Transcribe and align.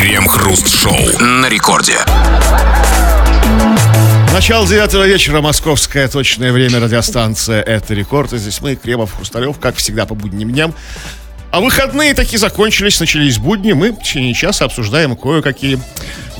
Крем-хруст-шоу 0.00 1.18
на 1.20 1.46
рекорде. 1.50 1.98
Начало 4.32 4.66
девятого 4.66 5.06
вечера, 5.06 5.42
московское 5.42 6.08
точное 6.08 6.52
время, 6.52 6.80
радиостанция 6.80 7.60
«Это 7.60 7.92
рекорд». 7.92 8.32
И 8.32 8.38
здесь 8.38 8.62
мы, 8.62 8.76
Кремов, 8.76 9.14
Хрусталев, 9.14 9.58
как 9.58 9.76
всегда 9.76 10.06
по 10.06 10.14
будним 10.14 10.52
дням. 10.52 10.74
А 11.50 11.60
выходные 11.60 12.14
таки 12.14 12.38
закончились, 12.38 12.98
начались 12.98 13.36
будни. 13.36 13.72
Мы 13.72 13.92
в 13.92 13.98
течение 13.98 14.32
часа 14.32 14.64
обсуждаем 14.64 15.14
кое-какие 15.16 15.78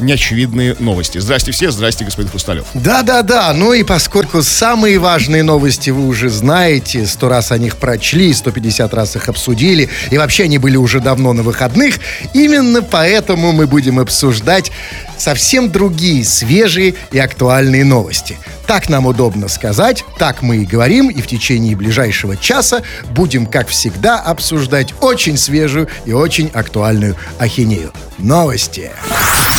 неочевидные 0.00 0.76
новости. 0.78 1.18
Здрасте 1.18 1.52
все, 1.52 1.70
здрасте, 1.70 2.04
господин 2.04 2.30
Хрусталев. 2.30 2.64
Да-да-да, 2.74 3.52
ну 3.52 3.72
и 3.72 3.82
поскольку 3.82 4.42
самые 4.42 4.98
важные 4.98 5.42
новости 5.42 5.90
вы 5.90 6.06
уже 6.06 6.28
знаете, 6.28 7.06
сто 7.06 7.28
раз 7.28 7.52
о 7.52 7.58
них 7.58 7.76
прочли, 7.76 8.32
150 8.32 8.92
раз 8.94 9.16
их 9.16 9.28
обсудили, 9.28 9.88
и 10.10 10.18
вообще 10.18 10.44
они 10.44 10.58
были 10.58 10.76
уже 10.76 11.00
давно 11.00 11.32
на 11.32 11.42
выходных, 11.42 11.96
именно 12.34 12.82
поэтому 12.82 13.52
мы 13.52 13.66
будем 13.66 13.98
обсуждать 13.98 14.70
совсем 15.16 15.70
другие, 15.70 16.24
свежие 16.24 16.94
и 17.12 17.18
актуальные 17.18 17.84
новости. 17.84 18.38
Так 18.66 18.88
нам 18.88 19.06
удобно 19.06 19.48
сказать, 19.48 20.04
так 20.18 20.42
мы 20.42 20.58
и 20.58 20.66
говорим, 20.66 21.10
и 21.10 21.20
в 21.20 21.26
течение 21.26 21.76
ближайшего 21.76 22.36
часа 22.36 22.82
будем, 23.10 23.46
как 23.46 23.68
всегда, 23.68 24.18
обсуждать 24.18 24.94
очень 25.00 25.36
свежую 25.36 25.88
и 26.04 26.12
очень 26.12 26.50
актуальную 26.54 27.16
ахинею. 27.38 27.92
Новости. 28.22 28.90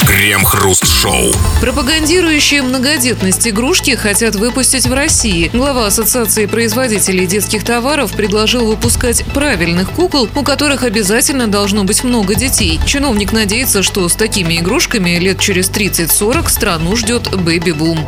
Крем-хруст-шоу. 0.05 1.31
Пропагандирующие 1.61 2.61
многодетность 2.61 3.47
игрушки 3.47 3.95
хотят 3.95 4.35
выпустить 4.35 4.85
в 4.85 4.93
России. 4.93 5.49
Глава 5.51 5.87
Ассоциации 5.87 6.45
производителей 6.45 7.25
детских 7.25 7.63
товаров 7.63 8.11
предложил 8.11 8.67
выпускать 8.67 9.25
правильных 9.33 9.89
кукол, 9.89 10.29
у 10.35 10.43
которых 10.43 10.83
обязательно 10.83 11.47
должно 11.47 11.85
быть 11.85 12.03
много 12.03 12.35
детей. 12.35 12.79
Чиновник 12.85 13.31
надеется, 13.31 13.81
что 13.81 14.07
с 14.07 14.13
такими 14.13 14.59
игрушками 14.59 15.17
лет 15.17 15.39
через 15.39 15.71
30-40 15.71 16.49
страну 16.49 16.95
ждет 16.95 17.35
бэби-бум. 17.35 17.99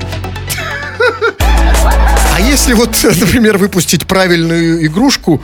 А 2.36 2.42
если 2.42 2.74
вот, 2.74 2.96
например, 3.04 3.58
выпустить 3.58 4.06
правильную 4.06 4.86
игрушку, 4.86 5.44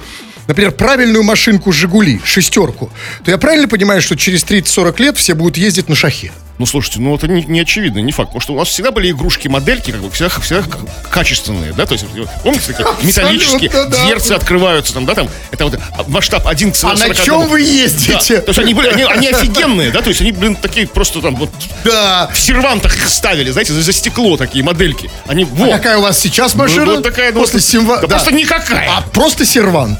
например, 0.50 0.72
правильную 0.72 1.24
машинку 1.24 1.72
«Жигули», 1.72 2.20
шестерку, 2.26 2.90
то 3.24 3.32
я 3.32 3.38
правильно 3.38 3.68
понимаю, 3.68 4.02
что 4.02 4.18
через 4.18 4.44
30-40 4.44 5.02
лет 5.02 5.18
все 5.18 5.36
будут 5.36 5.58
ездить 5.58 5.90
на 5.90 5.96
шахе? 5.96 6.32
Ну, 6.60 6.66
слушайте, 6.66 7.00
ну 7.00 7.16
это 7.16 7.28
не, 7.30 7.44
не 7.46 7.62
очевидно, 7.62 8.00
не 8.00 8.12
факт. 8.12 8.30
Потому 8.30 8.42
что 8.42 8.54
у 8.54 8.58
нас 8.58 8.68
всегда 8.68 8.92
были 8.92 9.10
игрушки-модельки, 9.12 9.92
как 9.92 10.02
бы, 10.02 10.12
всегда, 10.12 10.30
всегда 10.42 10.64
качественные, 11.10 11.72
да? 11.72 11.86
То 11.86 11.94
есть, 11.94 12.06
помните, 12.44 12.74
такие 12.74 12.86
металлические, 13.02 13.70
Абсолютно, 13.70 13.98
да. 13.98 14.06
дверцы 14.06 14.32
открываются, 14.34 14.94
там, 14.94 15.06
да, 15.06 15.16
там, 15.16 15.30
это 15.52 15.66
вот 15.66 15.80
масштаб 16.10 16.46
1 16.46 16.74
А 16.84 16.94
на 16.96 17.16
чем 17.16 17.48
вы 17.48 17.62
ездите? 17.62 18.36
Да, 18.38 18.42
то 18.42 18.50
есть 18.50 18.60
они 18.60 18.74
были, 18.74 18.90
они, 18.90 19.04
они 19.04 19.28
офигенные, 19.30 19.90
да, 19.92 20.02
то 20.02 20.10
есть 20.10 20.20
они, 20.22 20.34
блин, 20.34 20.56
такие 20.56 20.86
просто 20.86 21.22
там 21.22 21.38
вот 21.38 21.50
Да. 21.86 22.30
в 22.34 22.38
сервантах 22.38 22.94
их 22.98 23.08
ставили, 23.08 23.52
знаете, 23.52 23.72
за, 23.72 23.82
за 23.82 23.94
стекло 23.94 24.36
такие 24.36 24.62
модельки. 24.64 25.10
Они, 25.28 25.46
вот. 25.46 25.70
А 25.70 25.78
какая 25.78 25.98
у 25.98 26.02
вас 26.02 26.20
сейчас 26.20 26.56
Ну, 26.56 26.64
машина? 26.64 26.86
вот 26.96 27.04
такая, 27.04 27.32
ну, 27.32 27.40
После 27.40 27.62
симва- 27.62 28.02
да 28.02 28.08
просто 28.08 28.34
никакая. 28.34 28.90
А 28.98 29.02
просто 29.14 29.46
сервант. 29.46 30.00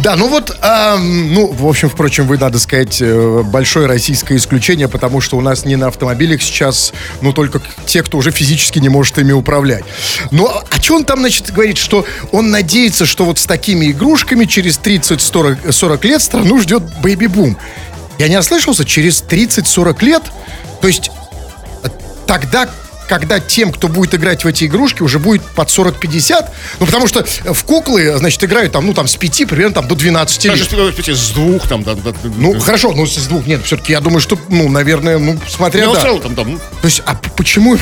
Да, 0.00 0.16
ну 0.16 0.28
вот, 0.28 0.56
ам, 0.62 1.34
ну, 1.34 1.52
в 1.52 1.66
общем, 1.66 1.90
впрочем, 1.90 2.26
вы, 2.26 2.38
надо 2.38 2.58
сказать, 2.58 2.96
э, 3.02 3.42
большое 3.44 3.86
российское 3.86 4.36
исключение, 4.36 4.88
потому 4.88 5.20
что 5.20 5.36
у 5.36 5.42
нас 5.42 5.66
не 5.66 5.76
на 5.76 5.90
автомобилях 5.98 6.40
сейчас, 6.40 6.92
ну, 7.20 7.32
только 7.32 7.60
те, 7.86 8.02
кто 8.02 8.18
уже 8.18 8.30
физически 8.30 8.78
не 8.78 8.88
может 8.88 9.18
ими 9.18 9.32
управлять. 9.32 9.84
Ну, 10.30 10.46
а 10.48 10.64
что 10.80 10.94
он 10.96 11.04
там, 11.04 11.20
значит, 11.20 11.52
говорит, 11.52 11.76
что 11.76 12.06
он 12.30 12.50
надеется, 12.50 13.04
что 13.04 13.24
вот 13.24 13.38
с 13.38 13.46
такими 13.46 13.90
игрушками 13.90 14.44
через 14.44 14.78
30-40 14.78 16.06
лет 16.06 16.22
страну 16.22 16.60
ждет 16.60 16.82
бэйби-бум. 17.02 17.58
Я 18.18 18.28
не 18.28 18.36
ослышался, 18.38 18.84
через 18.84 19.22
30-40 19.22 20.04
лет, 20.04 20.22
то 20.80 20.88
есть 20.88 21.10
э, 21.82 21.88
тогда, 22.26 22.68
когда 23.08 23.40
тем, 23.40 23.72
кто 23.72 23.88
будет 23.88 24.14
играть 24.14 24.44
в 24.44 24.46
эти 24.46 24.64
игрушки, 24.64 25.02
уже 25.02 25.18
будет 25.18 25.42
под 25.42 25.68
40-50, 25.68 26.46
ну, 26.78 26.86
потому 26.86 27.08
что 27.08 27.24
в 27.44 27.64
куклы, 27.64 28.16
значит, 28.18 28.44
играют 28.44 28.72
там, 28.72 28.86
ну, 28.86 28.94
там, 28.94 29.08
с 29.08 29.16
5, 29.16 29.46
примерно, 29.46 29.74
там, 29.74 29.88
до 29.88 29.94
12 29.94 30.44
лет. 30.44 30.54
Даже 30.54 30.64
с- 30.64 31.18
с 31.20 31.30
двух 31.30 31.66
там, 31.66 31.82
да, 31.82 31.94
да, 31.94 32.12
Ну, 32.36 32.54
да. 32.54 32.60
хорошо, 32.60 32.92
ну, 32.92 33.06
с 33.06 33.26
двух, 33.26 33.46
нет, 33.46 33.64
все-таки 33.64 33.92
я 33.92 34.00
думаю, 34.00 34.20
что, 34.20 34.38
ну, 34.48 34.68
наверное, 34.68 35.18
ну, 35.18 35.38
смотря, 35.48 35.86
Ну, 35.86 35.94
да. 35.94 36.02
целом, 36.02 36.20
там, 36.20 36.34
там, 36.34 36.52
ну, 36.52 36.58
То 36.58 36.86
есть, 36.86 37.02
а 37.06 37.14
почему 37.36 37.76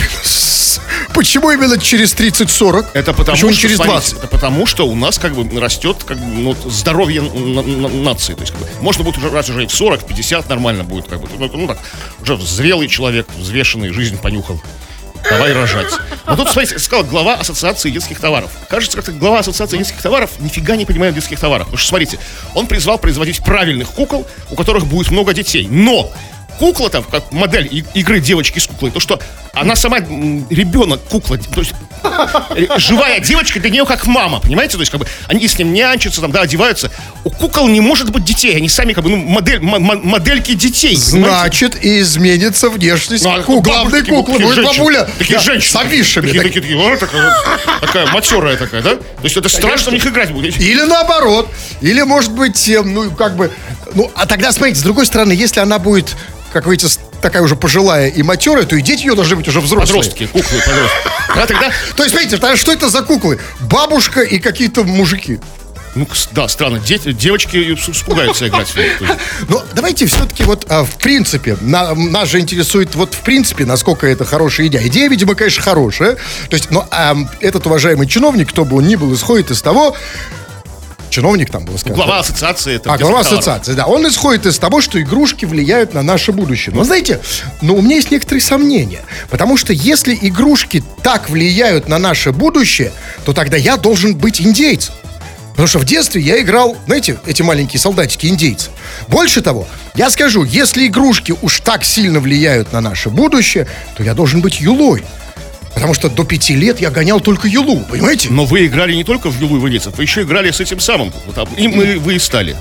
почему 1.12 1.50
именно 1.50 1.78
через 1.78 2.14
30-40? 2.14 2.86
Это 2.94 3.12
потому 3.12 3.36
почему 3.36 3.52
что, 3.52 3.60
через 3.62 3.76
смотрите, 3.76 3.98
20? 4.00 4.18
это 4.18 4.26
потому 4.26 4.66
что 4.66 4.86
у 4.86 4.94
нас 4.94 5.18
как 5.18 5.34
бы 5.34 5.60
растет 5.60 5.96
как 6.06 6.18
бы, 6.18 6.24
ну, 6.26 6.56
здоровье 6.66 7.22
на- 7.22 7.62
на- 7.62 7.88
нации. 7.88 8.34
То 8.34 8.42
есть 8.42 8.52
как 8.52 8.60
бы, 8.62 8.68
можно 8.80 9.04
будет 9.04 9.18
уже 9.18 9.30
раз 9.30 9.48
уже 9.48 9.64
и 9.64 9.66
в 9.66 9.72
40, 9.74 10.02
в 10.02 10.06
50 10.06 10.48
нормально 10.48 10.84
будет. 10.84 11.08
Как 11.08 11.20
бы, 11.20 11.28
ну, 11.38 11.50
ну, 11.52 11.66
так, 11.66 11.78
уже 12.22 12.36
зрелый 12.38 12.88
человек, 12.88 13.26
взвешенный, 13.38 13.90
жизнь 13.90 14.18
понюхал. 14.18 14.60
Давай 15.30 15.52
рожать. 15.52 15.92
Но 16.26 16.36
тут, 16.36 16.48
смотрите, 16.48 16.78
сказал 16.78 17.04
глава 17.04 17.34
Ассоциации 17.34 17.90
детских 17.90 18.20
товаров. 18.20 18.50
Кажется, 18.68 18.96
как-то 18.96 19.12
глава 19.12 19.40
Ассоциации 19.40 19.78
детских 19.78 20.00
товаров 20.00 20.30
нифига 20.40 20.76
не 20.76 20.84
понимает 20.84 21.14
детских 21.14 21.40
товарах. 21.40 21.66
Потому 21.66 21.78
что, 21.78 21.88
смотрите, 21.88 22.18
он 22.54 22.66
призвал 22.66 22.98
производить 22.98 23.42
правильных 23.42 23.90
кукол, 23.90 24.26
у 24.50 24.54
которых 24.54 24.86
будет 24.86 25.10
много 25.10 25.32
детей. 25.32 25.66
Но 25.70 26.12
кукла 26.58 26.90
там, 26.90 27.04
как 27.04 27.32
модель 27.32 27.68
игры 27.94 28.20
девочки 28.20 28.58
с 28.58 28.66
куклой, 28.66 28.90
то 28.90 29.00
что 29.00 29.20
она 29.56 29.74
сама 29.76 29.98
ребенок, 29.98 31.00
кукла, 31.04 31.38
то 31.38 31.60
есть 31.60 31.72
э, 32.54 32.66
живая 32.78 33.20
девочка 33.20 33.58
для 33.58 33.70
нее 33.70 33.86
как 33.86 34.06
мама, 34.06 34.38
понимаете? 34.40 34.74
То 34.76 34.80
есть 34.80 34.92
как 34.92 35.00
бы 35.00 35.06
они 35.28 35.48
с 35.48 35.58
ним 35.58 35.72
нянчатся, 35.72 36.20
там, 36.20 36.30
да, 36.30 36.42
одеваются. 36.42 36.90
У 37.24 37.30
кукол 37.30 37.66
не 37.68 37.80
может 37.80 38.10
быть 38.10 38.24
детей, 38.24 38.54
они 38.56 38.68
сами 38.68 38.92
как 38.92 39.02
бы 39.04 39.10
ну, 39.10 39.16
модель, 39.16 39.60
модельки 39.60 40.54
детей. 40.54 40.96
понимаете? 41.10 41.36
Значит, 41.40 41.84
изменится 41.84 42.68
внешность 42.68 43.24
Ну, 43.24 43.30
а 43.34 43.42
ку- 43.42 43.60
главной 43.62 44.04
куклы. 44.04 44.38
Будет 44.38 44.54
женщины, 44.54 44.76
бабуля 44.78 45.08
Такие 45.18 45.38
да, 45.38 45.44
женщины. 45.44 45.72
с 45.72 45.76
афишами. 45.76 46.26
Такие, 46.26 46.42
так- 46.42 46.52
такие, 46.52 46.62
такие, 46.62 46.78
вот 46.90 47.00
такая, 47.00 47.32
такая 47.80 48.06
матерая 48.12 48.56
такая, 48.56 48.82
да? 48.82 48.90
То 48.96 49.02
есть 49.24 49.36
это 49.36 49.48
страшно 49.48 49.90
в 49.90 49.94
них 49.94 50.06
играть 50.06 50.32
будет. 50.32 50.60
Или 50.60 50.82
наоборот. 50.82 51.48
Или, 51.80 52.02
может 52.02 52.32
быть, 52.32 52.70
ну, 52.84 53.10
как 53.10 53.36
бы... 53.36 53.50
Ну, 53.94 54.10
а 54.14 54.26
тогда, 54.26 54.52
смотрите, 54.52 54.80
с 54.80 54.82
другой 54.82 55.06
стороны, 55.06 55.32
если 55.32 55.60
она 55.60 55.78
будет, 55.78 56.14
как 56.52 56.66
вы 56.66 56.78
с- 56.78 57.00
такая 57.26 57.42
уже 57.42 57.56
пожилая 57.56 58.06
и 58.08 58.22
матерая, 58.22 58.64
то 58.66 58.76
и 58.76 58.82
дети 58.82 59.00
ее 59.06 59.16
должны 59.16 59.34
быть 59.34 59.48
уже 59.48 59.60
взрослые. 59.60 60.00
Подростки, 60.04 60.26
куклы, 60.26 60.60
подростки. 60.64 60.96
Да, 61.34 61.46
тогда, 61.46 61.70
То 61.96 62.04
есть, 62.04 62.10
смотрите, 62.14 62.36
тогда 62.38 62.56
что 62.56 62.72
это 62.72 62.88
за 62.88 63.02
куклы? 63.02 63.40
Бабушка 63.62 64.20
и 64.20 64.38
какие-то 64.38 64.84
мужики. 64.84 65.40
ну, 65.96 66.06
да, 66.30 66.46
странно, 66.46 66.78
дети, 66.78 67.10
девочки 67.10 67.56
испугаются 67.88 68.46
играть. 68.46 68.72
Но 69.48 69.64
давайте 69.74 70.06
все-таки 70.06 70.44
вот 70.44 70.66
а, 70.68 70.84
в 70.84 70.94
принципе, 70.98 71.56
на- 71.60 71.94
нас 71.96 72.28
же 72.28 72.38
интересует 72.38 72.94
вот 72.94 73.14
в 73.14 73.20
принципе, 73.22 73.64
насколько 73.64 74.06
это 74.06 74.24
хорошая 74.24 74.68
идея. 74.68 74.86
Идея, 74.86 75.08
видимо, 75.08 75.34
конечно, 75.34 75.62
хорошая. 75.64 76.14
То 76.48 76.54
есть, 76.54 76.70
но 76.70 76.86
ам, 76.92 77.28
этот 77.40 77.66
уважаемый 77.66 78.06
чиновник, 78.06 78.50
кто 78.50 78.64
бы 78.64 78.76
он 78.76 78.86
ни 78.86 78.94
был, 78.94 79.12
исходит 79.14 79.50
из 79.50 79.60
того, 79.62 79.96
чиновник 81.16 81.50
там 81.50 81.64
был 81.64 81.78
сказано. 81.78 81.96
Глава 81.96 82.18
ассоциации. 82.20 82.76
там, 82.76 82.92
А, 82.92 82.98
глава 82.98 83.22
товаров. 83.22 83.38
ассоциации, 83.38 83.72
да. 83.72 83.86
Он 83.86 84.06
исходит 84.06 84.44
из 84.44 84.58
того, 84.58 84.82
что 84.82 85.00
игрушки 85.00 85.46
влияют 85.46 85.94
на 85.94 86.02
наше 86.02 86.30
будущее. 86.30 86.74
Но 86.74 86.84
знаете, 86.84 87.20
но 87.62 87.74
у 87.74 87.80
меня 87.80 87.96
есть 87.96 88.10
некоторые 88.10 88.42
сомнения. 88.42 89.00
Потому 89.30 89.56
что 89.56 89.72
если 89.72 90.18
игрушки 90.20 90.84
так 91.02 91.30
влияют 91.30 91.88
на 91.88 91.98
наше 91.98 92.32
будущее, 92.32 92.92
то 93.24 93.32
тогда 93.32 93.56
я 93.56 93.78
должен 93.78 94.14
быть 94.14 94.42
индейцем. 94.42 94.92
Потому 95.52 95.68
что 95.68 95.78
в 95.78 95.86
детстве 95.86 96.20
я 96.20 96.38
играл, 96.42 96.76
знаете, 96.84 97.16
эти 97.24 97.40
маленькие 97.40 97.80
солдатики 97.80 98.26
индейцы. 98.26 98.68
Больше 99.08 99.40
того, 99.40 99.66
я 99.94 100.10
скажу, 100.10 100.44
если 100.44 100.86
игрушки 100.86 101.34
уж 101.40 101.60
так 101.60 101.82
сильно 101.82 102.20
влияют 102.20 102.74
на 102.74 102.82
наше 102.82 103.08
будущее, 103.08 103.66
то 103.96 104.02
я 104.02 104.12
должен 104.12 104.42
быть 104.42 104.60
юлой. 104.60 105.02
Потому 105.76 105.92
что 105.92 106.08
до 106.08 106.24
пяти 106.24 106.56
лет 106.56 106.80
я 106.80 106.90
гонял 106.90 107.20
только 107.20 107.48
юлу, 107.48 107.80
понимаете? 107.80 108.30
Но 108.30 108.46
вы 108.46 108.64
играли 108.64 108.94
не 108.94 109.04
только 109.04 109.28
в 109.28 109.38
Юлу 109.38 109.58
и 109.58 109.60
Вылицев, 109.60 109.94
вы 109.98 110.04
еще 110.04 110.22
играли 110.22 110.50
с 110.50 110.58
этим 110.58 110.80
самым. 110.80 111.12
Вот, 111.26 111.36
а, 111.36 111.46
и 111.54 111.68
мы, 111.68 111.98
вы 111.98 112.14
и 112.14 112.18
стали. 112.18 112.56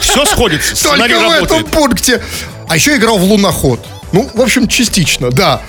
Все 0.00 0.24
сходится, 0.26 0.74
Только 0.84 1.20
в 1.20 1.44
этом 1.44 1.64
пункте. 1.64 2.20
А 2.68 2.74
еще 2.74 2.96
играл 2.96 3.18
в 3.18 3.22
луноход. 3.22 3.86
Ну, 4.10 4.28
в 4.34 4.40
общем, 4.40 4.66
частично, 4.66 5.30
да. 5.30 5.62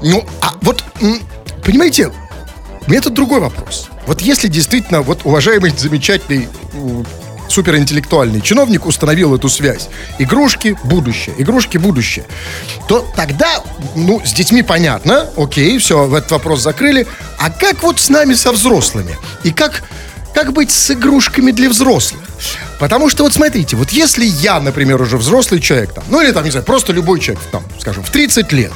Ну, 0.00 0.24
а 0.40 0.54
вот, 0.62 0.84
понимаете, 1.64 2.12
у 2.86 2.90
меня 2.90 3.00
тут 3.00 3.14
другой 3.14 3.40
вопрос. 3.40 3.88
Вот 4.06 4.20
если 4.20 4.46
действительно, 4.46 5.02
вот 5.02 5.22
уважаемый, 5.24 5.72
замечательный, 5.76 6.48
суперинтеллектуальный 7.50 8.40
чиновник 8.40 8.86
установил 8.86 9.34
эту 9.34 9.48
связь. 9.48 9.88
Игрушки– 10.18 10.76
будущее, 10.84 11.34
игрушки– 11.38 11.76
будущее. 11.78 12.24
То 12.88 13.06
тогда, 13.16 13.62
ну, 13.94 14.22
с 14.24 14.32
детьми 14.32 14.62
понятно, 14.62 15.28
окей, 15.36 15.78
все, 15.78 16.06
этот 16.16 16.30
вопрос 16.30 16.60
закрыли. 16.60 17.06
А 17.38 17.50
как 17.50 17.82
вот 17.82 18.00
с 18.00 18.08
нами, 18.08 18.34
со 18.34 18.52
взрослыми? 18.52 19.16
И 19.44 19.52
как, 19.52 19.82
как 20.34 20.52
быть 20.52 20.70
с 20.70 20.90
игрушками 20.90 21.50
для 21.50 21.68
взрослых? 21.68 22.22
Потому 22.78 23.10
что 23.10 23.24
вот 23.24 23.34
смотрите, 23.34 23.76
вот 23.76 23.90
если 23.90 24.24
я, 24.24 24.58
например, 24.60 25.00
уже 25.02 25.18
взрослый 25.18 25.60
человек, 25.60 25.92
там, 25.92 26.04
ну 26.08 26.22
или 26.22 26.32
там, 26.32 26.44
не 26.44 26.50
знаю, 26.50 26.64
просто 26.64 26.92
любой 26.92 27.20
человек, 27.20 27.44
там, 27.52 27.62
скажем, 27.78 28.02
в 28.02 28.10
30 28.10 28.52
лет, 28.52 28.72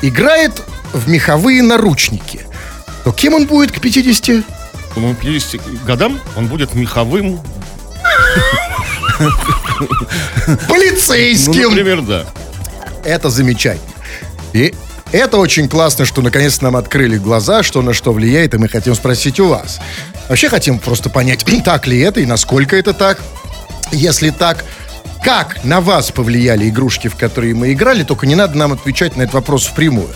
играет 0.00 0.52
в 0.92 1.08
меховые 1.08 1.62
наручники, 1.62 2.42
то 3.04 3.12
кем 3.12 3.34
он 3.34 3.46
будет 3.46 3.72
к 3.72 3.80
50? 3.80 4.44
По-моему, 4.94 5.16
50 5.16 5.84
годам 5.84 6.20
он 6.36 6.46
будет 6.46 6.74
меховым 6.74 7.40
Ну, 9.20 9.30
полицейским. 10.68 11.70
например, 11.70 12.02
да. 12.02 12.26
Это 13.04 13.30
замечательно. 13.30 13.86
И 14.52 14.74
это 15.12 15.38
очень 15.38 15.68
классно, 15.68 16.04
что 16.04 16.20
наконец 16.20 16.60
нам 16.60 16.76
открыли 16.76 17.16
глаза, 17.16 17.62
что 17.62 17.82
на 17.82 17.94
что 17.94 18.12
влияет, 18.12 18.54
и 18.54 18.58
мы 18.58 18.68
хотим 18.68 18.94
спросить 18.94 19.40
у 19.40 19.48
вас. 19.48 19.80
Вообще 20.28 20.48
хотим 20.48 20.78
просто 20.78 21.10
понять, 21.10 21.44
так 21.64 21.86
ли 21.86 21.98
это 22.00 22.20
и 22.20 22.26
насколько 22.26 22.76
это 22.76 22.92
так. 22.92 23.18
Если 23.90 24.30
так, 24.30 24.64
как 25.22 25.64
на 25.64 25.80
вас 25.80 26.10
повлияли 26.10 26.68
игрушки, 26.68 27.08
в 27.08 27.16
которые 27.16 27.54
мы 27.54 27.72
играли, 27.72 28.02
только 28.02 28.26
не 28.26 28.34
надо 28.34 28.56
нам 28.56 28.72
отвечать 28.72 29.16
на 29.16 29.22
этот 29.22 29.34
вопрос 29.34 29.66
впрямую. 29.66 30.10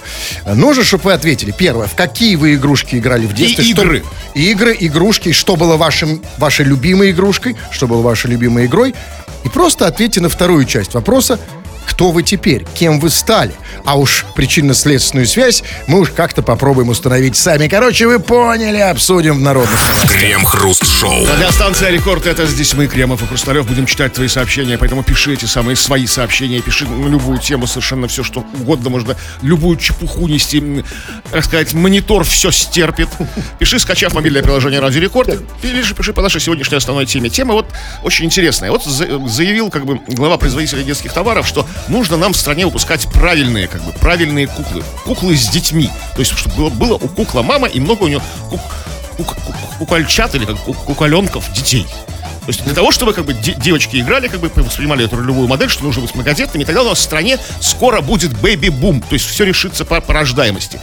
Нужно, 0.46 0.84
чтобы 0.84 1.04
вы 1.04 1.12
ответили. 1.12 1.50
Первое, 1.56 1.86
в 1.86 1.94
какие 1.94 2.36
вы 2.36 2.54
игрушки 2.54 2.96
играли 2.96 3.26
в 3.26 3.34
детстве? 3.34 3.64
Что- 3.64 3.82
игры. 3.82 4.04
игры, 4.34 4.76
игрушки, 4.78 5.32
что 5.32 5.56
было 5.56 5.76
вашим, 5.76 6.22
вашей 6.38 6.64
любимой 6.64 7.10
игрушкой, 7.10 7.56
что 7.70 7.86
было 7.86 8.02
вашей 8.02 8.30
любимой 8.30 8.66
игрой. 8.66 8.94
И 9.44 9.48
просто 9.48 9.86
ответьте 9.86 10.20
на 10.20 10.28
вторую 10.28 10.64
часть 10.64 10.94
вопроса, 10.94 11.38
кто 11.86 12.10
вы 12.10 12.22
теперь, 12.22 12.64
кем 12.74 13.00
вы 13.00 13.10
стали. 13.10 13.52
А 13.84 13.96
уж 13.98 14.24
причинно-следственную 14.36 15.26
связь 15.26 15.62
мы 15.86 16.00
уж 16.00 16.10
как-то 16.10 16.42
попробуем 16.42 16.88
установить 16.88 17.36
сами. 17.36 17.68
Короче, 17.68 18.06
вы 18.06 18.18
поняли, 18.20 18.78
обсудим 18.78 19.36
в 19.38 19.40
народных 19.40 19.78
новостях. 19.88 20.12
Крем-хруст-шоу. 20.18 21.26
Радиостанция 21.26 21.90
Рекорд, 21.90 22.26
это 22.26 22.46
здесь 22.46 22.74
мы, 22.74 22.86
Кремов 22.86 23.22
и 23.22 23.26
Хрусталев, 23.26 23.66
будем 23.66 23.86
читать 23.86 24.12
твои 24.12 24.28
сообщения, 24.28 24.78
поэтому 24.78 25.02
пиши 25.02 25.32
эти 25.34 25.44
самые 25.46 25.76
свои 25.76 26.06
сообщения, 26.06 26.60
пиши 26.60 26.86
на 26.86 27.08
любую 27.08 27.38
тему, 27.38 27.66
совершенно 27.66 28.08
все, 28.08 28.22
что 28.22 28.44
угодно, 28.60 28.90
можно 28.90 29.16
любую 29.42 29.76
чепуху 29.78 30.28
нести, 30.28 30.58
м, 30.58 30.84
так 31.30 31.44
сказать, 31.44 31.72
монитор 31.74 32.24
все 32.24 32.50
стерпит. 32.50 33.08
Пиши, 33.58 33.78
скачав 33.78 34.14
мобильное 34.14 34.42
приложение 34.42 34.80
Радио 34.80 35.00
Рекорд, 35.00 35.40
или 35.62 35.82
же 35.82 35.94
пиши 35.94 36.12
по 36.12 36.22
нашей 36.22 36.40
сегодняшней 36.40 36.76
основной 36.76 37.06
теме. 37.06 37.30
Тема 37.30 37.54
вот 37.54 37.66
очень 38.02 38.26
интересная. 38.26 38.70
Вот 38.70 38.84
за- 38.84 39.26
заявил 39.28 39.70
как 39.70 39.86
бы 39.86 40.00
глава 40.08 40.36
производителя 40.38 40.82
детских 40.82 41.12
товаров, 41.12 41.46
что 41.46 41.66
нужно 41.88 42.16
нам 42.16 42.32
в 42.32 42.36
стране 42.36 42.66
выпускать 42.66 43.06
правильные, 43.12 43.68
как 43.68 43.82
бы, 43.82 43.92
правильные 43.92 44.46
куклы. 44.46 44.82
Куклы 45.04 45.36
с 45.36 45.48
детьми. 45.48 45.90
То 46.14 46.20
есть, 46.20 46.36
чтобы 46.36 46.56
было, 46.56 46.70
было 46.70 46.94
у 46.94 47.08
кукла 47.08 47.42
мама 47.42 47.68
и 47.68 47.80
много 47.80 48.04
у 48.04 48.08
нее 48.08 48.20
кук- 48.50 48.60
кук- 49.16 49.36
кук- 49.36 49.78
кукольчат 49.78 50.34
или 50.34 50.44
как 50.44 50.56
ку- 50.58 50.74
куколенков 50.74 51.52
детей. 51.52 51.86
То 52.42 52.48
есть 52.48 52.64
для 52.64 52.74
того, 52.74 52.90
чтобы 52.90 53.12
как 53.12 53.24
бы 53.24 53.34
де- 53.34 53.54
девочки 53.54 53.96
играли, 53.98 54.26
как 54.26 54.40
бы 54.40 54.50
воспринимали 54.56 55.04
эту 55.04 55.16
ролевую 55.16 55.46
модель, 55.46 55.70
что 55.70 55.84
нужно 55.84 56.02
быть 56.02 56.12
многодетными, 56.14 56.64
тогда 56.64 56.82
у 56.82 56.88
нас 56.88 56.98
в 56.98 57.02
стране 57.02 57.38
скоро 57.60 58.00
будет 58.00 58.32
бэби-бум, 58.32 59.00
то 59.00 59.12
есть 59.14 59.26
все 59.26 59.44
решится 59.44 59.84
по, 59.84 60.00
по 60.00 60.12
рождаемости. 60.12 60.80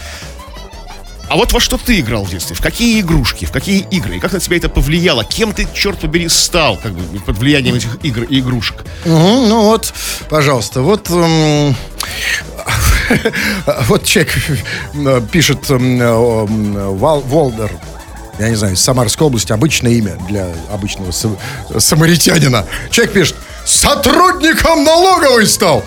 А 1.29 1.35
вот 1.35 1.53
во 1.53 1.59
что 1.59 1.77
ты 1.77 1.99
играл 1.99 2.23
в 2.23 2.31
детстве? 2.31 2.55
В 2.55 2.61
какие 2.61 2.99
игрушки? 3.01 3.45
В 3.45 3.51
какие 3.51 3.81
игры? 3.91 4.17
И 4.17 4.19
как 4.19 4.31
на 4.33 4.39
тебя 4.39 4.57
это 4.57 4.67
повлияло? 4.67 5.23
Кем 5.23 5.53
ты, 5.53 5.67
черт 5.75 5.99
побери, 5.99 6.27
стал 6.27 6.75
как 6.77 6.93
бы, 6.93 7.19
под 7.19 7.37
влиянием 7.37 7.75
этих 7.75 7.97
игр 8.01 8.23
и 8.23 8.39
игрушек? 8.39 8.83
Мгм, 9.05 9.47
ну 9.47 9.61
вот, 9.65 9.93
пожалуйста, 10.29 10.81
вот... 10.81 11.07
эм, 11.11 11.75
вот 13.87 14.05
человек 14.05 14.31
э, 14.95 15.21
пишет 15.31 15.69
эм, 15.69 16.01
э, 16.01 16.87
Волдер, 16.89 17.71
я 18.39 18.49
не 18.49 18.55
знаю, 18.55 18.73
из 18.73 18.81
Самарской 18.81 19.27
области, 19.27 19.51
обычное 19.51 19.91
имя 19.91 20.17
для 20.27 20.47
обычного 20.71 21.11
са- 21.11 21.37
самаритянина. 21.79 22.65
Человек 22.89 23.13
пишет, 23.13 23.35
сотрудником 23.65 24.83
налоговой 24.83 25.45
стал. 25.45 25.83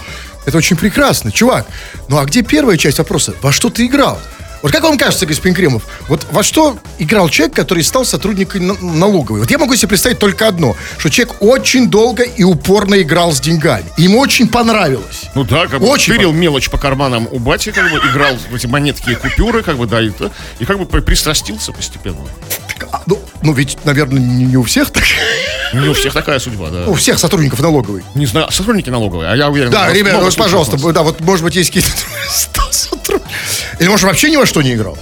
Это 0.46 0.58
очень 0.58 0.76
прекрасно, 0.76 1.32
чувак. 1.32 1.66
Ну 2.08 2.18
а 2.18 2.24
где 2.26 2.42
первая 2.42 2.76
часть 2.76 2.98
вопроса? 2.98 3.34
Во 3.42 3.50
что 3.50 3.70
ты 3.70 3.86
играл? 3.86 4.20
Вот 4.62 4.70
как 4.70 4.82
вам 4.84 4.96
кажется, 4.96 5.26
господин 5.26 5.54
Кремов, 5.56 5.82
вот 6.08 6.24
во 6.30 6.42
что 6.44 6.78
играл 7.00 7.28
человек, 7.28 7.54
который 7.56 7.82
стал 7.82 8.04
сотрудником 8.04 8.66
на- 8.68 8.74
налоговой? 8.80 9.40
Вот 9.40 9.50
я 9.50 9.58
могу 9.58 9.74
себе 9.74 9.88
представить 9.88 10.20
только 10.20 10.46
одно, 10.46 10.76
что 10.98 11.10
человек 11.10 11.36
очень 11.40 11.88
долго 11.90 12.22
и 12.22 12.44
упорно 12.44 13.00
играл 13.02 13.32
с 13.32 13.40
деньгами. 13.40 13.84
И 13.96 14.02
ему 14.02 14.20
очень 14.20 14.46
понравилось. 14.48 15.22
Ну 15.34 15.42
да, 15.42 15.66
как 15.66 15.80
бы 15.80 15.86
Очень 15.88 16.14
тырил 16.14 16.32
мелочь 16.32 16.70
по 16.70 16.78
карманам 16.78 17.26
у 17.30 17.38
бати, 17.40 17.72
как 17.72 17.90
бы 17.90 17.98
играл 17.98 18.36
в 18.50 18.54
эти 18.54 18.66
монетки 18.66 19.10
и 19.10 19.14
купюры, 19.16 19.62
как 19.64 19.76
бы, 19.78 19.86
да, 19.86 20.00
и, 20.00 20.10
и 20.60 20.64
как 20.64 20.78
бы 20.78 20.86
при- 20.86 21.00
пристрастился 21.00 21.72
постепенно. 21.72 22.18
А, 22.92 23.02
Ну, 23.06 23.18
ну, 23.42 23.52
ведь, 23.54 23.78
наверное, 23.84 24.20
не, 24.20 24.44
не 24.44 24.56
у 24.56 24.62
всех 24.62 24.90
так. 24.90 25.04
Не 25.72 25.88
у 25.88 25.94
всех 25.94 26.12
такая 26.12 26.38
судьба, 26.38 26.68
да. 26.70 26.84
У 26.86 26.94
всех 26.94 27.18
сотрудников 27.18 27.60
налоговой. 27.60 28.04
Не 28.14 28.26
знаю, 28.26 28.50
сотрудники 28.52 28.90
налоговые, 28.90 29.30
а 29.30 29.36
я 29.36 29.48
уверен... 29.48 29.70
Да, 29.70 29.92
ребята, 29.92 30.30
пожалуйста, 30.36 30.76
да, 30.92 31.02
вот, 31.02 31.20
может 31.20 31.44
быть, 31.44 31.56
есть 31.56 31.70
какие-то. 31.70 31.90
Или, 33.78 33.88
может, 33.88 34.04
вообще 34.06 34.30
ни 34.30 34.36
во 34.36 34.46
что 34.46 34.62
не 34.62 34.74
играл? 34.74 34.96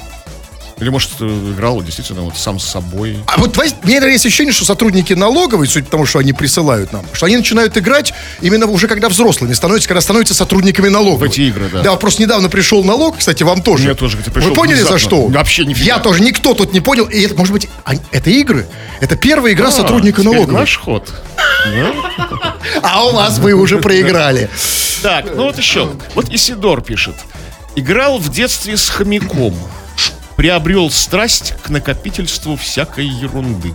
Или, 0.80 0.88
может, 0.88 1.10
э, 1.20 1.24
играл 1.26 1.82
действительно 1.82 2.22
вот 2.22 2.38
сам 2.38 2.58
с 2.58 2.64
собой. 2.64 3.18
А 3.26 3.38
вот 3.38 3.58
у 3.58 3.86
меня 3.86 4.06
есть 4.06 4.24
ощущение, 4.24 4.52
что 4.54 4.64
сотрудники 4.64 5.12
налоговой, 5.12 5.68
судя 5.68 5.84
по 5.84 5.90
тому, 5.90 6.06
что 6.06 6.20
они 6.20 6.32
присылают 6.32 6.90
нам, 6.90 7.04
что 7.12 7.26
они 7.26 7.36
начинают 7.36 7.76
играть 7.76 8.14
именно 8.40 8.66
уже 8.66 8.88
когда 8.88 9.10
взрослыми 9.10 9.52
становятся, 9.52 9.88
когда 9.88 10.00
становятся 10.00 10.32
сотрудниками 10.32 10.88
налоговой. 10.88 11.28
В 11.28 11.32
эти 11.32 11.42
игры, 11.42 11.68
да. 11.70 11.82
Да, 11.82 11.96
просто 11.96 12.22
недавно 12.22 12.48
пришел 12.48 12.82
налог, 12.82 13.18
кстати, 13.18 13.42
вам 13.42 13.60
тоже. 13.62 13.84
Мне 13.84 13.94
тоже, 13.94 14.16
пришел 14.16 14.48
Вы 14.48 14.54
поняли, 14.54 14.76
за 14.76 14.92
внезапно. 14.94 14.98
что? 14.98 15.26
Вообще 15.26 15.66
нифига. 15.66 15.84
Я 15.84 15.98
тоже, 15.98 16.22
никто 16.22 16.54
тут 16.54 16.72
не 16.72 16.80
понял. 16.80 17.04
И 17.04 17.20
это, 17.20 17.34
может 17.34 17.52
быть, 17.52 17.68
а, 17.84 17.92
это 18.10 18.30
игры? 18.30 18.66
Это 19.02 19.16
первая 19.16 19.52
игра 19.52 19.70
сотрудника 19.70 20.22
А, 20.22 20.24
теперь 20.24 20.34
налоговой. 20.34 20.60
наш 20.60 20.78
ход. 20.78 21.12
А 22.82 23.04
у 23.06 23.12
вас 23.12 23.38
вы 23.38 23.52
уже 23.52 23.78
проиграли. 23.78 24.48
Так, 25.02 25.26
ну 25.34 25.44
вот 25.44 25.58
еще. 25.58 25.90
Вот 26.14 26.30
Исидор 26.30 26.80
пишет. 26.80 27.14
Играл 27.76 28.18
в 28.18 28.28
детстве 28.30 28.76
с 28.76 28.88
хомяком. 28.88 29.54
Приобрел 30.36 30.90
страсть 30.90 31.54
к 31.62 31.68
накопительству 31.68 32.56
всякой 32.56 33.06
ерунды. 33.06 33.74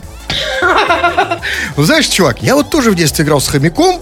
Ну, 1.78 1.84
знаешь, 1.84 2.08
чувак, 2.08 2.42
я 2.42 2.56
вот 2.56 2.72
тоже 2.72 2.90
в 2.92 2.96
детстве 2.96 3.24
играл 3.24 3.40
с 3.40 3.48
хомяком. 3.48 4.02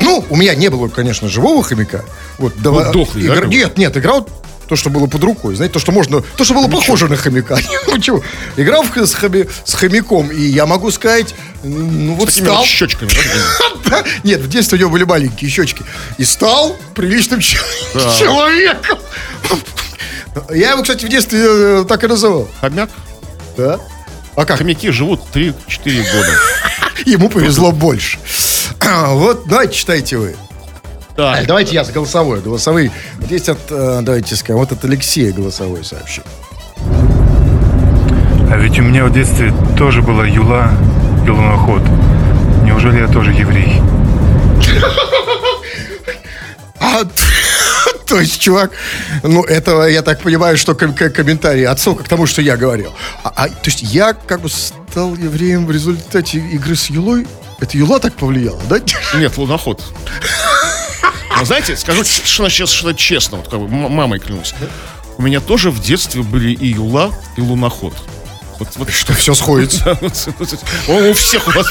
Ну, 0.00 0.24
у 0.30 0.36
меня 0.36 0.54
не 0.54 0.68
было, 0.70 0.88
конечно, 0.88 1.28
живого 1.28 1.62
хомяка. 1.62 2.04
Вот, 2.38 2.54
Ну, 2.56 2.92
дохлый, 2.92 3.24
игр-? 3.24 3.46
Нет, 3.46 3.76
нет, 3.76 3.96
играл 3.96 4.26
то, 4.72 4.76
что 4.76 4.88
было 4.88 5.06
под 5.06 5.22
рукой. 5.22 5.54
Знаете, 5.54 5.74
то, 5.74 5.78
что 5.80 5.92
можно... 5.92 6.22
То, 6.22 6.44
что 6.44 6.54
было 6.54 6.66
похоже 6.66 7.06
на 7.08 7.16
хомяка. 7.18 7.58
Ну, 7.86 7.98
чего? 7.98 8.22
Играл 8.56 8.82
в- 8.84 8.96
с, 8.96 9.14
хоми- 9.14 9.50
с 9.64 9.74
хомяком, 9.74 10.30
и 10.30 10.40
я 10.40 10.64
могу 10.64 10.90
сказать, 10.90 11.34
ну, 11.62 12.14
вот 12.14 12.32
стал... 12.32 12.56
вот 12.56 12.66
щечками. 12.66 13.10
да? 13.84 14.02
Нет, 14.24 14.40
в 14.40 14.48
детстве 14.48 14.78
у 14.78 14.80
него 14.80 14.90
были 14.90 15.04
маленькие 15.04 15.50
щечки. 15.50 15.84
И 16.16 16.24
стал 16.24 16.74
приличным 16.94 17.40
человеком. 17.92 18.98
Я 20.50 20.70
его, 20.70 20.80
кстати, 20.82 21.04
в 21.04 21.08
детстве 21.10 21.38
э, 21.42 21.84
так 21.86 22.02
и 22.04 22.06
называл. 22.06 22.48
Хомяк. 22.62 22.88
Да? 23.58 23.78
А 24.36 24.46
как? 24.46 24.56
Хомяки 24.56 24.90
живут 24.90 25.20
3-4 25.34 25.54
года. 25.84 26.38
Ему 27.04 27.28
повезло 27.28 27.72
больше. 27.72 28.18
Вот, 28.82 29.46
давайте 29.46 29.74
читайте 29.74 30.16
вы. 30.16 30.34
Так, 31.16 31.46
Давайте 31.46 31.74
я 31.74 31.84
с 31.84 31.90
голосовой. 31.90 32.40
Голосовые. 32.40 32.90
Вот 33.18 33.30
есть 33.30 33.48
от, 33.48 33.58
э, 33.70 34.00
давайте 34.02 34.34
скажем, 34.34 34.58
вот 34.60 34.72
от 34.72 34.84
Алексея 34.84 35.32
голосовой 35.32 35.84
сообщил. 35.84 36.24
А 38.50 38.56
ведь 38.56 38.78
у 38.78 38.82
меня 38.82 39.04
в 39.04 39.12
детстве 39.12 39.52
тоже 39.76 40.02
была 40.02 40.26
юла 40.26 40.72
и 41.26 41.30
луноход. 41.30 41.82
Неужели 42.64 43.00
я 43.00 43.08
тоже 43.08 43.32
еврей? 43.32 43.80
А, 46.80 47.02
то 48.06 48.20
есть, 48.20 48.40
чувак, 48.40 48.72
ну, 49.22 49.42
это, 49.44 49.86
я 49.86 50.02
так 50.02 50.20
понимаю, 50.20 50.56
что 50.56 50.74
ком- 50.74 50.94
комментарий, 50.94 51.66
отсылка 51.66 52.04
к 52.04 52.08
тому, 52.08 52.26
что 52.26 52.42
я 52.42 52.56
говорил. 52.56 52.92
А, 53.22 53.32
а, 53.34 53.48
то 53.48 53.70
есть, 53.70 53.82
я 53.82 54.14
как 54.14 54.40
бы 54.40 54.48
стал 54.48 55.14
евреем 55.14 55.66
в 55.66 55.70
результате 55.70 56.38
игры 56.38 56.74
с 56.76 56.90
Юлой? 56.90 57.26
Это 57.60 57.78
Юла 57.78 58.00
так 58.00 58.14
повлияла, 58.14 58.60
да? 58.68 58.80
нет, 59.14 59.36
луноход. 59.38 59.82
Но 61.42 61.46
знаете, 61.46 61.76
скажу 61.76 62.04
что 62.04 62.92
честно, 62.92 63.38
вот 63.38 63.48
как 63.48 63.58
бы 63.58 63.66
мамой 63.66 64.20
клянусь. 64.20 64.54
У 65.18 65.22
меня 65.22 65.40
тоже 65.40 65.72
в 65.72 65.82
детстве 65.82 66.22
были 66.22 66.52
и 66.52 66.68
юла, 66.68 67.10
и 67.36 67.40
луноход. 67.40 67.94
Вот, 68.60 68.68
вот 68.76 68.90
Что 68.90 69.12
все 69.12 69.34
сходится. 69.34 69.98
Он 70.88 71.02
у 71.02 71.12
всех 71.14 71.48
у 71.48 71.50
нас. 71.50 71.66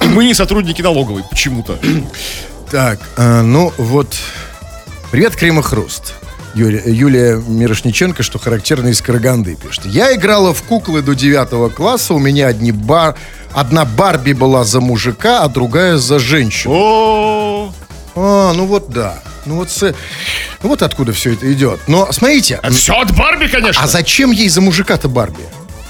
И 0.00 0.08
мы 0.08 0.24
не 0.24 0.34
сотрудники 0.34 0.82
налоговой 0.82 1.22
почему-то. 1.22 1.78
Так, 2.68 2.98
э, 3.16 3.42
ну 3.42 3.72
вот. 3.78 4.16
Привет, 5.12 5.36
Крем 5.36 5.60
и 5.60 5.62
Хруст. 5.62 6.14
Юлия, 6.56 6.82
Юлия 6.84 7.36
Мирошниченко, 7.36 8.24
что 8.24 8.40
характерно 8.40 8.88
из 8.88 9.00
Караганды, 9.00 9.54
пишет. 9.54 9.86
Я 9.86 10.12
играла 10.16 10.52
в 10.52 10.64
куклы 10.64 11.02
до 11.02 11.14
девятого 11.14 11.68
класса. 11.68 12.12
У 12.14 12.18
меня 12.18 12.48
одни 12.48 12.72
бар... 12.72 13.14
одна 13.52 13.84
Барби 13.84 14.32
была 14.32 14.64
за 14.64 14.80
мужика, 14.80 15.44
а 15.44 15.48
другая 15.48 15.96
за 15.96 16.18
женщину. 16.18 16.74
О, 16.74 17.72
А, 18.16 18.52
ну 18.54 18.66
вот 18.66 18.90
да. 18.90 19.20
Ну 19.46 19.56
вот, 19.56 19.70
с- 19.70 19.94
ну 20.62 20.68
вот 20.68 20.82
откуда 20.82 21.12
все 21.12 21.32
это 21.32 21.50
идет. 21.52 21.80
Но 21.86 22.10
смотрите, 22.12 22.58
это 22.62 22.72
все 22.72 22.94
от 22.94 23.16
Барби, 23.16 23.46
конечно. 23.46 23.82
а 23.82 23.86
зачем 23.86 24.30
ей 24.30 24.48
за 24.48 24.60
мужика-то 24.60 25.08
Барби? 25.08 25.42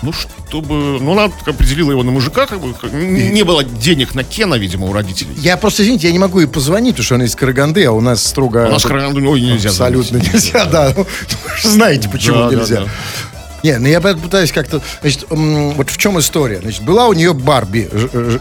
Ну, 0.02 0.12
чтобы... 0.14 0.98
Ну, 0.98 1.12
она 1.12 1.24
определила 1.44 1.90
его 1.90 2.02
на 2.02 2.10
мужика, 2.10 2.46
как 2.46 2.58
бы... 2.60 2.74
Не 2.90 3.42
было 3.42 3.62
денег 3.64 4.14
на 4.14 4.24
Кена, 4.24 4.54
видимо, 4.54 4.86
у 4.86 4.94
родителей. 4.94 5.34
Я 5.36 5.58
просто, 5.58 5.82
извините, 5.82 6.06
я 6.06 6.12
не 6.14 6.18
могу 6.18 6.40
ей 6.40 6.46
позвонить, 6.46 6.92
потому 6.94 7.04
что 7.04 7.14
она 7.16 7.24
из 7.24 7.34
Караганды, 7.36 7.84
а 7.84 7.92
у 7.92 8.00
нас 8.00 8.26
строго... 8.26 8.66
У 8.66 8.70
нас 8.72 8.82
Караганду 8.84 9.22
ой, 9.28 9.42
нельзя 9.42 9.68
Абсолютно 9.68 10.18
звонить. 10.18 10.32
нельзя, 10.32 10.64
да. 10.64 10.94
Ну, 10.96 11.02
вы 11.04 11.56
же 11.56 11.68
знаете, 11.68 12.08
почему 12.08 12.36
Да, 12.38 12.48
да, 12.50 12.56
нельзя. 12.56 12.80
да. 12.80 12.86
Не, 13.62 13.78
ну 13.78 13.88
я 13.88 14.00
пытаюсь 14.00 14.52
как-то... 14.52 14.80
Значит, 15.02 15.26
вот 15.28 15.90
в 15.90 15.96
чем 15.98 16.18
история? 16.18 16.60
Значит, 16.62 16.82
была 16.82 17.06
у 17.06 17.12
нее 17.12 17.34
Барби, 17.34 17.90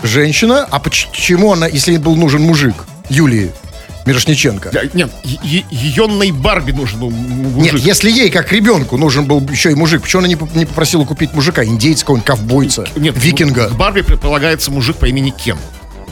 женщина, 0.03 0.65
а 0.69 0.79
почему 0.79 1.51
она, 1.51 1.67
если 1.67 1.91
ей 1.91 1.97
был 1.97 2.15
нужен 2.15 2.41
мужик, 2.41 2.75
Юлии 3.09 3.51
Мирошниченко? 4.09 4.69
Да, 4.71 4.81
Нет, 4.93 5.09
е- 5.23 5.65
ее 5.71 6.07
Барби 6.31 6.71
нужен 6.71 6.99
мужик. 6.99 7.73
Нет, 7.73 7.81
если 7.81 8.09
ей, 8.09 8.29
как 8.29 8.51
ребенку, 8.51 8.97
нужен 8.97 9.25
был 9.25 9.41
еще 9.49 9.71
и 9.71 9.75
мужик, 9.75 10.01
почему 10.01 10.19
она 10.19 10.27
не, 10.27 10.37
не 10.55 10.65
попросила 10.65 11.05
купить 11.05 11.33
мужика, 11.33 11.63
индейца, 11.63 12.01
какого-нибудь 12.01 12.27
ковбойца, 12.27 12.85
Нет, 12.95 13.15
викинга? 13.17 13.69
к 13.69 13.75
Барби 13.75 14.01
предполагается 14.01 14.71
мужик 14.71 14.97
по 14.97 15.05
имени 15.05 15.29
Кен. 15.31 15.57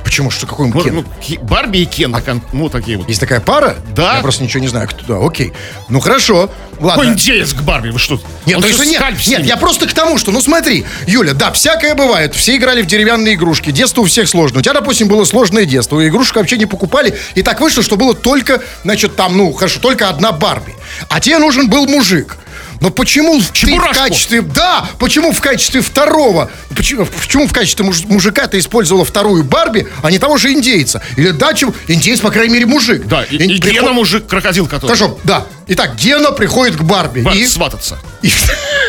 Почему? 0.07 0.31
Что, 0.31 0.47
какой 0.47 0.67
он 0.67 0.71
Кен? 0.71 0.95
ну, 0.95 1.05
Барби 1.41 1.79
и 1.79 1.85
Кен, 1.85 2.15
он- 2.15 2.41
ну, 2.53 2.69
такие 2.69 2.97
вот. 2.97 3.09
Есть 3.09 3.19
такая 3.19 3.41
пара? 3.41 3.75
Да. 3.93 4.15
Я 4.15 4.21
просто 4.21 4.41
ничего 4.41 4.61
не 4.61 4.69
знаю, 4.69 4.87
кто. 4.87 5.03
Да, 5.05 5.27
окей. 5.27 5.51
Ну 5.89 5.99
хорошо. 5.99 6.49
Ладно. 6.79 6.89
Какой 6.89 7.07
индеец 7.07 7.53
к 7.53 7.61
Барби, 7.61 7.89
вы 7.89 7.99
что? 7.99 8.17
Нет, 8.45 8.55
Он 8.55 8.61
ну, 8.63 8.69
что, 8.69 8.83
если 8.83 8.85
нет, 8.85 9.27
нет, 9.27 9.45
я 9.45 9.57
просто 9.57 9.85
к 9.85 9.91
тому, 9.93 10.17
что, 10.17 10.31
ну 10.31 10.39
смотри, 10.39 10.85
Юля, 11.07 11.33
да, 11.33 11.51
всякое 11.51 11.93
бывает. 11.93 12.33
Все 12.35 12.55
играли 12.55 12.83
в 12.83 12.85
деревянные 12.85 13.33
игрушки. 13.33 13.71
Детство 13.71 13.99
у 13.99 14.05
всех 14.05 14.29
сложное. 14.29 14.59
У 14.59 14.61
тебя, 14.61 14.73
допустим, 14.73 15.09
было 15.09 15.25
сложное 15.25 15.65
детство. 15.65 16.07
Игрушек 16.07 16.37
вообще 16.37 16.57
не 16.57 16.67
покупали. 16.67 17.17
И 17.35 17.41
так 17.43 17.59
вышло, 17.59 17.83
что 17.83 17.97
было 17.97 18.15
только, 18.15 18.61
значит, 18.85 19.17
там, 19.17 19.35
ну, 19.35 19.51
хорошо, 19.51 19.81
только 19.81 20.07
одна 20.07 20.31
Барби. 20.31 20.73
А 21.09 21.19
тебе 21.19 21.37
нужен 21.39 21.69
был 21.69 21.85
мужик. 21.85 22.37
Но 22.79 22.89
почему 22.91 23.39
ты 23.39 23.45
в 23.45 23.53
Чебурашку. 23.53 24.03
качестве... 24.03 24.41
Да, 24.41 24.87
почему 24.99 25.31
в 25.31 25.41
качестве 25.41 25.81
второго... 25.81 26.51
Почему, 26.75 27.05
почему 27.05 27.47
в 27.47 27.53
качестве 27.53 27.85
муж- 27.85 28.05
мужика 28.05 28.47
ты 28.47 28.59
использовала 28.59 29.03
вторую 29.03 29.43
Барби, 29.43 29.87
а 30.03 30.11
не 30.11 30.19
того 30.19 30.37
же 30.37 30.53
индейца? 30.53 31.01
Или 31.15 31.31
да, 31.31 31.53
чем... 31.53 31.73
Индейец, 31.87 32.19
по 32.19 32.29
крайней 32.29 32.53
мере, 32.53 32.65
мужик. 32.67 33.05
Да, 33.07 33.23
и, 33.23 33.37
Ин- 33.37 33.49
и 33.49 33.59
приход- 33.59 33.71
Гена 33.81 33.93
мужик, 33.93 34.27
крокодил 34.27 34.67
который. 34.67 34.87
Хорошо, 34.95 35.17
да. 35.23 35.45
Итак, 35.67 35.95
Гена 35.95 36.31
приходит 36.31 36.75
к 36.77 36.81
Барби. 36.81 37.21
Барби 37.21 37.39
и... 37.39 37.47
свататься. 37.47 37.97
и- 38.21 38.31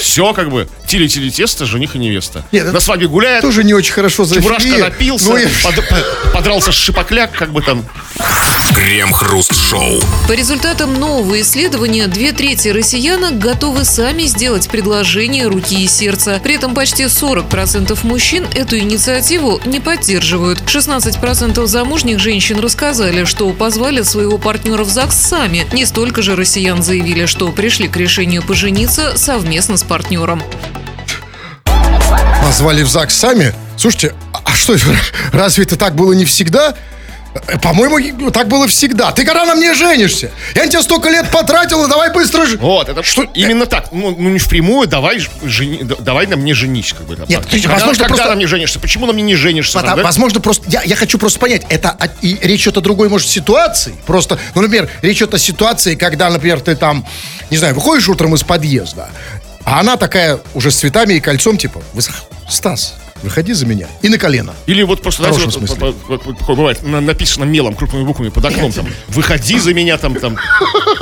Все 0.01 0.33
как 0.35 0.51
бы. 0.51 0.69
Тили-тили 0.89 1.29
тесто, 1.31 1.67
жених 1.67 1.95
и 1.97 1.99
невеста. 1.99 2.45
Нет, 2.51 2.73
На 2.73 2.81
свадьбе 2.81 3.09
гуляет, 3.09 3.43
Тоже 3.43 3.63
не 3.63 3.75
очень 3.75 3.93
хорошо 3.93 4.25
Чебурашка 4.25 4.63
зафили. 4.63 4.81
напился, 4.81 5.29
Ну, 5.29 5.37
и- 5.37 5.47
под- 5.63 5.77
по- 5.89 6.31
подрался 6.33 6.73
с 6.73 6.77
шипокляк, 6.77 7.31
как 7.33 7.53
бы 7.53 7.61
там. 7.63 7.85
Крем-хруст-шоу. 8.75 10.01
По 10.29 10.33
результатам 10.33 10.95
нового 10.99 11.41
исследования, 11.41 12.07
две 12.07 12.33
трети 12.33 12.69
россиянок 12.69 13.39
готовы 13.39 13.85
сами 13.85 14.23
сделать 14.25 14.69
предложение 14.69 15.47
руки 15.47 15.85
и 15.85 15.87
сердца. 15.89 16.41
При 16.43 16.55
этом 16.55 16.75
почти 16.75 17.05
40% 17.05 18.05
мужчин 18.05 18.47
эту 18.55 18.79
инициативу 18.79 19.61
не 19.65 19.81
поддерживают. 19.81 20.63
16% 20.67 21.67
замужних 21.67 22.19
женщин 22.19 22.61
рассказали, 22.61 23.25
что 23.25 23.51
позвали 23.53 24.03
своего 24.03 24.39
партнера 24.39 24.85
в 24.85 24.91
ЗАГС 24.91 25.17
сами. 25.17 25.67
Не 25.73 25.85
столько 25.85 26.23
же 26.23 26.37
россиян 26.37 26.83
заявили, 26.83 27.27
что 27.27 27.51
пришли 27.53 27.89
к 27.89 27.97
решению 27.97 28.43
пожениться 28.43 29.17
совместно 29.17 29.77
с 29.77 29.83
партнером. 29.83 30.43
Позвали 32.43 32.83
в 32.83 32.89
ЗАГС 32.89 33.15
сами. 33.15 33.55
Слушайте, 33.77 34.15
а 34.33 34.41
а 34.45 34.53
что, 34.55 34.77
разве 35.33 35.65
это 35.65 35.77
так 35.77 35.95
было 35.95 36.13
не 36.13 36.25
всегда? 36.25 36.75
Э, 37.47 37.59
По-моему, 37.59 38.31
так 38.31 38.49
было 38.49 38.67
всегда. 38.67 39.13
Ты 39.13 39.25
когда 39.25 39.45
на 39.45 39.55
мне 39.55 39.75
женишься? 39.75 40.31
Я 40.55 40.65
на 40.65 40.71
тебя 40.71 40.83
столько 40.83 41.11
лет 41.11 41.31
потратил, 41.31 41.85
и 41.85 41.89
давай 41.89 42.11
быстро 42.13 42.47
же. 42.47 42.57
Вот, 42.57 42.89
это 42.89 43.03
Что- 43.03 43.25
Именно 43.35 43.67
так. 43.67 43.93
Ну, 43.93 44.17
ну, 44.19 44.31
не 44.31 44.39
впрямую, 44.39 44.89
давай, 44.89 45.21
жени, 45.45 45.81
да- 45.83 45.97
давай 45.99 46.27
на 46.27 46.37
мне 46.37 46.55
женись. 46.55 46.95
Как 46.95 47.07
бы, 47.07 47.17
там. 47.17 47.27
Нет, 47.29 47.45
когда, 47.47 47.69
возможно, 47.69 48.05
когда 48.05 48.07
просто- 48.09 48.29
на 48.31 48.35
мне 48.37 48.47
женишься? 48.47 48.81
Почему 48.81 49.07
на 49.07 49.13
мне 49.13 49.23
не 49.23 49.37
женишься? 49.37 49.75
Потому- 49.75 49.91
там, 49.91 49.97
да? 49.99 50.03
Возможно, 50.05 50.41
просто 50.41 50.65
я, 50.71 50.83
я 50.83 50.97
хочу 50.97 51.19
просто 51.19 51.39
понять, 51.39 51.63
это 51.69 51.97
и 52.23 52.39
речь 52.41 52.63
идет 52.63 52.79
о 52.79 52.81
другой, 52.81 53.09
может, 53.11 53.29
ситуации. 53.29 53.95
Просто, 54.07 54.39
ну, 54.55 54.63
например, 54.63 54.89
речь 55.03 55.19
идет 55.19 55.35
о 55.35 55.39
ситуации, 55.39 55.95
когда, 55.95 56.31
например, 56.31 56.61
ты 56.61 56.75
там, 56.75 57.07
не 57.51 57.59
знаю, 57.59 57.75
выходишь 57.75 58.09
утром 58.09 58.35
из 58.35 58.43
подъезда, 58.43 59.11
а 59.65 59.81
она 59.81 59.97
такая 59.97 60.41
уже 60.55 60.71
с 60.71 60.77
цветами 60.77 61.15
и 61.15 61.21
кольцом, 61.21 61.57
типа, 61.59 61.83
«Вы- 61.93 62.03
Стас, 62.49 62.95
выходи 63.23 63.53
за 63.53 63.67
меня. 63.67 63.87
И 64.01 64.09
на 64.09 64.17
колено. 64.19 64.55
Или 64.67 64.83
вот 64.83 65.03
просто, 65.03 65.23
знаете, 65.25 65.45
вот, 65.45 65.55
смысле. 65.55 65.95
такое 66.39 66.57
бывает, 66.57 66.83
на- 66.83 67.01
написано 67.01 67.45
мелом, 67.45 67.75
крупными 67.75 68.05
буквами 68.05 68.31
под 68.31 68.45
окном, 68.45 68.73
там, 68.73 68.87
выходи 69.09 69.59
за 69.59 69.75
меня, 69.75 69.99
там, 69.99 70.15
там, 70.15 70.37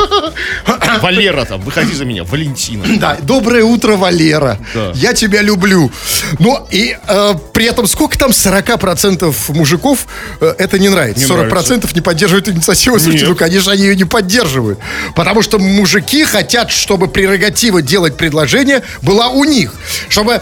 Валера, 1.07 1.45
там, 1.45 1.61
выходи 1.61 1.95
за 1.95 2.05
меня, 2.05 2.25
Валентина. 2.25 2.85
Да, 2.97 3.17
доброе 3.23 3.63
утро, 3.63 3.97
Валера. 3.97 4.59
Да. 4.75 4.93
Я 4.95 5.13
тебя 5.13 5.43
люблю. 5.43 5.93
Ну, 6.39 6.67
и 6.71 6.97
э, 7.07 7.35
при 7.53 7.67
этом 7.67 7.87
сколько 7.87 8.19
там 8.19 8.31
40% 8.31 9.35
мужиков 9.55 10.07
э, 10.41 10.55
это 10.59 10.79
не 10.79 10.89
нравится? 10.89 11.25
Не 11.25 11.31
40% 11.31 11.47
нравится. 11.49 11.89
не 11.95 12.01
поддерживают 12.01 12.49
инициативу. 12.49 12.99
Слушайте, 12.99 13.27
ну, 13.27 13.37
конечно, 13.37 13.73
они 13.73 13.83
ее 13.83 13.97
не 13.97 14.05
поддерживают. 14.05 14.79
Потому 15.15 15.43
что 15.43 15.59
мужики 15.59 16.25
хотят, 16.25 16.71
чтобы 16.71 17.07
прерогатива 17.07 17.83
делать 17.83 18.17
предложение 18.17 18.83
была 19.03 19.29
у 19.29 19.45
них. 19.45 19.75
Чтобы 20.09 20.41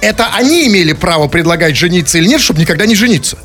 это 0.00 0.28
они 0.34 0.68
имели 0.68 0.92
право 0.92 1.28
предлагать 1.28 1.76
жениться 1.76 2.18
или 2.18 2.26
нет, 2.26 2.40
чтобы 2.40 2.60
никогда 2.60 2.86
не 2.86 2.94
жениться. 2.94 3.38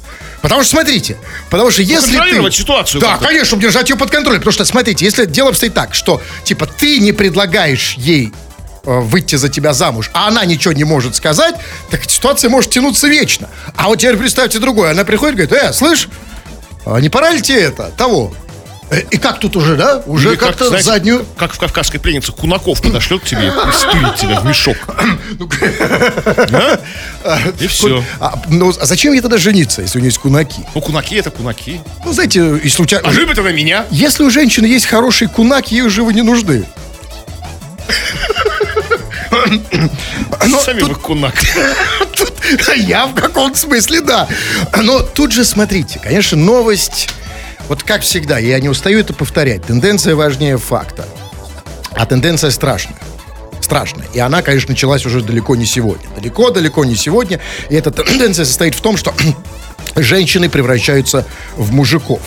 Потому 0.43 0.61
что, 0.61 0.71
смотрите, 0.71 1.15
потому 1.49 1.71
что 1.71 1.81
если 1.81 2.17
ты... 2.19 2.51
ситуацию 2.51 2.99
Да, 2.99 3.11
как-то. 3.11 3.27
конечно, 3.27 3.57
держать 3.57 3.89
ее 3.89 3.95
под 3.95 4.11
контролем. 4.11 4.41
Потому 4.41 4.51
что, 4.51 4.65
смотрите, 4.65 5.05
если 5.05 5.25
дело 5.25 5.51
обстоит 5.51 5.73
так, 5.73 5.95
что, 5.95 6.21
типа, 6.43 6.65
ты 6.67 6.99
не 6.99 7.13
предлагаешь 7.13 7.93
ей 7.93 8.33
э, 8.83 8.99
выйти 8.99 9.37
за 9.37 9.47
тебя 9.47 9.71
замуж, 9.71 10.11
а 10.13 10.27
она 10.27 10.43
ничего 10.43 10.73
не 10.73 10.83
может 10.83 11.15
сказать, 11.15 11.55
так 11.89 12.03
ситуация 12.11 12.49
может 12.49 12.71
тянуться 12.71 13.07
вечно. 13.07 13.49
А 13.77 13.87
вот 13.87 13.99
теперь 13.99 14.17
представьте 14.17 14.59
другое. 14.59 14.91
Она 14.91 15.05
приходит 15.05 15.39
и 15.39 15.45
говорит, 15.45 15.63
э, 15.63 15.71
слышь, 15.71 16.09
а 16.85 16.99
не 16.99 17.07
пора 17.07 17.31
ли 17.31 17.41
тебе 17.41 17.61
это, 17.61 17.93
того? 17.95 18.33
Э, 18.93 19.01
И 19.09 19.17
как 19.17 19.39
тут 19.39 19.55
уже, 19.55 19.75
да? 19.75 20.03
Уже 20.05 20.29
Или 20.29 20.35
как, 20.35 20.49
как-то 20.49 20.67
знаете, 20.67 20.85
заднюю... 20.85 21.25
Как 21.37 21.53
в 21.53 21.57
«Кавказской 21.59 21.97
пленнице» 21.97 22.31
Кунаков 22.31 22.81
подошлет 22.81 23.21
к 23.21 23.25
тебе 23.25 23.47
и 23.47 23.51
стырит 23.71 24.15
тебя 24.15 24.39
в 24.39 24.45
мешок. 24.45 24.77
А? 27.25 27.39
И 27.59 27.67
все. 27.67 28.03
А, 28.19 28.33
ну, 28.49 28.73
а 28.77 28.85
зачем 28.85 29.13
ей 29.13 29.21
тогда 29.21 29.37
жениться, 29.37 29.81
если 29.81 29.97
у 29.97 30.01
нее 30.01 30.09
есть 30.09 30.17
кунаки? 30.17 30.59
Ну, 30.75 30.81
кунаки 30.81 31.15
это 31.15 31.31
кунаки. 31.31 31.79
Ну, 32.03 32.11
знаете, 32.11 32.57
и 32.57 32.67
случайно... 32.67 33.07
А 33.07 33.13
любит 33.13 33.39
она 33.39 33.51
меня? 33.53 33.85
Если 33.91 34.23
у 34.23 34.29
женщины 34.29 34.65
есть 34.65 34.85
хороший 34.87 35.29
кунак, 35.29 35.71
ей 35.71 35.83
уже 35.83 36.03
вы 36.03 36.13
не 36.13 36.21
нужны. 36.21 36.65
Но 40.47 40.59
Сами 40.59 40.81
тут- 40.81 40.89
вы 40.89 40.95
кунак. 40.95 41.35
Тут 42.15 42.33
я 42.75 43.05
в 43.07 43.13
каком-то 43.13 43.57
смысле, 43.57 44.01
да. 44.01 44.27
Но 44.81 44.99
тут 44.99 45.31
же 45.31 45.45
смотрите, 45.45 45.99
конечно, 45.99 46.37
новость, 46.37 47.09
вот 47.69 47.83
как 47.83 48.01
всегда, 48.01 48.37
я 48.37 48.59
не 48.59 48.69
устаю 48.69 48.99
это 48.99 49.13
повторять, 49.13 49.63
тенденция 49.63 50.15
важнее 50.15 50.57
факта. 50.57 51.07
А 51.91 52.05
тенденция 52.05 52.51
страшная. 52.51 52.97
Страшная. 53.61 54.07
И 54.13 54.19
она, 54.19 54.41
конечно, 54.41 54.71
началась 54.71 55.05
уже 55.05 55.21
далеко 55.21 55.55
не 55.55 55.65
сегодня. 55.65 56.05
Далеко-далеко 56.15 56.83
не 56.83 56.95
сегодня. 56.95 57.39
И 57.69 57.75
эта 57.75 57.91
тенденция 57.91 58.45
состоит 58.45 58.75
в 58.75 58.81
том, 58.81 58.97
что 58.97 59.13
женщины 59.95 60.49
превращаются 60.49 61.25
в 61.55 61.71
мужиков. 61.71 62.19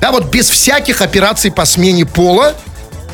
Да, 0.00 0.12
вот 0.12 0.26
без 0.26 0.50
всяких 0.50 1.00
операций 1.00 1.50
по 1.50 1.64
смене 1.64 2.04
пола, 2.04 2.54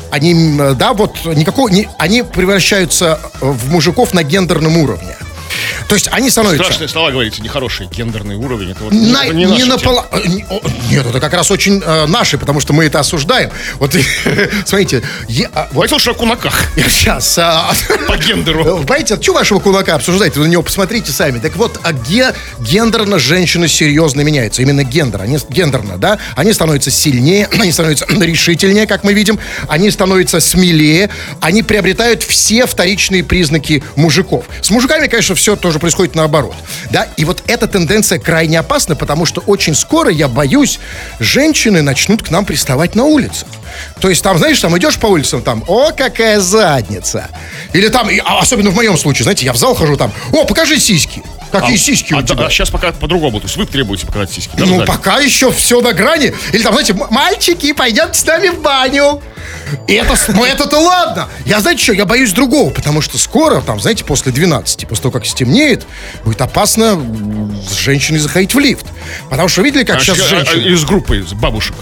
они, 0.09 0.59
да, 0.75 0.93
вот 0.93 1.23
никакого, 1.23 1.69
не, 1.69 1.87
они 1.97 2.23
превращаются 2.23 3.19
в 3.39 3.71
мужиков 3.71 4.13
на 4.13 4.23
гендерном 4.23 4.77
уровне. 4.77 5.15
То 5.87 5.95
есть 5.95 6.07
они 6.11 6.29
становятся... 6.29 6.63
Страшные 6.63 6.87
слова 6.87 7.11
говорите, 7.11 7.41
нехороший 7.41 7.87
гендерный 7.87 8.35
уровень. 8.35 8.71
Это 8.71 8.83
вот 8.83 8.93
На- 8.93 9.25
это 9.25 9.33
не 9.33 9.45
не- 9.45 10.45
о, 10.49 10.61
Нет, 10.89 11.05
это 11.05 11.19
как 11.19 11.33
раз 11.33 11.51
очень 11.51 11.81
э, 11.85 12.05
наши, 12.07 12.37
потому 12.37 12.59
что 12.59 12.73
мы 12.73 12.85
это 12.85 12.99
осуждаем. 12.99 13.51
Вот, 13.79 13.93
смотрите, 14.65 15.03
я, 15.27 15.49
а, 15.53 15.67
вот 15.71 15.73
Давайте 15.73 15.95
лучше 15.95 16.11
о 16.11 16.13
кунаках 16.13 16.53
сейчас... 16.75 17.35
по 18.07 18.17
гендеру. 18.17 18.63
Понимаете, 18.87 19.21
что 19.21 19.33
вашего 19.33 19.59
кулака 19.59 19.95
обсуждаете? 19.95 20.39
Вы 20.39 20.47
на 20.47 20.51
него 20.51 20.61
посмотрите 20.63 21.11
сами. 21.11 21.39
Так 21.39 21.55
вот, 21.55 21.79
а 21.83 21.93
ге, 21.93 22.33
гендерно 22.59 23.19
женщины 23.19 23.67
серьезно 23.67 24.21
меняются. 24.21 24.61
Именно 24.61 24.83
гендер. 24.83 25.21
Они 25.21 25.37
гендерно, 25.49 25.97
да? 25.97 26.19
Они 26.35 26.53
становятся 26.53 26.91
сильнее, 26.91 27.47
они 27.59 27.71
становятся 27.71 28.05
решительнее, 28.09 28.87
как 28.87 29.03
мы 29.03 29.13
видим. 29.13 29.39
Они 29.67 29.91
становятся 29.91 30.39
смелее. 30.39 31.09
Они 31.39 31.63
приобретают 31.63 32.23
все 32.23 32.65
вторичные 32.65 33.23
признаки 33.23 33.83
мужиков. 33.95 34.45
С 34.61 34.69
мужиками, 34.69 35.07
конечно, 35.07 35.35
все 35.35 35.50
тоже 35.55 35.79
происходит 35.79 36.15
наоборот. 36.15 36.55
Да? 36.89 37.07
И 37.17 37.25
вот 37.25 37.43
эта 37.47 37.67
тенденция 37.67 38.19
крайне 38.19 38.59
опасна, 38.59 38.95
потому 38.95 39.25
что 39.25 39.41
очень 39.41 39.75
скоро, 39.75 40.11
я 40.11 40.27
боюсь, 40.27 40.79
женщины 41.19 41.81
начнут 41.81 42.23
к 42.23 42.31
нам 42.31 42.45
приставать 42.45 42.95
на 42.95 43.05
улицах. 43.05 43.47
То 43.99 44.09
есть 44.09 44.23
там, 44.23 44.37
знаешь, 44.37 44.59
там 44.59 44.77
идешь 44.77 44.97
по 44.97 45.07
улицам, 45.07 45.41
там, 45.41 45.63
о, 45.67 45.91
какая 45.91 46.39
задница. 46.39 47.27
Или 47.73 47.87
там, 47.87 48.09
а 48.25 48.39
особенно 48.39 48.69
в 48.69 48.75
моем 48.75 48.97
случае, 48.97 49.23
знаете, 49.23 49.45
я 49.45 49.53
в 49.53 49.57
зал 49.57 49.75
хожу 49.75 49.97
там, 49.97 50.11
о, 50.33 50.45
покажи 50.45 50.79
сиськи. 50.79 51.23
Какие 51.51 51.77
сиськи 51.77 52.13
у 52.13 52.17
а, 52.17 52.23
тебя? 52.23 52.49
сейчас 52.49 52.69
пока 52.69 52.91
по-другому. 52.91 53.39
То 53.39 53.45
есть 53.45 53.57
вы 53.57 53.65
требуете 53.65 54.05
показать 54.05 54.31
сиськи. 54.31 54.51
да, 54.55 54.65
ну, 54.65 54.75
зале? 54.75 54.87
пока 54.87 55.19
еще 55.19 55.51
все 55.51 55.81
на 55.81 55.93
грани. 55.93 56.33
Или 56.53 56.61
там, 56.61 56.73
знаете, 56.73 56.93
«М- 56.93 57.07
мальчики, 57.09 57.73
пойдемте 57.73 58.19
с 58.19 58.25
нами 58.25 58.49
в 58.49 58.61
баню. 58.61 59.21
И 59.87 59.93
это, 59.93 60.15
ну 60.29 60.43
это-то 60.43 60.79
ладно. 60.79 61.29
Я, 61.45 61.61
знаете 61.61 61.83
что, 61.83 61.93
я 61.93 62.05
боюсь 62.05 62.31
другого, 62.33 62.69
потому 62.71 63.01
что 63.01 63.17
скоро, 63.17 63.61
там, 63.61 63.79
знаете, 63.79 64.03
после 64.03 64.31
12, 64.31 64.87
после 64.87 65.01
того, 65.01 65.11
как 65.11 65.25
стемнеет, 65.25 65.85
будет 66.23 66.41
опасно 66.41 67.01
с 67.67 67.77
женщиной 67.77 68.19
заходить 68.19 68.53
в 68.53 68.59
лифт. 68.59 68.85
Потому 69.29 69.47
что 69.47 69.61
видели, 69.61 69.83
как 69.83 69.97
А, 69.97 69.99
сейчас 69.99 70.19
а, 70.19 70.23
а, 70.23 70.27
женщины... 70.27 70.73
Из 70.73 70.83
группы, 70.83 71.19
из 71.19 71.33
бабушек. 71.33 71.75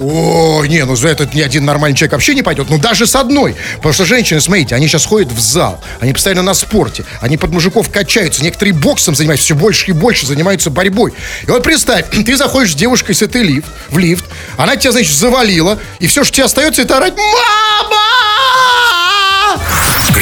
О, 0.00 0.64
не, 0.64 0.82
ну 0.86 0.96
за 0.96 1.08
этот 1.08 1.34
ни 1.34 1.42
один 1.42 1.66
нормальный 1.66 1.94
человек 1.94 2.12
вообще 2.12 2.34
не 2.34 2.42
пойдет. 2.42 2.70
Ну 2.70 2.78
даже 2.78 3.06
с 3.06 3.14
одной. 3.14 3.54
Потому 3.76 3.92
что 3.92 4.06
женщины, 4.06 4.40
смотрите, 4.40 4.74
они 4.74 4.88
сейчас 4.88 5.04
ходят 5.04 5.30
в 5.30 5.38
зал. 5.38 5.78
Они 6.00 6.14
постоянно 6.14 6.42
на 6.42 6.54
спорте. 6.54 7.04
Они 7.20 7.36
под 7.36 7.50
мужиков 7.50 7.90
качаются. 7.90 8.42
Некоторые 8.42 8.72
боксом 8.72 9.14
занимаются 9.14 9.44
все 9.44 9.54
больше 9.54 9.90
и 9.90 9.92
больше, 9.92 10.26
занимаются 10.26 10.70
борьбой. 10.70 11.12
И 11.46 11.50
вот 11.50 11.62
представь, 11.62 12.06
ты 12.24 12.36
заходишь 12.36 12.72
с 12.72 12.76
девушкой 12.76 13.14
с 13.14 13.20
этой 13.20 13.42
лифт, 13.42 13.68
в 13.90 13.98
лифт. 13.98 14.24
Она 14.56 14.76
тебя, 14.76 14.92
значит, 14.92 15.14
завалила. 15.14 15.78
И 15.98 16.06
все, 16.06 16.24
что 16.24 16.34
тебе 16.34 16.46
остается, 16.46 16.80
это 16.80 16.96
орать 16.96 17.14
«Мама!» 17.16 18.00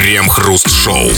Крем-хруст-шоу. 0.08 1.10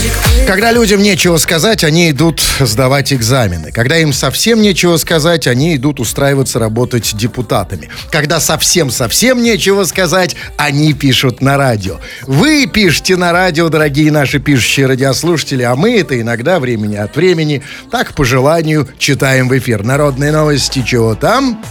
Когда 0.45 0.73
людям 0.73 1.01
нечего 1.01 1.37
сказать, 1.37 1.85
они 1.85 2.11
идут 2.11 2.41
сдавать 2.59 3.13
экзамены. 3.13 3.71
Когда 3.71 3.97
им 3.97 4.11
совсем 4.11 4.61
нечего 4.61 4.97
сказать, 4.97 5.47
они 5.47 5.77
идут 5.77 6.01
устраиваться 6.01 6.59
работать 6.59 7.15
депутатами. 7.15 7.89
Когда 8.09 8.41
совсем-совсем 8.41 9.41
нечего 9.41 9.85
сказать, 9.85 10.35
они 10.57 10.91
пишут 10.91 11.39
на 11.39 11.55
радио. 11.55 12.01
Вы 12.23 12.67
пишете 12.67 13.15
на 13.15 13.31
радио, 13.31 13.69
дорогие 13.69 14.11
наши 14.11 14.39
пишущие 14.39 14.87
радиослушатели, 14.87 15.63
а 15.63 15.77
мы 15.77 15.97
это 15.97 16.19
иногда 16.19 16.59
времени 16.59 16.97
от 16.97 17.15
времени, 17.15 17.63
так 17.91 18.13
по 18.13 18.25
желанию, 18.25 18.89
читаем 18.99 19.47
в 19.47 19.57
эфир. 19.57 19.85
Народные 19.85 20.33
новости, 20.33 20.83
чего 20.85 21.15
там? 21.15 21.63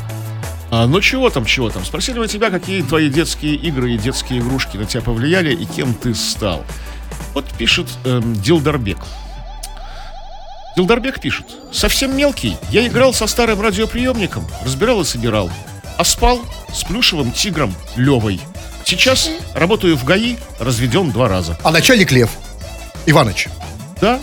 А, 0.70 0.86
ну 0.86 1.02
чего 1.02 1.28
там, 1.28 1.44
чего 1.44 1.68
там? 1.68 1.84
Спросили 1.84 2.18
у 2.18 2.26
тебя, 2.26 2.48
какие 2.48 2.80
твои 2.80 3.10
детские 3.10 3.56
игры 3.56 3.92
и 3.92 3.98
детские 3.98 4.38
игрушки 4.38 4.78
на 4.78 4.86
тебя 4.86 5.02
повлияли 5.02 5.52
и 5.52 5.66
кем 5.66 5.92
ты 5.92 6.14
стал. 6.14 6.64
Вот 7.34 7.46
пишет 7.56 7.86
эм, 8.04 8.34
Дилдарбек. 8.40 8.98
Дилдарбек 10.76 11.20
пишет. 11.20 11.46
Совсем 11.72 12.16
мелкий. 12.16 12.56
Я 12.70 12.86
играл 12.86 13.12
со 13.12 13.26
старым 13.26 13.60
радиоприемником, 13.60 14.46
разбирал 14.64 15.00
и 15.00 15.04
собирал. 15.04 15.50
А 15.96 16.04
спал 16.04 16.40
с 16.72 16.84
плюшевым 16.84 17.32
тигром 17.32 17.74
Левой. 17.96 18.40
Сейчас 18.84 19.30
работаю 19.54 19.96
в 19.96 20.04
ГАИ, 20.04 20.36
разведен 20.58 21.10
два 21.10 21.28
раза. 21.28 21.58
А 21.62 21.70
начальник 21.70 22.10
Лев 22.12 22.30
Иваныч. 23.06 23.48
Да? 24.00 24.20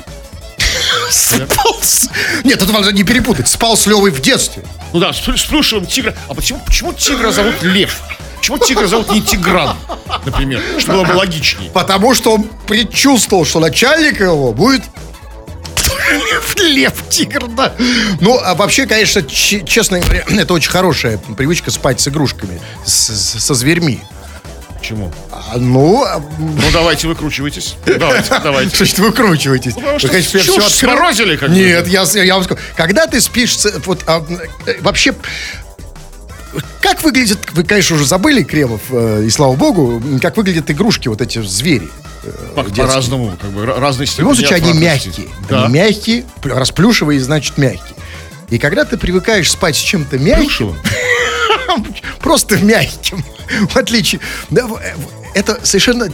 Спал 1.10 1.80
с... 1.82 2.10
Нет, 2.44 2.62
это 2.62 2.72
надо 2.72 2.92
не 2.92 3.04
перепутать. 3.04 3.48
Спал 3.48 3.78
с 3.78 3.86
Левой 3.86 4.12
в 4.12 4.22
детстве. 4.22 4.64
Ну 4.94 5.00
да, 5.00 5.14
с 5.14 5.20
плюшевым 5.20 5.86
тигром. 5.86 6.16
А 6.28 6.34
почему, 6.34 6.60
почему 6.66 6.94
тигра 6.94 7.32
зовут 7.32 7.62
Лев? 7.62 8.02
Почему 8.38 8.58
тигра 8.60 8.88
зовут 8.88 9.12
не 9.12 9.22
Тигран, 9.22 9.76
например? 10.26 10.62
Что 10.80 10.92
было 10.94 11.04
бы 11.04 11.12
логичнее. 11.14 11.70
Потому 11.72 12.14
что 12.14 12.34
он 12.36 12.44
предчувствовал, 12.68 13.46
что 13.46 13.60
начальник 13.60 14.20
его 14.22 14.54
будет 14.54 14.84
Лев, 16.10 16.56
лев, 16.58 16.94
тигр, 17.10 17.48
да. 17.48 17.74
Ну, 18.22 18.40
а 18.42 18.56
вообще, 18.56 18.86
конечно, 18.86 19.22
честно 19.24 20.00
говоря, 20.00 20.24
это 20.30 20.54
очень 20.54 20.70
хорошая 20.72 21.18
привычка 21.18 21.70
спать 21.70 22.00
с 22.00 22.08
игрушками, 22.08 22.62
с- 22.86 23.10
с- 23.10 23.44
со 23.44 23.54
зверьми. 23.54 24.00
Почему? 24.80 25.12
А, 25.32 25.58
ну, 25.58 26.04
а, 26.06 26.22
Ну 26.40 26.62
давайте 26.72 27.08
выкручивайтесь. 27.10 27.76
Давайте, 27.86 28.30
давайте. 28.44 28.78
значит 28.78 29.00
выкручиваетесь? 29.00 29.74
потому 29.74 30.00
что 30.00 30.08
Вы, 30.08 30.14
конечно, 30.14 30.40
чушь 30.40 30.50
всё 30.50 30.62
откры- 30.62 30.70
сморозили, 30.96 31.36
как 31.36 31.50
бы. 31.50 31.56
Нет, 31.56 31.88
я, 31.88 32.04
я 32.24 32.36
вам 32.36 32.44
скажу. 32.46 32.62
Когда 32.78 33.06
ты 33.08 33.20
спишь, 33.20 33.58
вот, 33.86 34.04
а, 34.08 34.24
э, 34.66 34.76
вообще, 34.82 35.14
как 36.82 37.04
выглядят, 37.04 37.40
вы, 37.54 37.64
конечно, 37.64 37.96
уже 37.96 38.06
забыли, 38.06 38.44
Кремов, 38.44 38.82
э, 38.90 39.24
и 39.26 39.30
слава 39.30 39.56
богу, 39.56 40.02
как 40.22 40.38
выглядят 40.38 40.70
игрушки, 40.72 41.08
вот 41.08 41.22
эти 41.22 41.42
звери. 41.42 41.88
Детские. 42.56 42.86
По-разному, 42.88 43.38
как 43.40 43.52
бы 43.52 43.62
ра- 43.64 43.80
разные 43.80 44.08
В 44.08 44.20
любом 44.20 44.36
случае, 44.36 44.56
они 44.58 44.74
мягкие. 44.74 45.28
Да. 45.50 45.66
Они 45.66 45.74
мягкие, 45.76 46.26
плю- 46.42 46.56
раз 46.56 46.72
плюшевые, 46.72 47.20
значит 47.22 47.58
мягкие. 47.58 47.96
И 48.50 48.58
когда 48.58 48.84
ты 48.86 48.98
привыкаешь 48.98 49.50
спать 49.52 49.76
с 49.76 49.80
чем-то 49.80 50.18
мягким, 50.20 50.76
просто 52.20 52.58
мягким, 52.58 53.24
в 53.70 53.76
отличие... 53.78 54.20
да, 54.50 54.64
э, 54.82 54.96
Это 55.36 55.60
совершенно... 55.66 56.10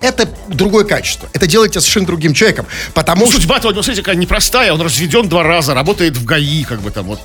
Это 0.00 0.28
другое 0.48 0.84
качество. 0.84 1.28
Это 1.32 1.46
делает 1.46 1.72
тебя 1.72 1.80
совершенно 1.80 2.06
другим 2.06 2.34
человеком. 2.34 2.66
Потому 2.92 3.22
Ну, 3.24 3.30
что... 3.30 3.40
судьба-то, 3.40 3.68
вот, 3.68 3.74
смотрите, 3.74 4.02
какая 4.02 4.16
непростая. 4.16 4.72
Он 4.74 4.80
разведен 4.82 5.28
два 5.28 5.42
раза, 5.42 5.72
работает 5.72 6.16
в 6.16 6.24
ГАИ, 6.26 6.64
как 6.64 6.80
бы 6.82 6.90
там 6.90 7.06
вот. 7.06 7.20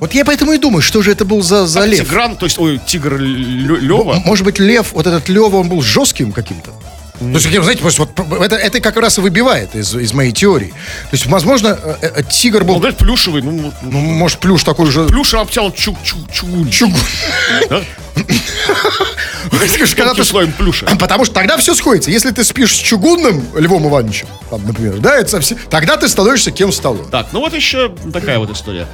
Вот 0.00 0.14
я 0.14 0.24
поэтому 0.24 0.52
и 0.52 0.58
думаю, 0.58 0.82
что 0.82 1.02
же 1.02 1.10
это 1.10 1.24
был 1.24 1.42
за, 1.42 1.66
за 1.66 1.84
лев. 1.84 2.06
Тигран, 2.06 2.36
то 2.36 2.46
есть, 2.46 2.58
ой, 2.58 2.80
тигр 2.86 3.16
Лева. 3.18 4.22
Может 4.24 4.44
быть, 4.44 4.58
лев, 4.58 4.92
вот 4.92 5.06
этот 5.06 5.28
Лева, 5.28 5.56
он 5.56 5.68
был 5.68 5.82
жестким 5.82 6.32
каким-то? 6.32 6.72
То 7.18 7.26
есть, 7.26 7.50
знаете, 7.50 7.82
просто 7.82 8.06
вот 8.16 8.42
это, 8.42 8.54
это 8.54 8.80
как 8.80 8.96
раз 8.96 9.18
и 9.18 9.20
выбивает 9.20 9.74
из, 9.74 9.92
из 9.92 10.12
моей 10.12 10.30
теории. 10.30 10.68
То 10.68 11.16
есть, 11.16 11.26
возможно, 11.26 11.76
э, 12.00 12.10
э, 12.14 12.22
тигр 12.22 12.60
Он 12.60 12.66
был, 12.68 12.76
говорит, 12.76 12.96
плюшевый, 12.96 13.42
ну, 13.42 13.50
ну, 13.50 13.72
ну, 13.82 13.98
может, 13.98 14.38
плюш 14.38 14.62
такой 14.62 14.88
же... 14.88 15.08
чуг 15.72 15.96
чуг 16.04 16.30
чугун. 16.30 16.70
Чугун. 16.70 17.00
Да? 17.68 17.82
Когда 19.96 20.14
ты- 20.14 20.24
слоем 20.24 20.52
плюша. 20.52 20.86
Потому 21.00 21.24
что 21.24 21.34
тогда 21.34 21.56
все 21.56 21.74
сходится. 21.74 22.10
Если 22.10 22.30
ты 22.30 22.44
спишь 22.44 22.74
с 22.74 22.78
чугунным 22.78 23.44
Львом 23.56 23.88
Ивановичем, 23.88 24.28
там, 24.48 24.64
например, 24.64 24.98
да, 24.98 25.16
это 25.18 25.28
совсем... 25.28 25.58
тогда 25.70 25.96
ты 25.96 26.08
становишься 26.08 26.52
кем 26.52 26.70
стало. 26.70 27.04
Так, 27.06 27.28
ну 27.32 27.40
вот 27.40 27.52
еще 27.52 27.92
такая 28.12 28.38
вот 28.38 28.50
история. 28.50 28.86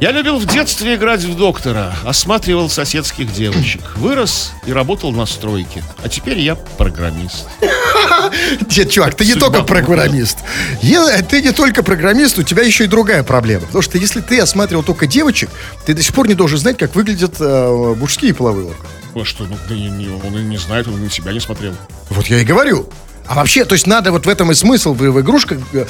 Я 0.00 0.12
любил 0.12 0.38
в 0.38 0.46
детстве 0.46 0.94
играть 0.94 1.22
в 1.22 1.36
доктора, 1.36 1.92
осматривал 2.04 2.70
соседских 2.70 3.32
девочек. 3.32 3.80
Вырос 3.96 4.52
и 4.64 4.72
работал 4.72 5.10
на 5.10 5.26
стройке. 5.26 5.82
А 6.04 6.08
теперь 6.08 6.38
я 6.38 6.54
программист. 6.54 7.46
Нет, 8.76 8.90
чувак, 8.90 9.16
ты 9.16 9.26
не 9.26 9.34
только 9.34 9.64
программист. 9.64 10.38
Ты 10.80 11.42
не 11.42 11.50
только 11.50 11.82
программист, 11.82 12.38
у 12.38 12.44
тебя 12.44 12.62
еще 12.62 12.84
и 12.84 12.86
другая 12.86 13.24
проблема. 13.24 13.66
Потому 13.66 13.82
что 13.82 13.98
если 13.98 14.20
ты 14.20 14.38
осматривал 14.38 14.84
только 14.84 15.08
девочек, 15.08 15.50
ты 15.84 15.94
до 15.94 16.02
сих 16.02 16.14
пор 16.14 16.28
не 16.28 16.34
должен 16.34 16.58
знать, 16.58 16.78
как 16.78 16.94
выглядят 16.94 17.34
э, 17.40 17.94
мужские 17.98 18.34
половые 18.34 18.66
органы. 18.66 18.88
Ну 19.16 19.24
что, 19.24 19.44
ну, 19.44 19.56
он 19.68 20.38
и 20.38 20.42
не 20.42 20.58
знает, 20.58 20.86
он 20.86 21.02
на 21.02 21.10
себя 21.10 21.32
не 21.32 21.40
смотрел. 21.40 21.74
Вот 22.10 22.26
я 22.28 22.38
и 22.38 22.44
говорю. 22.44 22.88
А 23.28 23.34
вообще, 23.34 23.66
то 23.66 23.74
есть 23.74 23.86
надо 23.86 24.10
вот 24.10 24.24
в 24.24 24.28
этом 24.28 24.50
и 24.52 24.54
смысл 24.54 24.94
в, 24.94 24.98
в 24.98 25.20
игрушках. 25.20 25.58
э, 25.74 25.86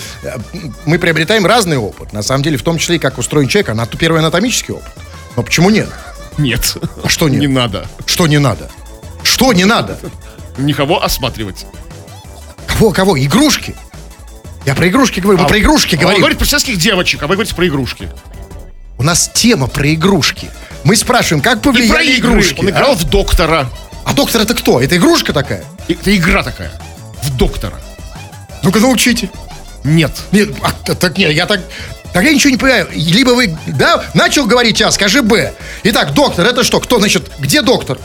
Мы 0.84 0.98
приобретаем 0.98 1.46
разный 1.46 1.76
опыт. 1.76 2.12
На 2.12 2.22
самом 2.22 2.42
деле, 2.42 2.58
в 2.58 2.62
том 2.62 2.78
числе 2.78 2.96
и 2.96 2.98
как 2.98 3.16
устроен 3.16 3.46
человек, 3.46 3.68
а 3.70 3.86
первый 3.96 4.18
анатомический 4.18 4.74
опыт. 4.74 4.90
Но 5.36 5.44
почему 5.44 5.70
нет? 5.70 5.88
Нет. 6.36 6.76
А 7.04 7.08
что 7.08 7.28
нет? 7.28 7.40
Не 7.40 7.46
надо. 7.46 7.86
Что 8.06 8.26
не 8.26 8.38
надо? 8.38 8.68
Что 9.22 9.52
не 9.52 9.64
надо? 9.64 9.98
Никого 10.56 11.02
осматривать. 11.02 11.64
Кого, 12.66 12.90
кого? 12.90 13.16
Игрушки? 13.18 13.76
Я 14.66 14.74
про 14.74 14.88
игрушки 14.88 15.20
говорю, 15.20 15.38
мы 15.38 15.46
про 15.46 15.60
игрушки 15.60 15.94
А 15.94 15.98
говорим. 15.98 16.20
говорит 16.20 16.38
про 16.38 16.44
соседских 16.44 16.76
девочек, 16.78 17.22
а 17.22 17.28
вы 17.28 17.36
говорите 17.36 17.54
про 17.54 17.66
игрушки. 17.68 18.08
У 18.98 19.04
нас 19.04 19.30
тема 19.32 19.68
про 19.68 19.94
игрушки. 19.94 20.50
Мы 20.82 20.96
спрашиваем, 20.96 21.42
как 21.42 21.62
повлияли 21.62 22.16
игры. 22.16 22.32
игрушки. 22.32 22.60
Он 22.60 22.66
а? 22.66 22.70
играл 22.70 22.94
в 22.96 23.04
доктора. 23.04 23.70
А 24.04 24.12
доктор 24.12 24.42
это 24.42 24.54
кто? 24.54 24.80
Это 24.80 24.96
игрушка 24.96 25.32
такая? 25.32 25.64
Это 25.86 26.16
игра 26.16 26.42
такая. 26.42 26.72
В 27.22 27.36
доктора. 27.36 27.78
Ну-ка 28.62 28.78
научите. 28.80 29.30
Нет. 29.84 30.12
Нет, 30.32 30.50
а, 30.62 30.72
так 30.94 31.16
нет, 31.18 31.32
я 31.32 31.46
так... 31.46 31.60
Так 32.12 32.24
я 32.24 32.32
ничего 32.32 32.50
не 32.50 32.56
понимаю. 32.56 32.88
Либо 32.92 33.30
вы, 33.30 33.56
да, 33.66 34.02
начал 34.14 34.46
говорить 34.46 34.80
А, 34.80 34.90
скажи 34.90 35.20
Б. 35.22 35.52
Итак, 35.84 36.14
доктор, 36.14 36.46
это 36.46 36.64
что? 36.64 36.80
Кто, 36.80 36.98
значит, 36.98 37.30
где 37.38 37.60
доктор? 37.62 37.98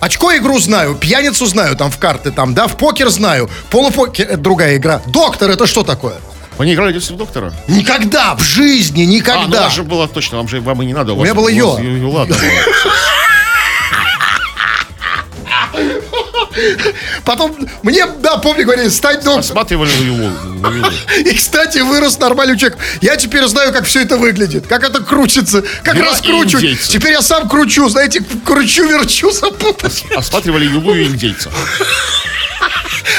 Очко 0.00 0.34
игру 0.36 0.58
знаю, 0.58 0.94
пьяницу 0.96 1.46
знаю, 1.46 1.76
там 1.76 1.90
в 1.90 1.98
карты, 1.98 2.32
там, 2.32 2.54
да, 2.54 2.66
в 2.66 2.76
покер 2.76 3.08
знаю, 3.10 3.48
полупокер, 3.70 4.24
это 4.24 4.36
другая 4.38 4.76
игра. 4.76 5.00
Доктор, 5.06 5.50
это 5.50 5.66
что 5.66 5.84
такое? 5.84 6.14
Вы 6.58 6.66
не 6.66 6.74
играли 6.74 6.98
в 6.98 7.16
доктора? 7.16 7.52
Никогда, 7.68 8.34
в 8.34 8.42
жизни, 8.42 9.02
А, 9.02 9.06
ну 9.06 9.12
никогда. 9.12 9.60
у 9.60 9.64
вас 9.64 9.74
же 9.74 9.82
было 9.84 10.08
точно, 10.08 10.38
вам 10.38 10.48
же 10.48 10.60
вам 10.60 10.82
и 10.82 10.86
не 10.86 10.92
надо. 10.94 11.12
У, 11.12 11.16
меня 11.22 11.34
вас- 11.34 11.36
было 11.36 11.46
у 11.46 11.54
Йо. 11.54 11.78
Ю- 11.78 11.96
Юла 11.98 12.26
Потом, 17.24 17.56
мне, 17.82 18.06
да, 18.20 18.36
помню, 18.38 18.64
говорили, 18.64 18.88
стань 18.88 19.16
доктором. 19.16 19.40
Осматривали 19.40 19.90
Юлу. 20.04 20.32
И, 21.18 21.34
кстати, 21.34 21.78
вырос 21.78 22.18
нормальный 22.18 22.58
человек. 22.58 22.78
Я 23.00 23.16
теперь 23.16 23.46
знаю, 23.46 23.72
как 23.72 23.84
все 23.84 24.02
это 24.02 24.16
выглядит, 24.16 24.66
как 24.66 24.84
это 24.84 25.02
крутится, 25.02 25.62
как 25.82 25.96
и 25.96 26.00
раскручивать. 26.00 26.64
индейцы. 26.64 26.90
Теперь 26.90 27.12
я 27.12 27.22
сам 27.22 27.48
кручу, 27.48 27.88
знаете, 27.88 28.20
кручу-верчу. 28.44 29.30
Осматривали 30.16 30.64
Юлу 30.66 30.94
и 30.94 31.04
индейца. 31.04 31.50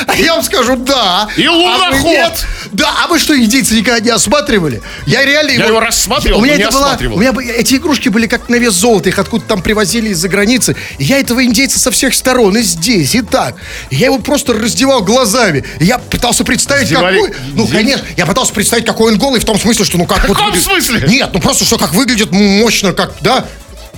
А 0.07 0.15
я 0.15 0.35
вам 0.35 0.43
скажу, 0.43 0.75
да. 0.75 1.27
И 1.37 1.45
А 1.45 1.51
луноход. 1.51 2.03
нет? 2.03 2.45
Да, 2.71 2.91
а 3.03 3.07
вы 3.07 3.19
что, 3.19 3.37
индейцы 3.37 3.75
никогда 3.75 3.99
не 3.99 4.09
осматривали? 4.09 4.81
Я 5.05 5.23
реально 5.25 5.51
Я 5.51 5.67
его 5.67 5.79
рассматривал, 5.79 6.39
у 6.39 6.43
меня 6.43 6.55
это 6.55 6.69
осматривал. 6.69 7.17
у 7.17 7.19
меня 7.19 7.33
эти 7.55 7.75
игрушки 7.75 8.09
были 8.09 8.27
как 8.27 8.49
на 8.49 8.55
вес 8.55 8.73
золота, 8.73 9.09
их 9.09 9.19
откуда 9.19 9.45
там 9.45 9.61
привозили 9.61 10.09
из-за 10.09 10.29
границы. 10.29 10.75
И 10.97 11.03
я 11.03 11.19
этого 11.19 11.43
индейца 11.43 11.79
со 11.79 11.91
всех 11.91 12.13
сторон, 12.13 12.57
и 12.57 12.61
здесь, 12.61 13.15
и 13.15 13.21
так. 13.21 13.55
И 13.89 13.95
я 13.95 14.07
его 14.07 14.19
просто 14.19 14.53
раздевал 14.53 15.01
глазами. 15.03 15.63
И 15.79 15.85
я 15.85 15.97
пытался 15.97 16.43
представить, 16.43 16.83
Раздевали 16.91 17.21
какой... 17.21 17.35
Ну, 17.53 17.67
конечно, 17.67 18.05
я 18.17 18.25
пытался 18.25 18.53
представить, 18.53 18.85
какой 18.85 19.13
он 19.13 19.17
голый, 19.19 19.39
в 19.39 19.45
том 19.45 19.59
смысле, 19.59 19.85
что 19.85 19.97
ну 19.97 20.05
как... 20.05 20.25
В 20.25 20.27
вот 20.29 20.37
каком 20.37 20.51
выглядит- 20.53 20.63
смысле? 20.85 21.07
Нет, 21.07 21.29
ну 21.33 21.39
просто 21.39 21.65
что 21.65 21.77
как 21.77 21.93
выглядит 21.93 22.31
мощно, 22.31 22.93
как, 22.93 23.13
да? 23.21 23.45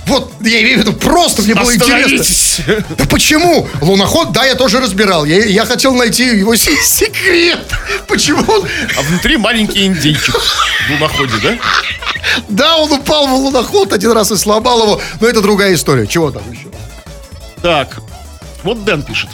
Вот, 0.06 0.32
я 0.40 0.60
имею 0.62 0.78
в 0.78 0.80
виду, 0.82 0.92
просто 0.92 1.42
мне 1.42 1.54
было 1.54 1.74
интересно. 1.74 2.84
Да 2.96 3.04
почему? 3.06 3.66
Луноход, 3.80 4.32
да, 4.32 4.44
я 4.44 4.54
тоже 4.54 4.78
разбирал. 4.80 5.24
Я, 5.24 5.44
я 5.44 5.64
хотел 5.64 5.94
найти 5.94 6.24
его 6.24 6.54
се- 6.54 6.76
секрет. 6.82 7.66
Почему 8.06 8.40
он... 8.46 8.68
А 8.96 9.02
внутри 9.02 9.36
маленький 9.36 9.84
индейчик 9.86 10.34
в 10.36 10.90
луноходе, 10.92 11.32
да? 11.42 11.58
Да, 12.48 12.76
он 12.76 12.92
упал 12.92 13.26
в 13.26 13.32
луноход 13.32 13.92
один 13.92 14.12
раз 14.12 14.30
и 14.30 14.36
сломал 14.36 14.82
его. 14.82 15.00
Но 15.20 15.26
это 15.26 15.40
другая 15.40 15.74
история. 15.74 16.06
Чего 16.06 16.30
там 16.30 16.42
еще? 16.52 16.68
Так, 17.62 17.96
вот 18.62 18.84
Дэн 18.84 19.02
пишет. 19.02 19.30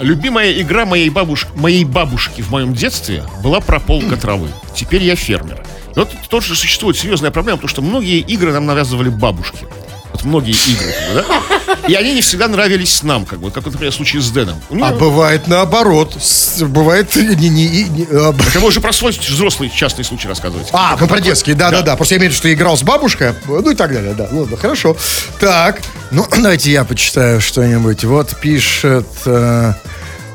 Любимая 0.00 0.52
игра 0.60 0.86
моей, 0.86 1.10
бабуш... 1.10 1.46
моей 1.56 1.84
бабушки 1.84 2.40
в 2.40 2.50
моем 2.50 2.72
детстве 2.74 3.24
была 3.42 3.60
прополка 3.60 4.16
травы. 4.16 4.48
Теперь 4.74 5.02
я 5.02 5.14
фермер. 5.14 5.62
Вот 5.94 6.10
тут 6.10 6.20
тоже 6.28 6.54
существует 6.56 6.96
серьезная 6.96 7.30
проблема, 7.30 7.56
потому 7.58 7.68
что 7.68 7.82
многие 7.82 8.18
игры 8.20 8.52
нам 8.52 8.66
навязывали 8.66 9.08
бабушки. 9.08 9.58
Вот 10.12 10.24
многие 10.24 10.52
игры, 10.52 10.94
как 11.14 11.26
да? 11.26 11.88
И 11.88 11.94
они 11.94 12.14
не 12.14 12.20
всегда 12.20 12.46
нравились 12.46 13.02
нам, 13.02 13.26
как 13.26 13.40
бы, 13.40 13.50
как, 13.50 13.64
например, 13.66 13.90
в 13.90 13.94
случае 13.96 14.22
с 14.22 14.30
Дэном. 14.30 14.56
У 14.70 14.76
него- 14.76 14.86
А 14.86 14.92
бывает 14.92 15.48
наоборот. 15.48 16.16
С- 16.20 16.62
Бывает 16.62 17.14
не... 17.16 17.34
не- 17.34 17.84
не- 17.88 18.06
а, 18.10 18.32
Так 18.32 18.62
вы 18.62 18.68
уже 18.68 18.80
про 18.80 18.92
свой 18.92 19.10
взрослый 19.12 19.70
частный 19.74 20.04
случай 20.04 20.28
рассказываете. 20.28 20.70
А, 20.72 20.96
ну 21.00 21.08
про 21.08 21.20
детские, 21.20 21.56
да-да-да. 21.56 21.96
Просто 21.96 22.14
я 22.14 22.18
имею 22.18 22.30
в 22.30 22.34
виду, 22.34 22.38
что 22.38 22.52
играл 22.52 22.76
с 22.76 22.82
бабушкой, 22.84 23.34
ну 23.48 23.68
и 23.70 23.74
так 23.74 23.92
далее, 23.92 24.14
да. 24.14 24.28
Ладно, 24.30 24.56
хорошо. 24.56 24.96
Так, 25.40 25.80
ну 26.12 26.24
давайте 26.30 26.70
я 26.70 26.84
почитаю 26.84 27.40
что-нибудь. 27.40 28.04
Вот 28.04 28.36
пишет... 28.40 29.06
э, 29.26 29.72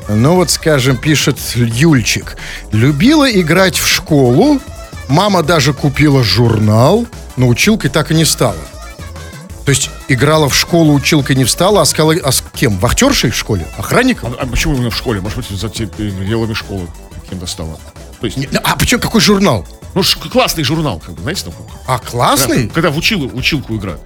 ну 0.08 0.34
вот, 0.34 0.50
скажем, 0.50 0.98
пишет 0.98 1.38
Юльчик. 1.54 2.36
Любила 2.72 3.30
играть 3.30 3.78
в 3.78 3.86
школу, 3.88 4.60
мама 5.10 5.42
даже 5.42 5.72
купила 5.72 6.22
журнал, 6.22 7.06
но 7.36 7.48
училкой 7.48 7.90
так 7.90 8.10
и 8.10 8.14
не 8.14 8.24
стала. 8.24 8.56
То 9.64 9.70
есть 9.70 9.90
играла 10.08 10.48
в 10.48 10.54
школу, 10.56 10.94
училкой 10.94 11.36
не 11.36 11.44
встала, 11.44 11.82
а 11.82 11.84
с, 11.84 11.92
кого- 11.92 12.14
а 12.24 12.32
с 12.32 12.42
кем? 12.54 12.78
Вахтершей 12.78 13.30
в 13.30 13.36
школе? 13.36 13.66
Охранником? 13.78 14.32
А, 14.38 14.42
а 14.42 14.46
почему 14.46 14.74
именно 14.74 14.90
в 14.90 14.96
школе? 14.96 15.20
Может 15.20 15.38
быть, 15.38 15.48
за 15.50 15.68
те 15.68 15.86
пределами 15.86 16.54
школы 16.54 16.86
кем-то 17.28 17.46
стало? 17.46 17.78
То 18.20 18.26
есть, 18.26 18.36
Не- 18.38 18.46
А 18.64 18.76
почему 18.76 19.00
какой 19.00 19.20
журнал? 19.20 19.66
ну, 19.94 20.02
ш- 20.02 20.18
классный 20.30 20.64
журнал, 20.64 21.00
как 21.04 21.14
бы, 21.14 21.22
знаете, 21.22 21.44
такой? 21.44 21.66
А, 21.86 21.98
классный? 21.98 22.64
Да, 22.68 22.74
когда 22.74 22.90
в 22.90 22.96
училу, 22.96 23.30
училку 23.32 23.76
играют. 23.76 24.00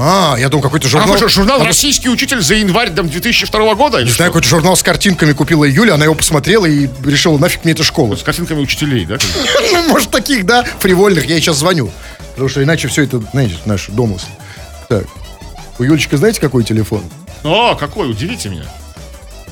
А, 0.00 0.36
я 0.38 0.48
думал, 0.48 0.62
какой-то 0.62 0.86
А 0.86 0.90
журнал. 0.90 1.16
что, 1.16 1.28
журнал 1.28 1.60
А, 1.60 1.64
«Российский 1.64 2.08
учитель» 2.08 2.40
за 2.40 2.54
январь 2.54 2.90
там, 2.90 3.08
2002 3.08 3.74
года? 3.74 4.02
Не 4.04 4.10
знаю, 4.10 4.30
какой-то 4.30 4.46
журнал 4.48 4.76
с 4.76 4.82
картинками 4.84 5.32
купила 5.32 5.64
Юля, 5.64 5.94
она 5.94 6.04
его 6.04 6.14
посмотрела 6.14 6.66
и 6.66 6.88
решила, 7.04 7.36
нафиг 7.36 7.64
мне 7.64 7.72
эта 7.72 7.82
школа. 7.82 8.14
С 8.14 8.22
картинками 8.22 8.60
учителей, 8.60 9.04
да? 9.06 9.18
Ну, 9.72 9.88
может, 9.88 10.10
таких, 10.10 10.46
да, 10.46 10.64
фривольных. 10.78 11.24
Я 11.26 11.34
ей 11.34 11.40
сейчас 11.40 11.56
звоню. 11.56 11.90
Потому 12.32 12.48
что 12.48 12.62
иначе 12.62 12.86
все 12.86 13.02
это, 13.02 13.20
знаете, 13.32 13.56
наш 13.64 13.88
домысл. 13.88 14.26
Так. 14.88 15.04
У 15.80 15.82
Юлечка 15.82 16.16
знаете, 16.16 16.40
какой 16.40 16.62
телефон? 16.62 17.02
О, 17.42 17.74
какой, 17.74 18.08
удивите 18.08 18.48
меня. 18.50 18.64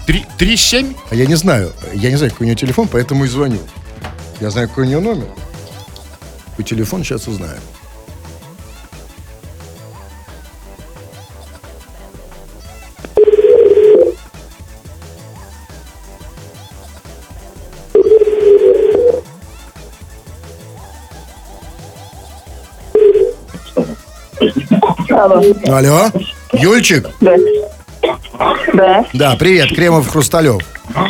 Три- 0.07 0.25
Три 0.39 0.57
семь? 0.57 0.95
А 1.11 1.17
я 1.17 1.27
не 1.27 1.35
знаю. 1.35 1.73
Я 1.93 2.11
не 2.11 2.17
знаю, 2.17 2.31
какой 2.31 2.45
у 2.45 2.47
нее 2.47 2.57
телефон, 2.57 2.87
поэтому 2.87 3.25
и 3.25 3.29
звоню. 3.29 3.59
Я 4.41 4.51
знаю, 4.51 4.69
какой 4.69 4.85
у 4.85 4.87
нее 4.87 5.01
номер. 5.01 5.27
Какой 6.51 6.65
телефон, 6.65 7.03
сейчас 7.03 7.27
узнаю. 7.27 7.59
Алло. 25.17 25.43
Алло? 25.67 26.11
Юльчик? 26.53 27.09
Да. 27.21 27.37
Да. 28.75 29.05
Да, 29.15 29.37
привет, 29.37 29.75
Кремов 29.75 30.09
Хрусталев. 30.09 30.61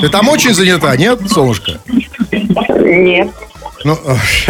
Ты 0.00 0.08
там 0.08 0.28
очень 0.28 0.54
занята, 0.54 0.96
нет, 0.96 1.18
солнышко? 1.28 1.72
Нет. 2.30 3.28
Ну, 3.84 3.98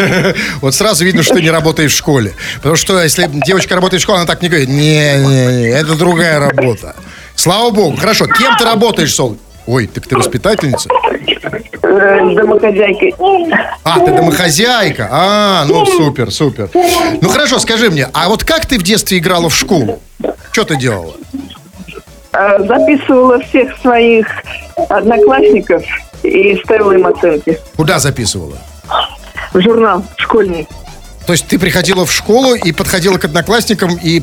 вот 0.60 0.74
сразу 0.74 1.04
видно, 1.04 1.22
что 1.22 1.34
ты 1.34 1.42
не 1.42 1.50
работаешь 1.50 1.92
в 1.92 1.96
школе. 1.96 2.34
Потому 2.56 2.76
что 2.76 3.02
если 3.02 3.28
девочка 3.46 3.74
работает 3.74 4.00
в 4.00 4.04
школе, 4.04 4.18
она 4.18 4.26
так 4.26 4.42
не 4.42 4.48
говорит. 4.48 4.68
Не, 4.68 5.18
не, 5.18 5.46
не, 5.62 5.68
это 5.68 5.96
другая 5.96 6.38
работа. 6.38 6.94
Слава 7.34 7.70
богу. 7.70 7.96
Хорошо, 7.96 8.26
кем 8.26 8.56
ты 8.58 8.64
работаешь, 8.64 9.14
Сол? 9.14 9.38
Ой, 9.66 9.86
так 9.86 10.06
ты 10.06 10.16
воспитательница? 10.16 10.88
Э, 11.96 12.34
Домохозяйкой. 12.34 13.14
А, 13.84 14.00
ты 14.00 14.12
домохозяйка. 14.12 15.08
А, 15.10 15.64
ну 15.66 15.86
супер, 15.86 16.30
супер. 16.30 16.68
Ну 17.20 17.28
хорошо, 17.28 17.58
скажи 17.58 17.90
мне, 17.90 18.08
а 18.12 18.28
вот 18.28 18.44
как 18.44 18.66
ты 18.66 18.78
в 18.78 18.82
детстве 18.82 19.18
играла 19.18 19.48
в 19.48 19.54
школу? 19.56 20.00
Что 20.52 20.64
ты 20.64 20.76
делала? 20.76 21.14
Э, 22.32 22.58
Записывала 22.66 23.40
всех 23.40 23.76
своих 23.78 24.26
одноклассников 24.88 25.82
и 26.22 26.56
ставила 26.64 26.92
им 26.92 27.06
оценки. 27.06 27.58
Куда 27.76 27.98
записывала? 27.98 28.58
В 29.52 29.60
журнал 29.60 30.04
школьный. 30.16 30.68
То 31.26 31.32
есть 31.32 31.46
ты 31.46 31.58
приходила 31.58 32.04
в 32.04 32.12
школу 32.12 32.54
и 32.54 32.72
подходила 32.72 33.18
к 33.18 33.24
одноклассникам 33.24 33.96
и, 34.00 34.22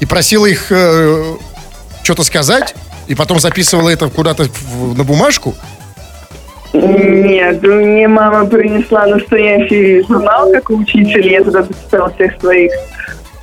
и 0.00 0.06
просила 0.06 0.46
их 0.46 0.66
э, 0.70 1.34
что-то 2.02 2.22
сказать? 2.22 2.74
И 3.06 3.14
потом 3.14 3.38
записывала 3.40 3.88
это 3.90 4.08
куда-то 4.08 4.46
на 4.96 5.04
бумажку? 5.04 5.54
Нет, 6.74 7.62
мне 7.62 8.08
мама 8.08 8.46
принесла 8.46 9.06
настоящий 9.06 10.02
журнал, 10.08 10.50
как 10.50 10.70
учитель. 10.70 11.32
Я 11.32 11.44
туда 11.44 11.62
записала 11.62 12.12
всех 12.14 12.32
своих 12.40 12.72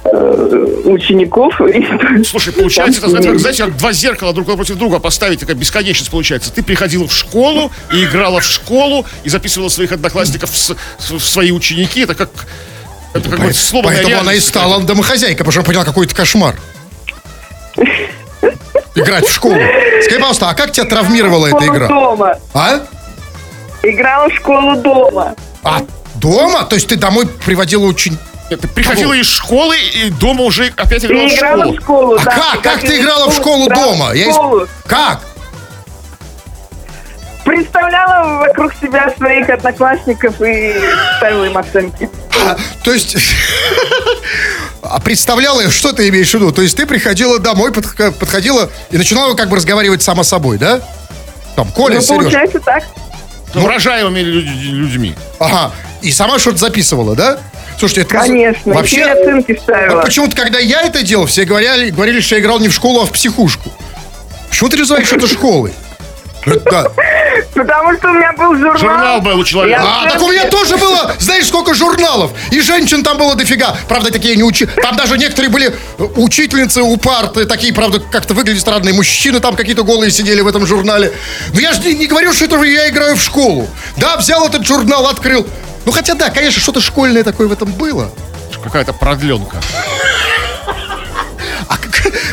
э, 0.03 0.65
учеников. 0.83 1.59
И- 1.67 2.23
Слушай, 2.25 2.51
получается, 2.53 2.99
это, 2.99 3.11
Там- 3.11 3.21
знаете, 3.21 3.39
знаете, 3.39 3.63
как 3.65 3.77
два 3.77 3.93
зеркала 3.93 4.33
друг 4.33 4.49
напротив 4.49 4.75
друга 4.75 4.99
поставить, 4.99 5.39
такая 5.39 5.55
бесконечность 5.55 6.11
получается. 6.11 6.51
Ты 6.53 6.61
приходила 6.61 7.07
в 7.07 7.13
школу 7.13 7.71
и 7.93 8.03
играла 8.03 8.41
в 8.41 8.43
школу, 8.43 9.05
и 9.23 9.29
записывала 9.29 9.69
своих 9.69 9.93
одноклассников 9.93 10.49
в, 10.49 10.75
в 10.99 11.19
свои 11.19 11.51
ученики. 11.51 12.01
Это 12.01 12.15
как... 12.15 12.29
Это 13.13 13.29
как 13.29 13.39
бы 13.39 13.53
слово 13.53 13.85
Поэтому 13.87 14.19
она 14.19 14.33
и 14.33 14.39
стала 14.39 14.81
домохозяйкой, 14.81 15.37
потому 15.37 15.51
что 15.51 15.59
она 15.61 15.67
поняла, 15.67 15.85
какой 15.85 16.05
это 16.05 16.15
кошмар. 16.15 16.55
Играть 18.95 19.25
в 19.25 19.33
школу. 19.33 19.55
Скажи, 20.01 20.17
пожалуйста, 20.17 20.49
а 20.49 20.53
как 20.53 20.71
тебя 20.71 20.85
травмировала 20.85 21.47
эта 21.47 21.65
игра? 21.65 21.87
дома. 21.87 22.37
А? 22.53 22.81
Играла 23.83 24.29
в 24.29 24.33
школу 24.35 24.75
дома. 24.77 25.35
А 25.63 25.81
дома? 26.15 26.63
То 26.63 26.75
есть 26.75 26.87
ты 26.87 26.95
домой 26.95 27.27
приводила 27.27 27.85
очень... 27.85 28.17
Ты 28.49 28.57
приходила 28.57 29.13
из 29.13 29.27
школы, 29.27 29.77
и 29.93 30.09
дома 30.09 30.43
уже 30.43 30.73
опять 30.75 31.05
играла 31.05 31.27
в 31.29 31.33
играла 31.33 31.63
школу. 31.63 31.77
в 31.77 31.81
школу, 31.81 32.17
А 32.19 32.23
да. 32.25 32.31
как? 32.35 32.61
Как 32.61 32.81
ты 32.81 32.99
играла 32.99 33.29
в 33.29 33.33
школу 33.33 33.69
дома? 33.69 34.09
в 34.09 34.13
Я 34.13 34.31
школу. 34.33 34.67
Как? 34.85 35.21
Представляла 37.45 38.39
вокруг 38.39 38.73
себя 38.75 39.11
своих 39.17 39.49
одноклассников 39.49 40.39
и 40.41 40.75
ставила 41.17 41.45
им 41.45 41.57
оценки. 41.57 42.09
А, 42.45 42.57
то 42.83 42.93
есть... 42.93 43.15
А 44.83 44.99
представляла, 44.99 45.69
что 45.69 45.93
ты 45.93 46.09
имеешь 46.09 46.31
в 46.31 46.33
виду? 46.33 46.51
То 46.51 46.61
есть 46.63 46.75
ты 46.75 46.85
приходила 46.87 47.39
домой, 47.39 47.71
подх- 47.71 48.11
подходила 48.11 48.69
и 48.89 48.97
начинала 48.97 49.35
как 49.35 49.47
бы 49.47 49.55
разговаривать 49.55 50.01
сама 50.01 50.23
собой, 50.23 50.57
да? 50.57 50.81
Там, 51.55 51.67
Коля, 51.71 51.95
Ну, 51.95 52.01
Сереж. 52.01 52.23
получается 52.23 52.59
так. 52.59 52.83
С 53.53 53.55
уважаемыми 53.55 54.19
лю- 54.19 54.41
людьми. 54.41 55.15
Ага. 55.39 55.71
И 56.01 56.11
сама 56.11 56.39
что-то 56.39 56.57
записывала, 56.57 57.15
да? 57.15 57.37
Слушайте, 57.77 58.01
это 58.01 58.09
Конечно. 58.17 58.73
вообще... 58.73 59.03
Оценки 59.03 59.59
ставила. 59.61 59.95
Вот 59.95 60.05
почему-то, 60.05 60.35
когда 60.35 60.59
я 60.59 60.81
это 60.83 61.03
делал, 61.03 61.25
все 61.25 61.45
говорили, 61.45 61.89
говорили, 61.89 62.21
что 62.21 62.35
я 62.35 62.41
играл 62.41 62.59
не 62.59 62.67
в 62.69 62.73
школу, 62.73 63.01
а 63.01 63.05
в 63.05 63.11
психушку. 63.11 63.71
Почему 64.49 64.69
ты 64.69 64.77
называешь 64.77 65.11
это 65.11 65.27
школой? 65.27 65.73
Это 66.45 66.59
да. 66.71 66.85
Потому 67.53 67.97
что 67.97 68.09
у 68.09 68.13
меня 68.13 68.31
был 68.33 68.55
журнал. 68.55 68.77
Журнал 68.77 69.21
был 69.21 69.39
у 69.39 69.43
человека. 69.43 69.83
А, 69.83 70.09
так 70.09 70.21
у 70.21 70.31
меня 70.31 70.45
тоже 70.45 70.77
было, 70.77 71.13
знаешь, 71.19 71.47
сколько 71.47 71.73
журналов. 71.73 72.31
И 72.49 72.59
женщин 72.61 73.03
там 73.03 73.17
было 73.17 73.35
дофига. 73.35 73.75
Правда, 73.87 74.11
такие 74.11 74.35
не 74.35 74.43
учи. 74.43 74.65
Там 74.65 74.95
даже 74.95 75.17
некоторые 75.17 75.49
были 75.49 75.75
учительницы 75.97 76.81
у 76.81 76.97
парты, 76.97 77.45
такие, 77.45 77.73
правда, 77.73 77.99
как-то 77.99 78.33
выглядели 78.33 78.59
странные. 78.59 78.93
Мужчины 78.93 79.39
там 79.39 79.55
какие-то 79.55 79.83
голые 79.83 80.11
сидели 80.11 80.41
в 80.41 80.47
этом 80.47 80.65
журнале. 80.65 81.13
Но 81.53 81.59
я 81.59 81.73
же 81.73 81.81
не, 81.81 81.93
не 81.93 82.07
говорю, 82.07 82.33
что 82.33 82.45
это 82.45 82.61
я 82.63 82.89
играю 82.89 83.15
в 83.15 83.21
школу. 83.21 83.67
Да, 83.97 84.17
взял 84.17 84.45
этот 84.47 84.65
журнал, 84.65 85.07
открыл. 85.07 85.47
Ну, 85.85 85.91
хотя 85.91 86.15
да, 86.15 86.29
конечно, 86.29 86.61
что-то 86.61 86.79
школьное 86.79 87.23
такое 87.23 87.47
в 87.47 87.51
этом 87.51 87.71
было. 87.71 88.11
Какая-то 88.63 88.93
продленка. 88.93 89.57
А 91.67 91.77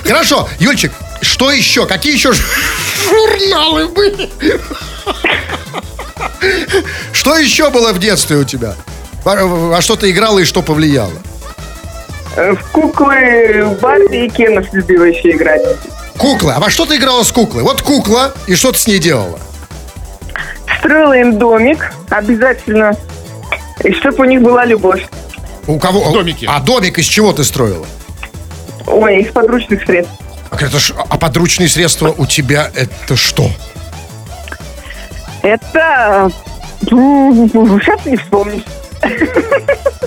Хорошо, 0.05 0.49
Юльчик, 0.59 0.93
что 1.21 1.51
еще? 1.51 1.87
Какие 1.87 2.15
еще 2.15 2.33
журналы 2.33 3.89
были? 3.89 4.31
Что 7.13 7.37
еще 7.37 7.71
было 7.71 7.93
в 7.93 7.99
детстве 7.99 8.37
у 8.37 8.45
тебя? 8.45 8.75
Во 9.25 9.81
что 9.83 9.97
ты 9.97 10.11
играла 10.11 10.39
и 10.39 10.45
что 10.45 10.63
повлияло? 10.63 11.13
Э, 12.37 12.53
В 12.53 12.63
куклы, 12.71 13.65
в 13.65 13.81
Барби 13.81 14.27
и 14.27 14.29
Кенов 14.31 14.73
любила 14.73 15.05
еще 15.05 15.31
играть. 15.31 15.63
Куклы. 16.17 16.53
А 16.53 16.61
во 16.61 16.71
что 16.71 16.87
ты 16.87 16.97
играла 16.97 17.23
с 17.25 17.33
куклой? 17.33 17.63
Вот 17.63 17.83
кукла, 17.83 18.33
и 18.47 18.55
что 18.55 18.73
ты 18.73 18.79
с 18.79 18.87
ней 18.87 18.99
делала? 18.99 19.39
Строила 20.79 21.13
им 21.15 21.39
домик 21.39 21.93
обязательно. 22.11 22.97
И 23.85 23.93
чтобы 23.93 24.21
у 24.21 24.25
них 24.25 24.41
была 24.43 24.65
любовь. 24.65 25.07
У 25.67 25.79
кого? 25.79 26.11
Домики. 26.13 26.47
А 26.49 26.61
домик 26.61 26.99
из 26.99 27.07
чего 27.07 27.33
ты 27.33 27.45
строила? 27.45 27.87
Ой, 28.87 29.21
из 29.23 29.33
подручных 29.33 29.85
средств. 29.85 30.15
Это 30.61 30.79
ж- 30.79 30.93
а 30.97 31.17
подручные 31.17 31.69
средства 31.69 32.15
у 32.17 32.27
тебя 32.27 32.71
это 32.75 33.17
что? 33.17 33.51
Это... 35.43 36.31
ну, 36.91 37.49
Сейчас 37.81 38.05
не 38.07 38.17
вспомнишь. 38.17 38.63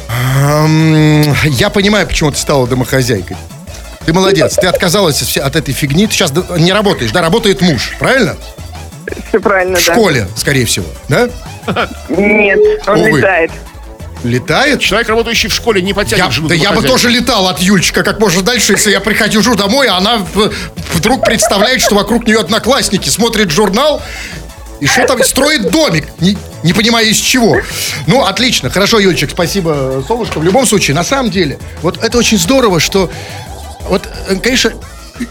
Ам, 0.09 1.23
Я 1.45 1.69
понимаю, 1.69 2.07
почему 2.07 2.31
ты 2.31 2.37
стала 2.37 2.67
домохозяйкой. 2.67 3.37
Ты 4.05 4.13
молодец, 4.13 4.55
ты 4.55 4.67
отказалась 4.67 5.37
от 5.37 5.55
этой 5.55 5.73
фигни. 5.73 6.07
Ты 6.07 6.13
сейчас 6.13 6.33
не 6.57 6.73
работаешь, 6.73 7.11
да? 7.11 7.21
Работает 7.21 7.61
муж, 7.61 7.93
правильно? 7.99 8.35
Все 9.29 9.39
правильно, 9.39 9.77
В 9.79 9.85
да. 9.85 9.93
школе, 9.93 10.27
скорее 10.35 10.65
всего, 10.65 10.85
да? 11.07 11.29
Нет, 12.09 12.59
он 12.87 12.99
Увы. 13.01 13.19
летает. 13.19 13.51
Летает? 14.23 14.81
Человек, 14.81 15.09
работающий 15.09 15.49
в 15.49 15.53
школе, 15.53 15.81
не 15.81 15.93
потянет 15.93 16.25
Я- 16.25 16.31
жену 16.31 16.47
да 16.47 16.55
я 16.55 16.71
бы 16.73 16.83
тоже 16.83 17.09
летал 17.09 17.47
от 17.47 17.59
Юльчика 17.59 18.03
как 18.03 18.19
можно 18.19 18.41
дальше, 18.41 18.73
если 18.73 18.91
я 18.91 18.99
прихожу 18.99 19.55
домой, 19.55 19.87
а 19.87 19.97
она 19.97 20.25
вдруг 20.93 21.25
представляет, 21.25 21.81
что 21.81 21.95
вокруг 21.95 22.27
нее 22.27 22.39
одноклассники, 22.39 23.09
смотрит 23.09 23.51
журнал 23.51 24.01
и 24.79 24.87
что 24.87 25.05
там 25.05 25.23
строит 25.23 25.69
домик, 25.71 26.07
не, 26.19 26.37
не 26.63 26.73
понимая 26.73 27.05
из 27.05 27.17
чего. 27.17 27.57
Ну, 28.07 28.23
отлично, 28.25 28.69
хорошо, 28.69 28.99
Юльчик, 28.99 29.29
спасибо, 29.31 30.03
солнышко. 30.07 30.39
В 30.39 30.43
любом 30.43 30.65
случае, 30.65 30.95
на 30.95 31.03
самом 31.03 31.31
деле, 31.31 31.59
вот 31.81 32.03
это 32.03 32.17
очень 32.17 32.37
здорово, 32.37 32.79
что 32.79 33.09
вот, 33.89 34.07
э, 34.27 34.35
конечно, 34.37 34.71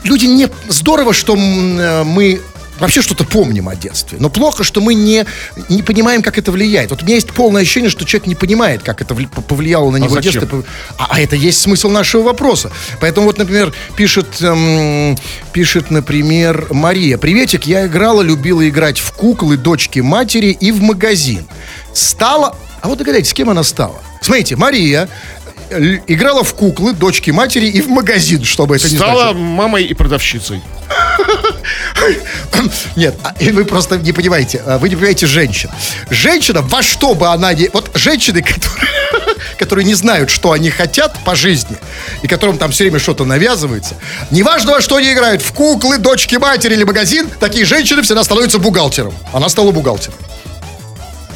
люди 0.05 0.27
не 0.27 0.49
здорово, 0.69 1.13
что 1.13 1.35
э, 1.37 2.05
мы 2.05 2.41
вообще 2.81 3.03
что-то 3.03 3.25
помним 3.25 3.69
о 3.69 3.77
детстве. 3.77 4.19
Но 4.21 4.31
плохо, 4.31 4.65
что 4.65 4.81
мы 4.81 4.95
не, 4.95 5.25
не 5.69 5.83
понимаем, 5.83 6.23
как 6.23 6.39
это 6.39 6.51
влияет. 6.51 6.91
Вот 6.91 7.03
у 7.03 7.05
меня 7.05 7.15
есть 7.17 7.31
полное 7.31 7.63
ощущение, 7.63 7.91
что 7.91 8.05
человек 8.05 8.27
не 8.27 8.35
понимает, 8.35 8.83
как 8.83 9.01
это 9.01 9.15
вли- 9.15 9.29
повлияло 9.43 9.91
на 9.91 9.99
него 9.99 10.15
зачем? 10.15 10.33
детство. 10.33 10.65
А, 10.99 11.09
а 11.11 11.21
это 11.21 11.37
есть 11.37 11.61
смысл 11.61 11.89
нашего 11.89 12.23
вопроса. 12.23 12.71
Поэтому 13.01 13.27
вот, 13.27 13.39
например, 13.39 13.73
пишет, 13.97 14.27
эм, 14.41 15.17
пишет, 15.53 15.91
например, 15.91 16.67
Мария. 16.71 17.19
Приветик, 17.19 17.67
я 17.67 17.87
играла, 17.87 18.23
любила 18.23 18.67
играть 18.69 18.99
в 18.99 19.13
куклы 19.13 19.57
дочки 19.57 20.01
матери 20.01 20.49
и 20.49 20.73
в 20.73 20.83
магазин. 20.83 21.47
Стала... 21.93 22.57
А 22.81 22.89
вот 22.89 22.99
догадайтесь, 22.99 23.31
с 23.31 23.35
кем 23.35 23.51
она 23.51 23.63
стала? 23.63 24.01
Смотрите, 24.23 24.57
Мария 24.57 25.09
э, 25.69 25.99
играла 26.07 26.43
в 26.45 26.55
куклы 26.55 26.95
дочки 26.95 27.31
матери 27.31 27.67
и 27.67 27.83
в 27.83 27.89
магазин, 27.89 28.43
чтобы 28.45 28.77
это 28.77 28.89
не 28.89 28.97
Стала 28.97 29.33
значило. 29.33 29.39
мамой 29.39 29.85
и 29.85 29.93
продавщицей. 29.93 30.63
Нет, 32.97 33.15
а, 33.23 33.35
вы 33.39 33.65
просто 33.65 33.97
не 33.97 34.13
понимаете, 34.13 34.63
а, 34.67 34.79
вы 34.79 34.89
не 34.89 34.97
понимаете 34.97 35.27
женщин. 35.27 35.71
Женщина, 36.11 36.63
во 36.63 36.83
что 36.83 37.15
бы 37.15 37.29
она 37.29 37.53
ни... 37.55 37.71
Вот 37.73 37.91
женщины, 37.95 38.43
которые, 38.43 38.89
которые 39.59 39.85
не 39.85 39.95
знают, 39.95 40.31
что 40.31 40.53
они 40.53 40.71
хотят 40.71 41.17
по 41.25 41.35
жизни, 41.35 41.77
и 42.23 42.29
которым 42.29 42.59
там 42.59 42.71
все 42.73 42.85
время 42.85 42.99
что-то 42.99 43.25
навязывается, 43.25 43.95
неважно, 44.31 44.73
во 44.73 44.81
что 44.81 44.97
они 44.97 45.13
играют, 45.13 45.43
в 45.43 45.53
куклы, 45.53 45.99
дочки 45.99 46.37
матери 46.37 46.75
или 46.75 46.85
магазин, 46.85 47.29
такие 47.41 47.65
женщины 47.65 48.03
всегда 48.03 48.25
становятся 48.25 48.59
бухгалтером. 48.59 49.15
Она 49.33 49.49
стала 49.49 49.71
бухгалтером. 49.71 50.19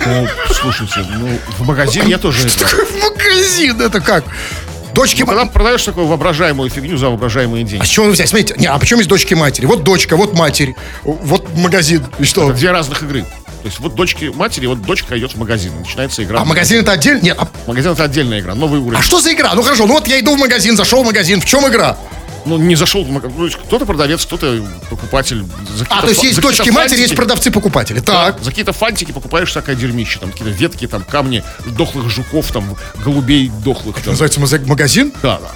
Ну, 0.07 0.29
слушайте, 0.53 1.07
ну, 1.19 1.39
в 1.59 1.67
магазин 1.67 2.07
я 2.07 2.19
тоже 2.19 2.47
играл. 2.47 2.71
В 2.71 3.01
магазин, 3.01 3.81
это 3.81 4.01
как? 4.01 4.25
Дочки 4.95 5.23
Ну, 5.23 5.27
Когда 5.27 5.45
продаешь 5.47 5.83
такую 5.83 6.07
воображаемую 6.07 6.71
фигню 6.71 6.97
за 6.97 7.09
воображаемые 7.09 7.65
деньги. 7.65 7.83
А 7.83 7.85
с 7.85 7.89
чего 7.89 8.07
вы 8.07 8.13
взяли? 8.13 8.29
Смотрите, 8.29 8.55
не, 8.59 8.67
а 8.67 8.79
почему 8.79 9.01
есть 9.01 9.11
дочки 9.11 9.35
матери? 9.35 9.67
Вот 9.67 9.83
дочка, 9.83 10.17
вот 10.17 10.35
матерь, 10.35 10.75
вот 11.03 11.49
магазин. 11.57 12.07
И 12.19 12.25
что? 12.25 12.45
Это 12.51 12.59
две 12.59 12.71
разных 12.71 13.03
игры. 13.03 13.23
То 13.23 13.69
есть 13.69 13.81
вот 13.81 13.95
дочки 13.95 14.31
матери, 14.35 14.67
вот 14.67 14.83
дочка 14.83 15.19
идет 15.19 15.33
в 15.33 15.37
магазин. 15.39 15.73
Начинается 15.81 16.23
игра. 16.23 16.41
А 16.41 16.45
магазин 16.45 16.81
это 16.81 16.93
отдельно? 16.93 17.21
Нет, 17.23 17.37
а 17.41 17.49
Магазин 17.67 17.93
это 17.93 18.05
отдельная 18.05 18.41
игра, 18.41 18.55
новый 18.55 18.79
уровень. 18.79 18.99
А 18.99 19.03
что 19.03 19.21
за 19.21 19.33
игра? 19.33 19.55
Ну 19.55 19.63
хорошо, 19.63 19.87
ну 19.87 19.95
вот 19.95 20.07
я 20.07 20.21
иду 20.21 20.37
в 20.37 20.39
магазин, 20.39 20.77
зашел 20.77 21.03
в 21.03 21.07
магазин. 21.07 21.41
В 21.41 21.47
чем 21.47 21.67
игра? 21.67 21.97
Ну, 22.47 22.59
не 22.59 22.75
зашел 22.77 23.05
в 23.05 23.11
магазин. 23.11 23.37
Ну, 23.39 23.49
кто-то 23.67 23.87
продавец, 23.87 24.25
кто-то 24.25 24.63
покупатель. 24.91 25.45
А, 25.89 26.03
то 26.03 26.09
есть 26.09 26.23
есть 26.23 26.41
дочки 26.41 26.71
матери, 26.71 27.01
есть 27.01 27.17
продавцы-покупатели. 27.17 28.01
Да, 28.01 28.33
Так. 28.33 28.43
за 28.43 28.51
какие-то 28.51 28.73
фантики 28.73 29.13
покупаешь 29.13 29.51
всякое 29.51 29.77
дерьмище. 29.77 30.19
Там 30.19 30.31
какие-то 30.33 30.53
ветки, 30.53 30.87
там 30.87 31.03
камни, 31.03 31.43
дохлых 31.67 32.11
жуков, 32.11 32.53
там 32.53 32.77
голубей 33.05 33.51
дохлых. 33.65 33.97
там. 33.97 34.13
Называется 34.13 34.41
магазин. 34.67 35.13
Да, 35.23 35.39
да. 35.39 35.51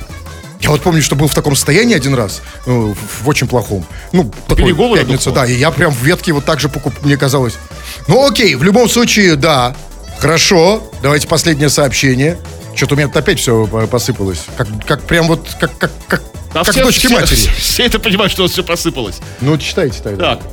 Я 0.60 0.70
вот 0.70 0.82
помню, 0.82 1.02
что 1.02 1.14
был 1.14 1.28
в 1.28 1.34
таком 1.34 1.54
состоянии 1.54 1.94
один 1.94 2.14
раз, 2.14 2.42
э, 2.66 2.70
в, 2.70 3.28
очень 3.28 3.46
плохом. 3.46 3.86
Ну, 4.12 4.32
такой, 4.48 4.74
пятница, 4.74 5.30
да, 5.30 5.46
и 5.46 5.54
я 5.54 5.70
прям 5.70 5.92
в 5.92 6.02
ветке 6.02 6.32
вот 6.32 6.44
так 6.44 6.58
же 6.58 6.68
покуп, 6.68 6.94
мне 7.02 7.16
казалось. 7.16 7.54
Ну, 8.08 8.26
окей, 8.26 8.54
в 8.56 8.62
любом 8.64 8.88
случае, 8.88 9.36
да. 9.36 9.76
Хорошо, 10.18 10.90
давайте 11.00 11.28
последнее 11.28 11.68
сообщение. 11.68 12.38
Что-то 12.74 12.94
у 12.94 12.98
меня 12.98 13.08
опять 13.12 13.38
все 13.38 13.66
посыпалось. 13.66 14.40
Как, 14.56 14.66
как 14.84 15.02
прям 15.02 15.28
вот, 15.28 15.48
как, 15.60 15.76
как, 15.78 15.92
как, 16.08 16.22
А 16.60 16.64
как 16.64 16.72
все- 16.74 16.84
дочки 16.84 17.06
все- 17.06 17.14
матери. 17.14 17.34
Все, 17.36 17.50
все 17.58 17.84
это 17.86 17.98
понимают, 17.98 18.32
что 18.32 18.42
у 18.42 18.44
вас 18.44 18.52
все 18.52 18.62
посыпалось. 18.62 19.20
Ну, 19.40 19.56
читайте 19.58 20.00
тогда. 20.02 20.36
Так. 20.36 20.44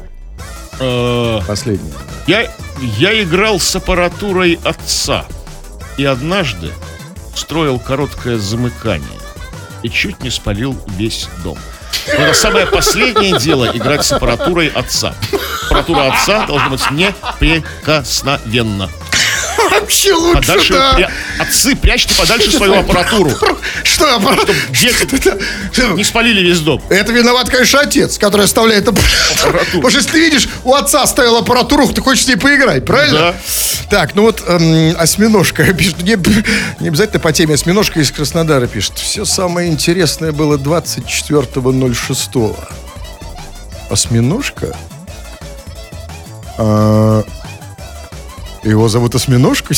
Э, 0.80 1.40
Последнее. 1.48 1.94
Я, 2.28 2.50
я 2.98 3.22
играл 3.24 3.60
с 3.60 3.76
аппаратурой 3.76 4.60
отца. 4.64 5.26
И 5.98 6.04
однажды 6.06 6.72
строил 7.36 7.80
короткое 7.80 8.38
замыкание. 8.38 9.08
И 9.84 9.90
чуть 9.90 10.22
не 10.24 10.30
спалил 10.30 10.78
весь 10.98 11.28
дом. 11.44 11.58
Но 12.08 12.14
это 12.26 12.34
самое 12.38 12.66
последнее 12.68 13.40
дело 13.40 13.72
играть 13.74 14.06
с 14.06 14.12
аппаратурой 14.12 14.68
отца. 14.68 15.16
Аппаратура 15.68 16.12
отца 16.12 16.46
должна 16.46 16.70
быть 16.70 16.92
неприкосновенна. 16.92 18.90
Вообще 19.86 20.14
лучше, 20.14 20.42
Подальше, 20.42 20.74
да. 20.74 20.98
пря- 20.98 21.12
Отцы, 21.40 21.76
прячьте 21.76 22.16
подальше 22.16 22.52
свою 22.52 22.80
аппаратуру. 22.80 23.32
Что, 23.84 24.16
аппарат? 24.16 24.50
Дети 24.72 25.34
не 25.96 26.04
спалили 26.04 26.42
весь 26.42 26.60
дом. 26.62 26.82
Это 26.90 27.12
виноват, 27.12 27.50
конечно, 27.52 27.82
отец, 27.82 28.18
который 28.18 28.46
оставляет 28.46 28.88
аппаратуру. 28.88 29.60
Потому 29.66 29.90
что 29.92 30.00
если 30.00 30.12
ты 30.12 30.20
видишь, 30.20 30.50
у 30.64 30.74
отца 30.74 31.06
стояла 31.06 31.40
аппаратура, 31.40 31.86
ты 31.88 32.02
хочешь 32.02 32.24
с 32.26 32.28
ней 32.28 32.36
поиграть, 32.36 32.84
правильно? 32.84 33.20
Да. 33.20 33.36
Так, 33.92 34.16
ну 34.16 34.24
вот 34.24 34.42
эм, 34.48 34.96
осьминожка 34.98 35.72
пишет, 35.76 36.02
не, 36.02 36.18
не 36.80 36.88
обязательно 36.88 37.20
по 37.20 37.32
теме 37.32 37.54
осьминожка 37.54 38.00
из 38.00 38.10
Краснодара 38.12 38.66
пишет. 38.66 38.98
Все 38.98 39.24
самое 39.24 39.70
интересное 39.70 40.32
было 40.32 40.58
24.06. 40.58 42.56
Осьминожка? 43.92 44.76
А, 46.58 47.24
его 48.70 48.90
зовут 48.90 49.16
осьминожка? 49.16 49.74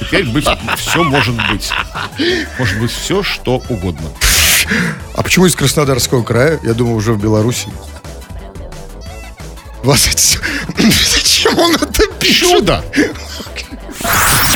Теперь 0.00 0.26
быть, 0.26 0.46
все 0.76 1.02
может 1.02 1.34
быть. 1.50 1.70
Может 2.58 2.78
быть 2.78 2.92
все, 2.92 3.22
что 3.22 3.62
угодно. 3.68 4.08
А 5.14 5.22
почему 5.22 5.46
из 5.46 5.54
Краснодарского 5.54 6.22
края? 6.22 6.58
Я 6.62 6.74
думаю, 6.74 6.96
уже 6.96 7.12
в 7.12 7.20
Беларуси. 7.20 7.68
Вас 9.82 10.08
Зачем 10.78 11.58
он 11.58 11.74
это 11.74 12.06
пишет? 12.18 12.48
Чудо! 12.48 12.84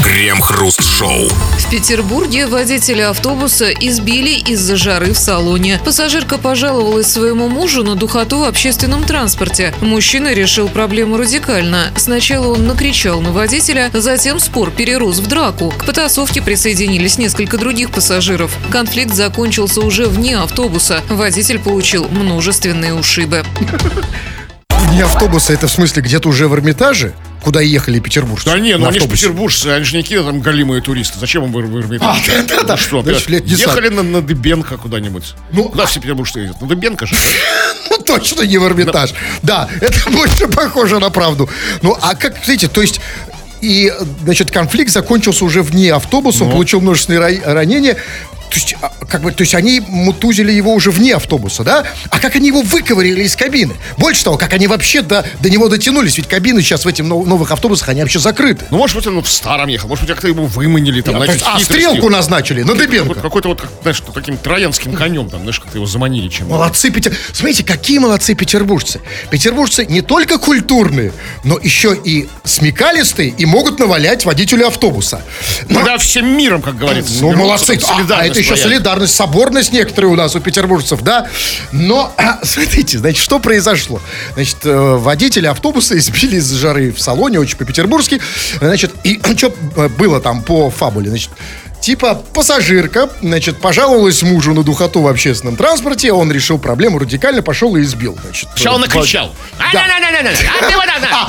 Крем-хруст-шоу. 0.02 1.28
Петербурге 1.70 2.46
водителя 2.46 3.10
автобуса 3.10 3.70
избили 3.70 4.30
из-за 4.50 4.76
жары 4.76 5.12
в 5.12 5.18
салоне. 5.18 5.78
Пассажирка 5.84 6.38
пожаловалась 6.38 7.08
своему 7.08 7.48
мужу 7.48 7.84
на 7.84 7.94
духоту 7.94 8.38
в 8.38 8.44
общественном 8.44 9.04
транспорте. 9.04 9.74
Мужчина 9.82 10.32
решил 10.32 10.70
проблему 10.70 11.18
радикально. 11.18 11.92
Сначала 11.94 12.54
он 12.54 12.66
накричал 12.66 13.20
на 13.20 13.32
водителя, 13.32 13.90
затем 13.92 14.40
спор 14.40 14.70
перерос 14.70 15.18
в 15.18 15.26
драку. 15.26 15.70
К 15.76 15.84
потасовке 15.84 16.40
присоединились 16.40 17.18
несколько 17.18 17.58
других 17.58 17.90
пассажиров. 17.90 18.56
Конфликт 18.70 19.12
закончился 19.12 19.82
уже 19.82 20.06
вне 20.06 20.38
автобуса. 20.38 21.02
Водитель 21.10 21.58
получил 21.58 22.08
множественные 22.08 22.94
ушибы. 22.94 23.44
Не 24.92 25.02
автобуса, 25.02 25.52
это 25.52 25.66
в 25.66 25.70
смысле 25.70 26.00
где-то 26.00 26.30
уже 26.30 26.48
в 26.48 26.54
Эрмитаже, 26.54 27.12
куда 27.42 27.60
ехали 27.60 27.98
петербуржцы? 28.00 28.46
Да 28.50 28.58
не, 28.58 28.76
ну 28.76 28.86
они 28.88 28.98
же 29.00 29.08
петербуржцы, 29.08 29.66
они 29.68 29.84
же 29.84 29.96
не 29.96 30.02
какие 30.02 30.18
там 30.20 30.40
голимые 30.40 30.82
туристы. 30.82 31.18
Зачем 31.18 31.44
им 31.44 31.52
в 31.52 31.56
в 31.56 31.80
Эрмитаж? 31.80 32.18
А, 32.28 32.42
да-да-да. 32.48 32.72
Ну 32.74 32.78
что, 32.78 33.02
Значит, 33.02 33.28
лет 33.28 33.46
ехали 33.46 33.88
на, 33.88 34.02
на 34.02 34.20
Дыбенко 34.22 34.76
куда-нибудь. 34.76 35.34
Ну, 35.52 35.64
Куда 35.68 35.86
все 35.86 36.00
петербуржцы 36.00 36.40
ездят? 36.40 36.60
На 36.60 36.68
Дыбенко 36.68 37.06
же, 37.06 37.14
да? 37.14 37.20
Ну, 37.90 37.98
точно 38.04 38.42
не 38.42 38.58
в 38.58 38.64
Эрмитаж. 38.66 39.14
Да, 39.42 39.68
это 39.80 40.10
больше 40.10 40.48
похоже 40.48 40.98
на 40.98 41.10
правду. 41.10 41.48
Ну, 41.82 41.96
а 42.00 42.14
как, 42.14 42.46
видите, 42.46 42.68
то 42.68 42.80
есть... 42.82 43.00
И, 43.60 43.92
значит, 44.22 44.52
конфликт 44.52 44.92
закончился 44.92 45.44
уже 45.44 45.62
вне 45.64 45.92
автобуса, 45.92 46.40
Ну. 46.40 46.44
он 46.46 46.52
получил 46.52 46.80
множественные 46.80 47.20
ра- 47.20 47.52
ранения. 47.54 47.96
То 48.48 48.54
есть, 48.54 48.74
а, 48.80 48.90
как 49.06 49.22
бы, 49.22 49.32
то 49.32 49.42
есть 49.42 49.54
они 49.54 49.80
мутузили 49.80 50.52
его 50.52 50.72
уже 50.72 50.90
вне 50.90 51.14
автобуса, 51.14 51.64
да? 51.64 51.84
А 52.10 52.18
как 52.18 52.36
они 52.36 52.48
его 52.48 52.62
выковырили 52.62 53.22
из 53.24 53.36
кабины? 53.36 53.74
Больше 53.96 54.24
того, 54.24 54.38
как 54.38 54.52
они 54.54 54.66
вообще 54.66 55.02
до, 55.02 55.24
до 55.40 55.50
него 55.50 55.68
дотянулись? 55.68 56.16
Ведь 56.16 56.28
кабины 56.28 56.62
сейчас 56.62 56.84
в 56.84 56.88
этих 56.88 57.04
нов- 57.04 57.26
новых 57.26 57.50
автобусах, 57.50 57.88
они 57.90 58.00
вообще 58.00 58.18
закрыты. 58.18 58.66
Ну, 58.70 58.78
может 58.78 58.96
быть, 58.96 59.06
он 59.06 59.22
в 59.22 59.28
старом 59.28 59.68
ехал, 59.68 59.88
может 59.88 60.04
быть, 60.04 60.12
как-то 60.12 60.28
его 60.28 60.46
выманили 60.46 61.00
там, 61.02 61.16
знаете, 61.16 61.34
есть, 61.34 61.44
а, 61.46 61.58
хитростью. 61.58 61.90
стрелку 61.90 62.08
назначили 62.08 62.62
на 62.62 62.74
Дыбенко. 62.74 63.20
Какой-то 63.20 63.48
вот, 63.48 63.60
как, 63.60 63.70
знаешь, 63.82 64.02
таким 64.14 64.36
троянским 64.38 64.94
конем, 64.94 65.28
там, 65.28 65.40
знаешь, 65.40 65.60
как-то 65.60 65.76
его 65.76 65.86
заманили 65.86 66.28
чем-то. 66.28 66.54
Молодцы, 66.54 66.90
Петер... 66.90 67.14
Смотрите, 67.32 67.64
какие 67.64 67.98
молодцы 67.98 68.34
петербуржцы. 68.34 69.00
Петербуржцы 69.30 69.84
не 69.86 70.00
только 70.00 70.38
культурные, 70.38 71.12
но 71.44 71.58
еще 71.58 71.96
и 72.02 72.28
смекалистые 72.44 73.28
и 73.30 73.46
могут 73.46 73.78
навалять 73.78 74.24
водителю 74.24 74.66
автобуса. 74.66 75.22
Ну, 75.68 75.76
Когда 75.76 75.98
всем 75.98 76.26
миром, 76.36 76.62
как 76.62 76.76
говорится, 76.76 77.20
ну, 77.20 77.32
молодцы. 77.34 77.78
А, 77.86 78.06
а 78.10 78.26
это 78.26 78.37
это 78.40 78.54
еще 78.54 78.62
солидарность, 78.62 79.14
соборность 79.14 79.72
некоторые 79.72 80.12
у 80.12 80.16
нас 80.16 80.34
у 80.36 80.40
петербуржцев, 80.40 81.02
да. 81.02 81.26
Но, 81.72 82.12
смотрите, 82.42 82.98
значит, 82.98 83.22
что 83.22 83.38
произошло? 83.38 84.00
Значит, 84.34 84.58
э, 84.64 84.96
водители 84.96 85.46
автобуса 85.46 85.96
избили 85.98 86.36
из 86.36 86.50
жары 86.52 86.92
в 86.92 87.00
салоне, 87.00 87.40
очень 87.40 87.56
по-петербургски. 87.56 88.20
Значит, 88.60 88.92
и 89.04 89.20
что 89.36 89.50
было 89.98 90.20
там 90.20 90.42
по 90.42 90.70
фабуле? 90.70 91.10
Значит, 91.10 91.30
Типа 91.88 92.22
пассажирка, 92.34 93.08
значит, 93.22 93.62
пожаловалась 93.62 94.20
мужу 94.22 94.52
на 94.52 94.62
духоту 94.62 95.00
в 95.00 95.08
общественном 95.08 95.56
транспорте, 95.56 96.12
он 96.12 96.30
решил 96.30 96.58
проблему 96.58 96.98
радикально, 96.98 97.40
пошел 97.40 97.76
и 97.76 97.82
избил. 97.82 98.14
Значит, 98.22 98.46
Сначала 98.54 98.76
накричал. 98.76 99.34
Да. 99.58 99.86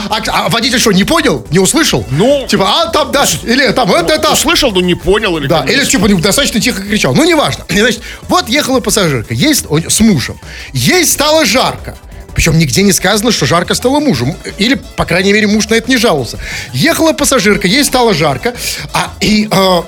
А, 0.10 0.17
а- 0.17 0.45
а 0.45 0.50
водитель 0.50 0.78
что, 0.78 0.91
не 0.91 1.06
понял? 1.06 1.48
Не 1.50 1.60
услышал? 1.60 2.06
Ну, 2.12 2.45
Типа, 2.45 2.67
а 2.69 2.88
там, 2.88 3.10
да, 3.13 3.26
или 3.43 3.72
там, 3.72 3.89
это, 3.93 4.12
это. 4.12 4.34
Услышал, 4.34 4.74
но 4.74 4.82
не 4.82 4.95
понял. 4.95 5.38
Или 5.38 5.48
Да, 5.48 5.63
или 5.63 5.86
типа 5.86 6.10
достаточно 6.10 6.60
тихо 6.60 6.82
кричал. 6.82 7.15
Ну, 7.15 7.24
неважно. 7.24 7.63
И, 7.69 7.80
значит, 7.80 8.02
вот 8.28 8.50
ехала 8.50 8.82
пассажирка, 8.82 9.34
ей 9.34 9.56
с 9.56 10.00
мужем. 10.02 10.38
Ей 10.74 11.06
стало 11.06 11.45
жарко. 11.45 11.95
Причем 12.36 12.58
нигде 12.58 12.84
не 12.84 12.91
сказано, 12.91 13.32
что 13.32 13.45
жарко 13.45 13.74
стало 13.76 14.02
мужу. 14.02 14.36
Или, 14.58 14.76
по 14.98 15.06
крайней 15.06 15.32
мере, 15.32 15.48
муж 15.48 15.69
на 15.69 15.76
это 15.76 15.89
не 15.89 15.95
жаловался. 15.95 16.38
Ехала 16.74 17.13
пассажирка, 17.13 17.67
ей 17.67 17.86
стало 17.86 18.13
жарко. 18.13 18.54
А, 18.93 19.13
и, 19.22 19.48
э, 19.50 19.82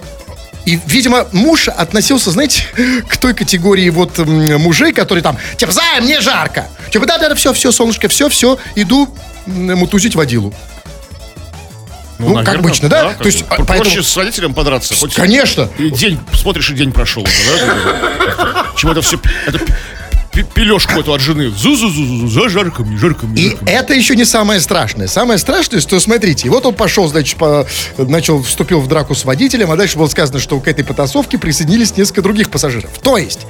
и, 0.72 0.80
видимо, 0.88 1.28
муж 1.34 1.68
относился, 1.68 2.32
знаете, 2.32 2.64
к 3.08 3.18
той 3.18 3.34
категории 3.34 3.90
вот 3.90 4.18
мужей, 4.20 4.94
которые 4.94 5.22
там, 5.22 5.38
типа, 5.58 5.72
Зая, 5.74 6.00
мне 6.02 6.22
жарко. 6.22 6.68
Типа, 6.92 7.06
да-да-да, 7.06 7.36
все, 7.36 7.52
все, 7.54 7.72
солнышко, 7.72 8.08
все, 8.08 8.30
все, 8.30 8.58
иду 8.76 9.14
мутузить 9.46 10.16
водилу. 10.16 10.54
ну, 12.20 12.44
как 12.44 12.56
обычно, 12.60 12.88
да? 12.88 13.10
как 13.10 13.18
То 13.18 13.26
есть, 13.26 13.44
а, 13.50 13.56
Проще 13.56 13.66
поэтому- 13.68 14.04
с 14.04 14.16
родителем 14.18 14.54
подраться. 14.54 14.96
Хоть 14.96 15.14
Конечно. 15.14 15.70
И 15.78 15.90
день, 15.90 16.20
смотришь, 16.34 16.70
и 16.70 16.74
день 16.74 16.94
прошел 16.94 17.24
да? 17.26 18.66
Чем 18.78 18.92
это 18.92 19.02
все, 19.02 19.20
это 19.48 19.60
пелешку 20.32 21.00
эту 21.00 21.14
от 21.14 21.22
жены. 21.22 21.50
Зу-зу-зу-зу, 21.50 22.28
за 22.28 22.50
жарко 22.50 22.84
мне, 22.84 22.98
жарко 22.98 23.26
мне. 23.26 23.42
И 23.42 23.58
это 23.66 23.94
еще 23.94 24.16
не 24.16 24.26
самое 24.26 24.60
страшное. 24.62 25.08
Самое 25.08 25.38
страшное, 25.38 25.82
что, 25.82 26.00
смотрите, 26.00 26.50
вот 26.50 26.66
он 26.66 26.74
пошел, 26.74 27.08
значит, 27.08 27.38
по- 27.38 27.68
начал, 27.98 28.42
вступил 28.42 28.80
в 28.82 28.88
драку 28.88 29.14
с 29.14 29.26
водителем, 29.26 29.72
а 29.72 29.76
дальше 29.76 29.98
было 29.98 30.08
сказано, 30.08 30.40
что 30.40 30.60
к 30.60 30.68
этой 30.68 30.86
потасовке 30.86 31.38
присоединились 31.38 31.98
несколько 31.98 32.22
других 32.22 32.50
пассажиров. 32.50 32.92
То 33.00 33.18
есть, 33.18 33.42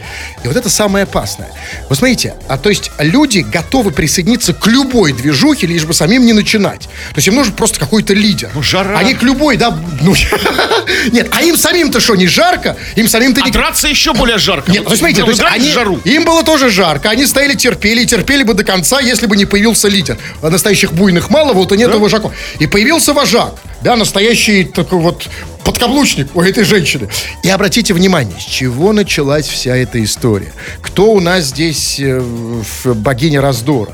и 0.43 0.47
вот 0.47 0.57
это 0.57 0.69
самое 0.69 1.03
опасное. 1.03 1.49
Вы 1.89 1.95
смотрите, 1.95 2.33
а 2.47 2.57
то 2.57 2.69
есть 2.69 2.91
люди 2.97 3.39
готовы 3.39 3.91
присоединиться 3.91 4.53
к 4.53 4.65
любой 4.67 5.13
движухе, 5.13 5.67
лишь 5.67 5.85
бы 5.85 5.93
самим 5.93 6.25
не 6.25 6.33
начинать. 6.33 6.81
То 6.81 7.17
есть 7.17 7.27
им 7.27 7.35
нужен 7.35 7.53
просто 7.53 7.79
какой-то 7.79 8.13
лидер. 8.13 8.49
Ну, 8.55 8.63
жара. 8.63 8.97
Они 8.97 9.13
к 9.13 9.21
любой, 9.21 9.57
да, 9.57 9.77
ну, 10.01 10.15
нет, 11.11 11.27
а 11.31 11.43
им 11.43 11.57
самим-то 11.57 11.99
что, 11.99 12.15
не 12.15 12.27
жарко? 12.27 12.75
Им 12.95 13.07
самим-то 13.07 13.41
А 13.43 13.45
не... 13.45 13.51
драться 13.51 13.87
еще 13.87 14.13
более 14.13 14.39
жарко. 14.39 14.71
Нет, 14.71 14.83
ну, 14.87 14.95
смотрите, 14.95 15.23
то 15.23 15.29
есть 15.29 15.41
они, 15.43 15.69
жару. 15.69 15.99
им 16.05 16.25
было 16.25 16.43
тоже 16.43 16.70
жарко, 16.71 17.10
они 17.10 17.25
стояли, 17.25 17.53
терпели, 17.55 18.05
терпели 18.05 18.43
бы 18.43 18.53
до 18.53 18.63
конца, 18.63 18.99
если 18.99 19.27
бы 19.27 19.38
не 19.38 19.45
появился 19.45 19.88
лидер. 19.88 20.17
А 20.41 20.49
Настоящих 20.49 20.93
буйных 20.93 21.29
мало, 21.29 21.53
вот 21.53 21.71
и 21.71 21.77
нет 21.77 21.93
вожаков. 21.93 22.34
И 22.60 22.67
появился 22.67 23.13
вожак, 23.13 23.55
да, 23.81 23.95
настоящий 23.95 24.63
такой 24.63 24.99
вот 24.99 25.27
подкаблучник 25.63 26.36
у 26.36 26.41
этой 26.41 26.63
женщины. 26.63 27.07
И 27.43 27.49
обратите 27.49 27.93
внимание, 27.93 28.39
с 28.39 28.43
чего 28.43 28.93
началась 28.93 29.47
вся 29.47 29.75
эта 29.75 30.03
история. 30.03 30.51
Кто 30.81 31.12
у 31.12 31.19
нас 31.19 31.45
здесь 31.45 31.99
э, 31.99 32.19
в 32.19 32.93
богиня 32.95 33.41
раздора? 33.41 33.91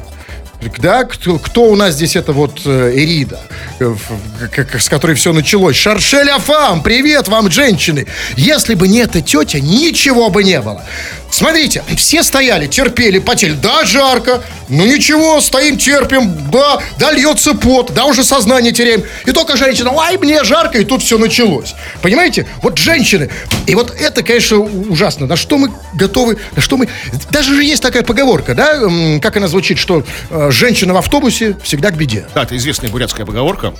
Да, 0.79 1.03
кто, 1.03 1.37
кто 1.37 1.65
у 1.65 1.75
нас 1.75 1.93
здесь 1.93 2.15
это 2.15 2.33
вот 2.33 2.61
э, 2.65 2.91
Эрида, 2.95 3.39
э, 3.79 3.85
в- 3.85 4.47
к- 4.49 4.65
к- 4.65 4.79
с 4.79 4.89
которой 4.89 5.15
все 5.15 5.31
началось? 5.31 5.75
Шаршель 5.75 6.29
Афам, 6.31 6.81
привет 6.81 7.27
вам, 7.27 7.51
женщины! 7.51 8.07
Если 8.37 8.73
бы 8.73 8.87
не 8.87 8.99
эта 8.99 9.21
тетя, 9.21 9.59
ничего 9.59 10.29
бы 10.31 10.43
не 10.43 10.59
было. 10.59 10.83
Смотрите, 11.29 11.83
все 11.97 12.23
стояли, 12.23 12.67
терпели, 12.67 13.19
потели. 13.19 13.53
Да, 13.53 13.83
жарко, 13.83 14.41
ну 14.69 14.85
ничего, 14.85 15.39
стоим, 15.41 15.77
терпим, 15.77 16.49
да, 16.51 16.79
да, 16.97 17.11
льется 17.11 17.53
пот, 17.53 17.93
да, 17.93 18.05
уже 18.05 18.23
сознание 18.23 18.71
теряем. 18.71 19.03
И 19.25 19.31
только 19.31 19.57
женщина, 19.57 19.91
ай, 19.97 20.17
мне 20.17 20.43
жарко, 20.43 20.79
и 20.79 20.85
тут 20.85 21.03
все 21.03 21.17
началось. 21.17 21.75
Понимаете? 22.01 22.47
Вот 22.61 22.77
женщины, 22.77 23.29
и 23.65 23.75
вот 23.75 23.95
это, 23.99 24.23
конечно, 24.23 24.57
ужасно. 24.57 25.27
На 25.27 25.35
что 25.35 25.57
мы 25.57 25.71
готовы, 25.93 26.37
на 26.55 26.61
что 26.61 26.77
мы... 26.77 26.87
Даже 27.29 27.55
же 27.55 27.63
есть 27.63 27.81
такая 27.81 28.03
поговорка, 28.03 28.55
да, 28.55 28.79
как 29.21 29.37
она 29.37 29.47
звучит, 29.47 29.77
что 29.77 30.03
э, 30.29 30.49
женщина 30.51 30.93
в 30.93 30.97
автобусе 30.97 31.57
всегда 31.63 31.91
к 31.91 31.97
беде. 31.97 32.25
Да, 32.33 32.43
это 32.43 32.55
известная 32.57 32.89
бурятская 32.89 33.25
поговорка. 33.25 33.73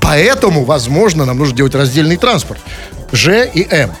Поэтому, 0.00 0.64
возможно, 0.64 1.24
нам 1.24 1.38
нужно 1.38 1.56
делать 1.56 1.74
раздельный 1.74 2.16
транспорт. 2.16 2.60
Ж 3.12 3.46
и 3.52 3.66
М. 3.70 3.94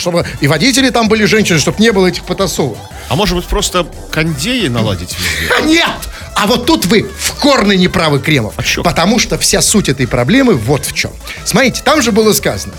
Чтобы 0.00 0.26
и 0.40 0.48
водители 0.48 0.90
там 0.90 1.08
были 1.08 1.24
женщины, 1.26 1.58
чтобы 1.58 1.76
не 1.78 1.92
было 1.92 2.06
этих 2.06 2.24
потасовок. 2.24 2.78
А 3.08 3.16
может 3.16 3.36
быть 3.36 3.46
просто 3.46 3.86
кондеи 4.10 4.68
наладить 4.68 5.14
везде? 5.14 5.54
А 5.56 5.60
нет! 5.60 5.90
А 6.34 6.46
вот 6.46 6.64
тут 6.64 6.86
вы 6.86 7.02
в 7.18 7.34
корне 7.34 7.76
не 7.76 7.88
правы, 7.88 8.18
Кремов. 8.18 8.54
А? 8.56 8.82
Потому 8.82 9.18
что 9.18 9.36
вся 9.36 9.60
суть 9.60 9.90
этой 9.90 10.06
проблемы 10.06 10.54
вот 10.54 10.86
в 10.86 10.94
чем. 10.94 11.10
Смотрите, 11.44 11.82
там 11.84 12.00
же 12.00 12.12
было 12.12 12.32
сказано. 12.32 12.72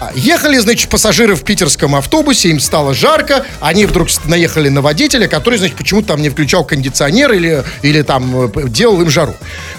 А, 0.00 0.10
Ехали, 0.14 0.58
значит, 0.58 0.88
пассажиры 0.88 1.34
в 1.36 1.44
питерском 1.44 1.94
автобусе, 1.94 2.48
им 2.48 2.58
стало 2.58 2.94
жарко, 2.94 3.44
они 3.60 3.86
вдруг 3.86 4.08
наехали 4.24 4.68
на 4.68 4.80
водителя, 4.80 5.28
который, 5.28 5.58
значит, 5.58 5.76
почему-то 5.76 6.08
там 6.08 6.22
не 6.22 6.30
включал 6.30 6.64
кондиционер 6.64 7.32
или, 7.32 7.62
или 7.82 8.02
там 8.02 8.46
э, 8.46 8.68
делал 8.68 9.00
им 9.02 9.10
жару. 9.10 9.34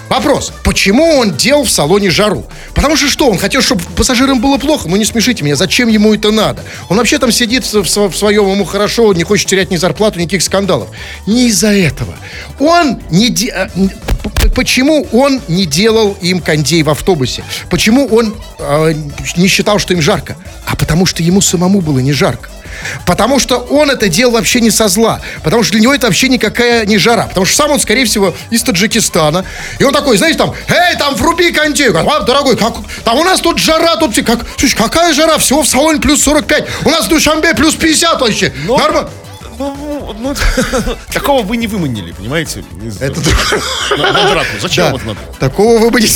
Вопрос, 0.08 0.52
почему 0.62 1.04
он 1.18 1.32
делал 1.34 1.64
в 1.64 1.70
салоне 1.70 2.10
жару? 2.10 2.46
Потому 2.74 2.96
что 2.96 3.08
что, 3.08 3.28
он 3.30 3.38
хотел, 3.38 3.62
чтобы 3.62 3.82
пассажирам 3.96 4.40
было 4.40 4.58
плохо? 4.58 4.88
Ну 4.88 4.96
не 4.96 5.04
смешите 5.04 5.42
меня, 5.42 5.56
зачем 5.56 5.88
ему 5.88 6.14
это 6.14 6.30
надо? 6.30 6.62
Он 6.88 6.98
вообще 6.98 7.18
там 7.18 7.32
сидит 7.32 7.64
в, 7.64 7.82
в 7.82 8.16
своем, 8.16 8.50
ему 8.50 8.64
хорошо, 8.64 9.12
не 9.14 9.24
хочет 9.24 9.48
терять 9.48 9.70
ни 9.70 9.76
зарплату, 9.76 10.20
никаких 10.20 10.42
скандалов. 10.42 10.88
Не 11.26 11.48
из-за 11.48 11.72
этого. 11.72 12.14
Он 12.58 13.00
не... 13.10 13.28
де- 13.28 13.52
п- 13.74 14.11
Почему 14.54 15.06
он 15.12 15.40
не 15.48 15.66
делал 15.66 16.16
им 16.20 16.40
кондей 16.40 16.82
в 16.82 16.90
автобусе? 16.90 17.44
Почему 17.70 18.06
он 18.06 18.34
э, 18.58 18.94
не 19.36 19.48
считал, 19.48 19.78
что 19.78 19.94
им 19.94 20.02
жарко? 20.02 20.36
А 20.66 20.76
потому 20.76 21.06
что 21.06 21.22
ему 21.22 21.40
самому 21.40 21.80
было 21.80 21.98
не 21.98 22.12
жарко. 22.12 22.48
Потому 23.06 23.38
что 23.38 23.58
он 23.58 23.90
это 23.90 24.08
делал 24.08 24.32
вообще 24.32 24.60
не 24.60 24.70
со 24.70 24.88
зла. 24.88 25.20
Потому 25.42 25.62
что 25.62 25.72
для 25.72 25.82
него 25.82 25.94
это 25.94 26.06
вообще 26.06 26.28
никакая 26.28 26.86
не 26.86 26.98
жара. 26.98 27.26
Потому 27.26 27.46
что 27.46 27.56
сам 27.56 27.70
он, 27.70 27.80
скорее 27.80 28.04
всего, 28.04 28.34
из 28.50 28.62
Таджикистана. 28.62 29.44
И 29.78 29.84
он 29.84 29.92
такой, 29.92 30.16
знаете, 30.16 30.38
там, 30.38 30.54
эй, 30.68 30.96
там, 30.96 31.14
вруби 31.14 31.52
кондей. 31.52 31.90
«А, 31.92 32.20
дорогой, 32.20 32.56
как, 32.56 32.74
там 33.04 33.18
у 33.18 33.24
нас 33.24 33.40
тут 33.40 33.58
жара, 33.58 33.96
тут 33.96 34.12
все, 34.12 34.22
как, 34.22 34.40
слушай, 34.58 34.76
какая 34.76 35.12
жара? 35.12 35.38
Всего 35.38 35.62
в 35.62 35.68
салоне 35.68 36.00
плюс 36.00 36.22
45. 36.22 36.66
У 36.84 36.90
нас 36.90 37.06
в 37.06 37.08
Душамбе 37.08 37.54
плюс 37.54 37.74
50 37.74 38.20
вообще. 38.20 38.52
Нормально. 38.66 39.08
Ну, 39.58 40.14
ну, 40.18 40.34
такого 41.12 41.42
вы 41.42 41.56
не 41.56 41.66
выманили, 41.66 42.12
понимаете? 42.12 42.64
Это 43.00 43.20
на, 43.96 44.12
на 44.12 44.30
драку. 44.30 44.46
Зачем 44.60 44.94
это 44.94 45.06
надо? 45.06 45.18
такого 45.38 45.78
вы 45.78 45.90
бы 45.90 46.00
не 46.00 46.06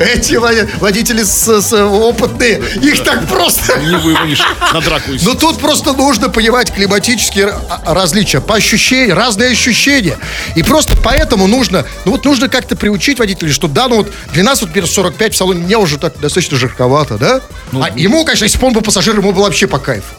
Эти 0.00 0.34
води- 0.34 0.68
водители 0.78 1.22
с- 1.22 1.72
опытные, 1.72 2.62
их 2.82 3.02
так 3.02 3.26
просто... 3.28 3.78
Не 3.78 3.96
выманишь 3.96 4.42
на 4.72 4.80
драку. 4.80 5.10
Но 5.22 5.34
тут 5.34 5.58
просто 5.58 5.92
нужно 5.92 6.28
понимать 6.28 6.72
климатические 6.72 7.54
а- 7.68 7.94
различия. 7.94 8.40
По 8.40 8.56
ощущениям, 8.56 9.16
разные 9.16 9.50
ощущения. 9.50 10.16
И 10.56 10.62
просто 10.62 10.96
поэтому 11.02 11.46
нужно, 11.46 11.84
ну 12.04 12.12
вот 12.12 12.24
нужно 12.24 12.48
как-то 12.48 12.76
приучить 12.76 13.18
водителей, 13.18 13.52
что 13.52 13.68
да, 13.68 13.88
ну 13.88 13.96
вот 13.96 14.12
для 14.32 14.42
нас 14.44 14.60
вот 14.60 14.68
например, 14.68 14.88
45 14.88 15.34
в 15.34 15.36
салоне, 15.36 15.64
мне 15.64 15.78
уже 15.78 15.98
так 15.98 16.18
достаточно 16.18 16.56
жарковато, 16.56 17.18
да? 17.18 17.40
а 17.82 17.90
ему, 17.96 18.24
конечно, 18.24 18.44
если 18.44 18.58
бы 18.58 18.66
он 18.66 18.72
был 18.72 18.82
пассажиром, 18.82 19.20
ему 19.20 19.32
было 19.32 19.44
вообще 19.44 19.66
по 19.66 19.78
кайфу. 19.78 20.14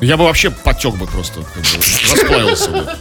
Я 0.00 0.16
бы 0.16 0.24
вообще 0.24 0.50
потек 0.50 0.94
бы 0.94 1.06
просто. 1.06 1.40
как 1.42 1.62
бы, 1.62 2.12
расплавился 2.12 2.70
бы. 2.70 2.86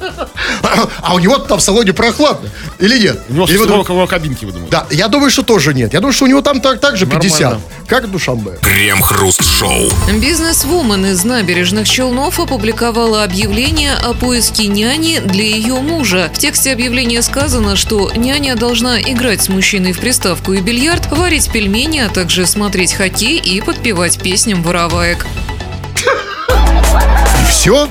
А 1.01 1.13
у 1.13 1.19
него 1.19 1.37
там 1.37 1.59
в 1.59 1.61
салоне 1.61 1.93
прохладно. 1.93 2.49
Или 2.79 2.99
нет? 2.99 3.21
У 3.29 3.33
него 3.33 3.45
Или 3.45 3.57
вы 3.57 3.65
думаете- 3.67 3.87
кого 3.87 4.07
кабинки, 4.07 4.45
вы 4.45 4.51
думаете? 4.51 4.71
Да, 4.71 4.85
я 4.91 5.07
думаю, 5.07 5.29
что 5.29 5.43
тоже 5.43 5.73
нет. 5.73 5.93
Я 5.93 5.99
думаю, 5.99 6.13
что 6.13 6.25
у 6.25 6.27
него 6.27 6.41
там 6.41 6.59
так, 6.59 6.79
так 6.79 6.97
же 6.97 7.05
50. 7.05 7.39
Нормально. 7.41 7.61
Как 7.87 8.11
Душамбе. 8.11 8.57
Крем-хруст-шоу. 8.61 9.89
Бизнес-вумен 10.19 11.05
из 11.05 11.23
набережных 11.23 11.87
Челнов 11.87 12.39
опубликовала 12.39 13.23
объявление 13.23 13.93
о 13.93 14.13
поиске 14.13 14.67
няни 14.67 15.19
для 15.19 15.43
ее 15.43 15.75
мужа. 15.75 16.29
В 16.33 16.37
тексте 16.37 16.73
объявления 16.73 17.21
сказано, 17.21 17.75
что 17.75 18.11
няня 18.15 18.55
должна 18.55 18.99
играть 18.99 19.41
с 19.43 19.49
мужчиной 19.49 19.93
в 19.93 19.99
приставку 19.99 20.53
и 20.53 20.59
бильярд, 20.61 21.11
варить 21.11 21.51
пельмени, 21.51 21.99
а 21.99 22.09
также 22.09 22.45
смотреть 22.45 22.93
хоккей 22.93 23.37
и 23.37 23.61
подпевать 23.61 24.19
песням 24.21 24.63
вороваек. 24.63 25.25
Все? 27.49 27.87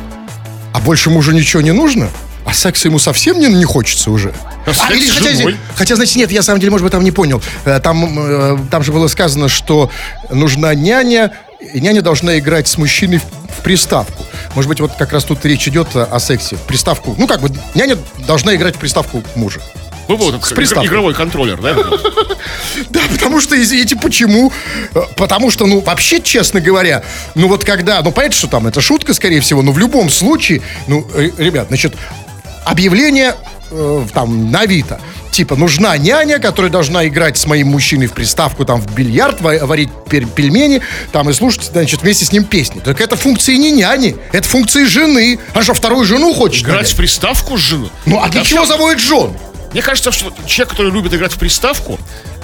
А 0.72 0.80
больше 0.80 1.10
мужу 1.10 1.32
ничего 1.32 1.62
не 1.62 1.72
нужно? 1.72 2.08
А 2.44 2.52
секса 2.52 2.88
ему 2.88 2.98
совсем 2.98 3.38
не, 3.40 3.46
не 3.48 3.64
хочется 3.64 4.10
уже? 4.10 4.32
А 4.66 4.92
или- 4.92 5.08
хотя, 5.08 5.30
хотя, 5.74 5.96
значит, 5.96 6.16
нет, 6.16 6.30
я 6.30 6.40
на 6.40 6.42
самом 6.44 6.60
деле, 6.60 6.70
может 6.70 6.84
быть, 6.84 6.92
там 6.92 7.02
не 7.02 7.10
понял. 7.10 7.42
Э, 7.64 7.80
Там, 7.80 8.18
э, 8.18 8.58
там 8.70 8.82
же 8.82 8.92
было 8.92 9.08
сказано, 9.08 9.48
что 9.48 9.90
нужна 10.30 10.74
няня, 10.74 11.32
и 11.74 11.80
няня 11.80 12.02
должна 12.02 12.38
играть 12.38 12.68
с 12.68 12.78
мужчиной 12.78 13.18
в, 13.18 13.22
в 13.58 13.62
приставку. 13.62 14.24
Может 14.54 14.68
быть, 14.68 14.80
вот 14.80 14.92
как 14.96 15.12
раз 15.12 15.24
тут 15.24 15.44
речь 15.44 15.66
идет 15.66 15.94
о, 15.96 16.04
о 16.04 16.20
сексе. 16.20 16.56
В 16.56 16.60
приставку. 16.62 17.14
Ну, 17.18 17.26
как 17.26 17.40
бы, 17.40 17.50
няня 17.74 17.96
должна 18.26 18.54
играть 18.54 18.76
в 18.76 18.78
приставку 18.78 19.22
мужа. 19.34 19.60
Вот 20.08 20.34
этот 20.34 20.44
С 20.48 20.52
приставкой. 20.52 20.88
игровой 20.88 21.14
контроллер, 21.14 21.60
да? 21.60 21.74
Да, 22.90 23.00
потому 23.10 23.40
что, 23.40 23.60
извините, 23.60 23.96
почему? 23.96 24.52
Э, 24.94 25.00
Потому 25.16 25.50
что, 25.50 25.66
ну, 25.66 25.80
вообще, 25.80 26.20
честно 26.20 26.60
говоря, 26.60 27.02
ну 27.34 27.48
вот 27.48 27.64
когда, 27.64 28.02
ну, 28.02 28.12
понятно, 28.12 28.36
что 28.36 28.46
там 28.48 28.66
это 28.66 28.80
шутка, 28.80 29.14
скорее 29.14 29.40
всего, 29.40 29.62
но 29.62 29.72
в 29.72 29.78
любом 29.78 30.10
случае, 30.10 30.60
ну, 30.86 31.06
э, 31.14 31.30
ребят, 31.38 31.68
значит, 31.68 31.94
объявление 32.64 33.34
э, 33.70 34.04
там 34.14 34.50
на 34.50 34.60
Авито. 34.60 35.00
Типа, 35.32 35.56
нужна 35.56 35.96
няня, 35.98 36.38
которая 36.38 36.70
должна 36.70 37.06
играть 37.06 37.36
с 37.36 37.46
моим 37.46 37.68
мужчиной 37.68 38.06
в 38.06 38.12
приставку, 38.12 38.64
там, 38.64 38.80
в 38.80 38.94
бильярд, 38.94 39.40
ва- 39.40 39.58
варить 39.66 39.90
пельмени, 40.08 40.80
там, 41.12 41.28
и 41.28 41.32
слушать, 41.32 41.64
значит, 41.64 42.02
вместе 42.02 42.24
с 42.24 42.32
ним 42.32 42.44
песни. 42.44 42.80
Так 42.80 43.00
это 43.00 43.16
функции 43.16 43.56
не 43.56 43.70
няни, 43.72 44.16
это 44.32 44.48
функции 44.48 44.84
жены. 44.84 45.38
А 45.52 45.62
что, 45.62 45.74
вторую 45.74 46.04
жену 46.06 46.32
хочет 46.32 46.62
Играть 46.62 46.74
нанять? 46.76 46.92
в 46.92 46.96
приставку 46.96 47.58
с 47.58 47.60
женой? 47.60 47.90
Ну, 48.06 48.20
а 48.22 48.28
для 48.28 48.42
Да 48.42 48.46
чего 48.46 48.62
всё. 48.64 48.72
заводит 48.72 49.00
жен? 49.00 49.32
Мне 49.72 49.82
кажется, 49.82 50.10
что 50.10 50.32
человек, 50.46 50.70
который 50.70 50.92
любит 50.92 51.12
играть 51.14 51.32
в 51.32 51.38
приставку, 51.38 51.98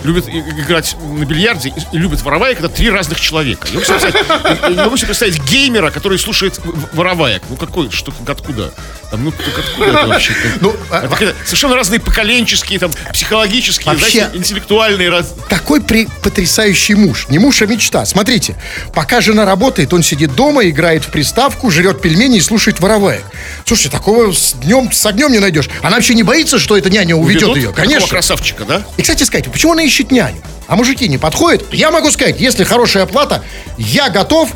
любит 0.05 0.28
играть 0.28 0.96
на 1.00 1.24
бильярде 1.24 1.72
и, 1.92 1.96
любит 1.98 2.22
вороваек, 2.22 2.59
это 2.59 2.68
три 2.68 2.90
разных 2.90 3.20
человека. 3.20 3.68
Я 3.72 4.68
не 4.70 4.76
могу 4.76 4.96
себе 4.96 5.07
представить 5.09 5.42
геймера, 5.44 5.90
который 5.90 6.18
слушает 6.18 6.59
вороваек. 6.92 7.42
Ну 7.48 7.57
какой, 7.57 7.90
что, 7.90 8.12
откуда? 8.26 8.72
Там, 9.11 9.24
ну 9.24 9.30
откуда 9.30 9.84
это 9.98 10.07
вообще? 10.07 10.32
Ну, 10.61 10.74
а- 10.90 10.98
Это 11.05 11.09
какие-то 11.09 11.34
совершенно 11.44 11.74
разные 11.76 12.00
поколенческие, 12.00 12.78
там, 12.78 12.90
психологические, 13.12 13.86
Вообще- 13.94 14.18
знаете, 14.20 14.38
интеллектуальные 14.38 15.11
раз... 15.11 15.34
такой 15.48 15.80
при- 15.82 16.09
потрясающий 16.22 16.94
муж. 16.94 17.26
Не 17.28 17.38
муж, 17.38 17.61
а 17.62 17.66
мечта. 17.66 18.05
Смотрите, 18.07 18.57
пока 18.94 19.20
жена 19.20 19.44
работает, 19.44 19.92
он 19.92 20.03
сидит 20.03 20.34
дома, 20.34 20.68
играет 20.68 21.05
в 21.05 21.09
приставку, 21.11 21.70
жрет 21.70 22.00
пельмени 22.00 22.38
и 22.38 22.40
слушает 22.40 22.80
вороваек. 22.80 23.24
Слушайте, 23.66 23.90
такого 23.90 24.32
с 24.32 24.55
днем, 24.55 24.90
с 24.92 25.05
огнем 25.07 25.30
не 25.32 25.38
найдешь. 25.38 25.68
Она 25.82 25.96
вообще 25.96 26.14
не 26.14 26.22
боится, 26.22 26.59
что 26.59 26.76
эта 26.76 26.90
няня 26.90 27.14
уведет 27.16 27.42
Ведут 27.42 27.57
ее? 27.57 27.62
такого 27.68 27.84
Конечно. 27.84 28.09
красавчика, 28.09 28.64
да? 28.64 28.82
И, 28.96 29.03
кстати, 29.03 29.22
сказать, 29.24 29.50
почему 29.50 29.72
она 29.72 29.82
ищет 29.93 30.11
няню? 30.11 30.40
А 30.68 30.76
мужики 30.76 31.07
не 31.07 31.18
подходят? 31.18 31.72
Я 31.72 31.90
могу 31.90 32.11
сказать, 32.11 32.40
если 32.40 32.64
хорошая 32.64 33.03
оплата, 33.05 33.43
я 33.76 34.09
готов, 34.09 34.51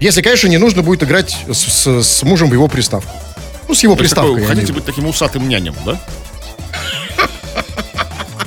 если, 0.00 0.22
конечно, 0.22 0.48
не 0.48 0.56
нужно 0.58 0.82
будет 0.82 1.02
играть 1.02 1.36
с, 1.50 1.58
с- 1.58 2.02
с 2.02 2.22
мужем 2.22 2.48
в 2.48 2.54
его 2.54 2.68
приставку. 2.68 3.10
Ну, 3.68 3.74
с 3.74 3.82
его 3.82 3.94
То 3.94 3.98
приставкой. 4.00 4.40
такой, 4.40 4.46
хотите 4.54 4.72
быть 4.72 4.84
таким 4.86 5.06
усатым 5.06 5.46
нянем, 5.48 5.74
да? 5.84 6.00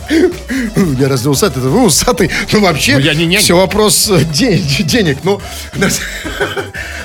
Я 1.00 1.10
разве 1.10 1.30
усатый? 1.30 1.62
Вы 1.62 1.84
усатый. 1.84 2.30
Ну, 2.52 2.62
вообще, 2.62 2.94
Ну, 2.94 3.00
я 3.00 3.14
не 3.14 3.38
все 3.38 3.56
вопрос 3.56 4.10
э, 4.10 4.24
де- 4.26 4.58
денег. 4.58 5.20
Ну, 5.24 5.42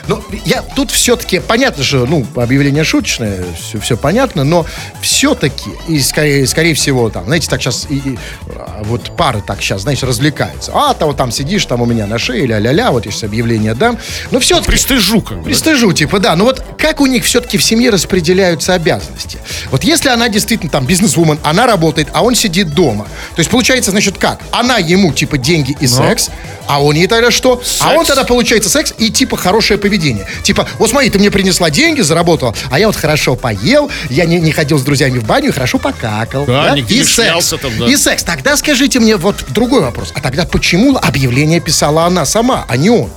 ну, 0.08 0.22
я 0.44 0.62
тут 0.62 0.90
все-таки, 0.90 1.40
понятно 1.40 1.82
же, 1.82 2.06
ну, 2.06 2.26
объявление 2.36 2.84
шуточное, 2.84 3.44
все, 3.58 3.78
все 3.80 3.96
понятно, 3.96 4.44
но 4.44 4.66
все-таки, 5.00 5.70
и 5.88 6.00
скорее, 6.00 6.46
скорее 6.46 6.74
всего, 6.74 7.10
там, 7.10 7.24
знаете, 7.26 7.48
так 7.48 7.60
сейчас, 7.60 7.86
и, 7.88 7.96
и, 7.96 8.18
а, 8.56 8.82
вот 8.84 9.16
пары 9.16 9.42
так 9.46 9.60
сейчас, 9.60 9.82
знаете, 9.82 10.06
развлекаются. 10.06 10.72
А, 10.74 10.94
то 10.94 11.06
вот 11.06 11.16
там 11.16 11.30
сидишь, 11.30 11.64
там 11.66 11.82
у 11.82 11.86
меня 11.86 12.06
на 12.06 12.18
шее, 12.18 12.46
ля-ля-ля, 12.46 12.90
вот 12.90 13.06
я 13.06 13.12
сейчас 13.12 13.24
объявление 13.24 13.74
дам. 13.74 13.98
Но 14.30 14.40
все-таки... 14.40 14.68
Пристыжу, 14.68 15.20
как 15.22 15.38
бы. 15.38 15.44
Пристыжу, 15.44 15.92
типа, 15.92 16.18
да. 16.18 16.36
Но 16.36 16.44
вот 16.44 16.62
как 16.78 17.00
у 17.00 17.06
них 17.06 17.24
все-таки 17.24 17.58
в 17.58 17.62
семье 17.62 17.90
распределяются 17.90 18.74
обязанности? 18.74 19.38
Вот 19.70 19.84
если 19.84 20.08
она 20.08 20.28
действительно 20.28 20.70
там 20.70 20.86
бизнес-вумен, 20.86 21.38
она 21.42 21.66
работает, 21.66 22.08
а 22.12 22.22
он 22.22 22.34
сидит 22.34 22.74
дома. 22.74 23.06
То 23.40 23.42
есть 23.42 23.50
получается, 23.50 23.90
значит, 23.90 24.18
как? 24.18 24.42
Она 24.50 24.76
ему, 24.76 25.14
типа, 25.14 25.38
деньги 25.38 25.74
и 25.80 25.86
секс, 25.86 26.28
а 26.66 26.82
он 26.82 26.94
ей 26.94 27.06
тогда 27.06 27.30
что? 27.30 27.62
А 27.80 27.94
он 27.94 28.04
тогда 28.04 28.24
получается 28.24 28.68
секс 28.68 28.92
и, 28.98 29.08
типа, 29.08 29.38
хорошее 29.38 29.78
поведение. 29.78 30.26
Типа, 30.42 30.68
вот 30.78 30.90
смотри, 30.90 31.08
ты 31.08 31.18
мне 31.18 31.30
принесла 31.30 31.70
деньги, 31.70 32.02
заработала, 32.02 32.54
а 32.70 32.78
я 32.78 32.86
вот 32.86 32.96
хорошо 32.96 33.36
поел, 33.36 33.90
я 34.10 34.26
не, 34.26 34.38
не 34.40 34.52
ходил 34.52 34.78
с 34.78 34.82
друзьями 34.82 35.20
в 35.20 35.24
баню 35.24 35.48
и 35.48 35.52
хорошо 35.52 35.78
покакал. 35.78 36.44
Да, 36.44 36.76
нигде 36.76 36.96
и 36.96 36.98
не 36.98 37.04
секс. 37.04 37.14
шлялся 37.14 37.56
там, 37.56 37.72
да. 37.78 37.86
И 37.86 37.96
секс. 37.96 38.22
Тогда 38.24 38.58
скажите 38.58 39.00
мне 39.00 39.16
вот 39.16 39.42
другой 39.48 39.80
вопрос. 39.80 40.12
А 40.14 40.20
тогда 40.20 40.44
почему 40.44 40.98
объявление 40.98 41.60
писала 41.60 42.04
она 42.04 42.26
сама, 42.26 42.66
а 42.68 42.76
не 42.76 42.90
он? 42.90 43.10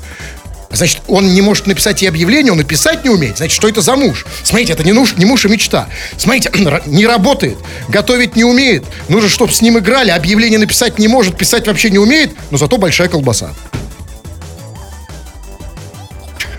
Значит, 0.73 1.01
он 1.07 1.33
не 1.33 1.41
может 1.41 1.67
написать 1.67 2.01
ей 2.01 2.07
объявление, 2.07 2.51
он 2.51 2.59
и 2.59 2.63
писать 2.63 3.03
не 3.03 3.09
умеет. 3.09 3.37
Значит, 3.37 3.55
что 3.55 3.69
это 3.69 3.81
за 3.81 3.95
муж? 3.95 4.25
Смотрите, 4.43 4.73
это 4.73 4.83
не 4.83 4.91
муж, 4.91 5.13
не 5.17 5.25
муж, 5.25 5.45
а 5.45 5.49
мечта. 5.49 5.87
Смотрите, 6.17 6.51
не 6.87 7.05
работает, 7.05 7.57
готовить 7.89 8.35
не 8.35 8.43
умеет. 8.43 8.83
Нужно, 9.07 9.29
чтобы 9.29 9.53
с 9.53 9.61
ним 9.61 9.77
играли, 9.77 10.09
объявление 10.09 10.59
написать 10.59 10.97
не 10.97 11.07
может, 11.07 11.37
писать 11.37 11.67
вообще 11.67 11.91
не 11.91 11.99
умеет, 11.99 12.31
но 12.49 12.57
зато 12.57 12.77
большая 12.77 13.07
колбаса. 13.07 13.53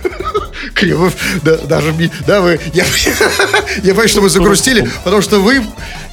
Кривов, 0.75 1.15
да, 1.43 1.57
даже 1.57 1.93
да, 2.27 2.41
вы, 2.41 2.61
я, 2.73 2.85
я 3.83 3.95
боюсь, 3.95 4.12
что 4.12 4.21
вы 4.21 4.31
загрустили, 4.31 4.89
потому 5.03 5.23
что 5.23 5.41
вы 5.41 5.65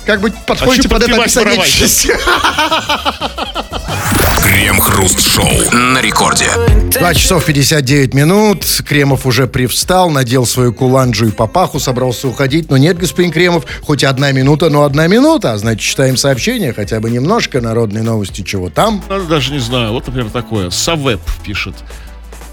как 0.06 0.22
бы 0.22 0.34
подходите 0.48 0.88
Хочу 0.88 0.90
под 0.90 1.04
это 1.04 1.22
описание. 1.22 1.62
Крем-хруст-шоу 4.52 5.72
на 5.72 6.02
рекорде. 6.02 6.50
2 6.92 7.14
часов 7.14 7.46
59 7.46 8.14
минут. 8.14 8.66
Кремов 8.86 9.26
уже 9.26 9.48
привстал, 9.48 10.10
надел 10.10 10.46
свою 10.46 10.74
куланджу 10.74 11.28
и 11.28 11.32
папаху, 11.32 11.80
собрался 11.80 12.28
уходить. 12.28 12.70
Но 12.70 12.76
нет, 12.76 12.98
господин 12.98 13.32
Кремов, 13.32 13.64
хоть 13.82 14.04
одна 14.04 14.34
минута, 14.34 14.70
но 14.70 14.84
одна 14.84 15.08
минута. 15.08 15.54
А 15.54 15.58
значит, 15.58 15.80
читаем 15.80 16.18
сообщения, 16.18 16.74
хотя 16.74 17.00
бы 17.00 17.10
немножко 17.10 17.62
народные 17.62 18.04
новости, 18.04 18.42
чего 18.42 18.70
там. 18.70 19.02
Даже 19.30 19.54
не 19.54 19.60
знаю. 19.60 19.94
Вот, 19.94 20.08
например, 20.08 20.30
такое. 20.30 20.70
Савеп 20.70 21.22
пишет. 21.46 21.76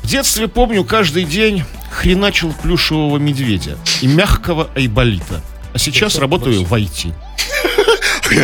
В 0.04 0.06
детстве, 0.06 0.46
помню, 0.46 0.84
каждый 0.84 1.24
день 1.24 1.64
хреначил 1.90 2.54
плюшевого 2.62 3.18
медведя 3.18 3.76
и 4.02 4.06
мягкого 4.06 4.70
айболита. 4.76 5.42
А 5.74 5.78
сейчас 5.78 6.16
работаю 6.16 6.62
в 6.62 6.72
IT. 6.72 7.12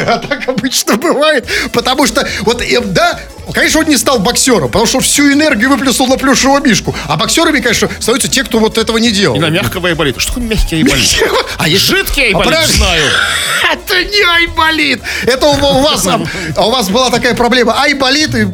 А 0.06 0.18
так 0.18 0.48
обычно 0.48 0.96
бывает. 0.96 1.46
Потому 1.72 2.06
что, 2.06 2.26
вот, 2.40 2.62
э, 2.62 2.80
да, 2.80 3.20
конечно, 3.52 3.80
он 3.80 3.86
не 3.88 3.96
стал 3.96 4.18
боксером, 4.18 4.68
потому 4.68 4.86
что 4.86 5.00
всю 5.00 5.32
энергию 5.32 5.70
выплеснул 5.70 6.08
на 6.08 6.16
плюшевого 6.16 6.60
мишку. 6.64 6.94
А 7.06 7.16
боксерами, 7.16 7.60
конечно, 7.60 7.88
становятся 8.00 8.28
те, 8.28 8.44
кто 8.44 8.58
вот 8.58 8.78
этого 8.78 8.98
не 8.98 9.10
делал. 9.10 9.36
И 9.36 9.40
на 9.40 9.50
мягкого 9.50 9.88
айболита. 9.88 10.20
Что 10.20 10.32
такое 10.34 10.48
мягкий 10.48 10.76
айболит? 10.76 11.24
А 11.58 11.68
есть 11.68 11.84
Жидкий 11.86 12.22
А 12.22 12.26
айболит 12.26 12.48
правильно? 12.48 12.74
знаю. 12.74 13.10
Это 13.72 14.04
не 14.04 14.22
айболит. 14.22 15.02
Это 15.24 15.46
у 15.46 15.80
вас, 15.82 16.06
а, 16.06 16.20
а 16.56 16.66
у 16.66 16.70
вас 16.70 16.88
была 16.90 17.10
такая 17.10 17.34
проблема. 17.34 17.80
Айболиты. 17.80 18.52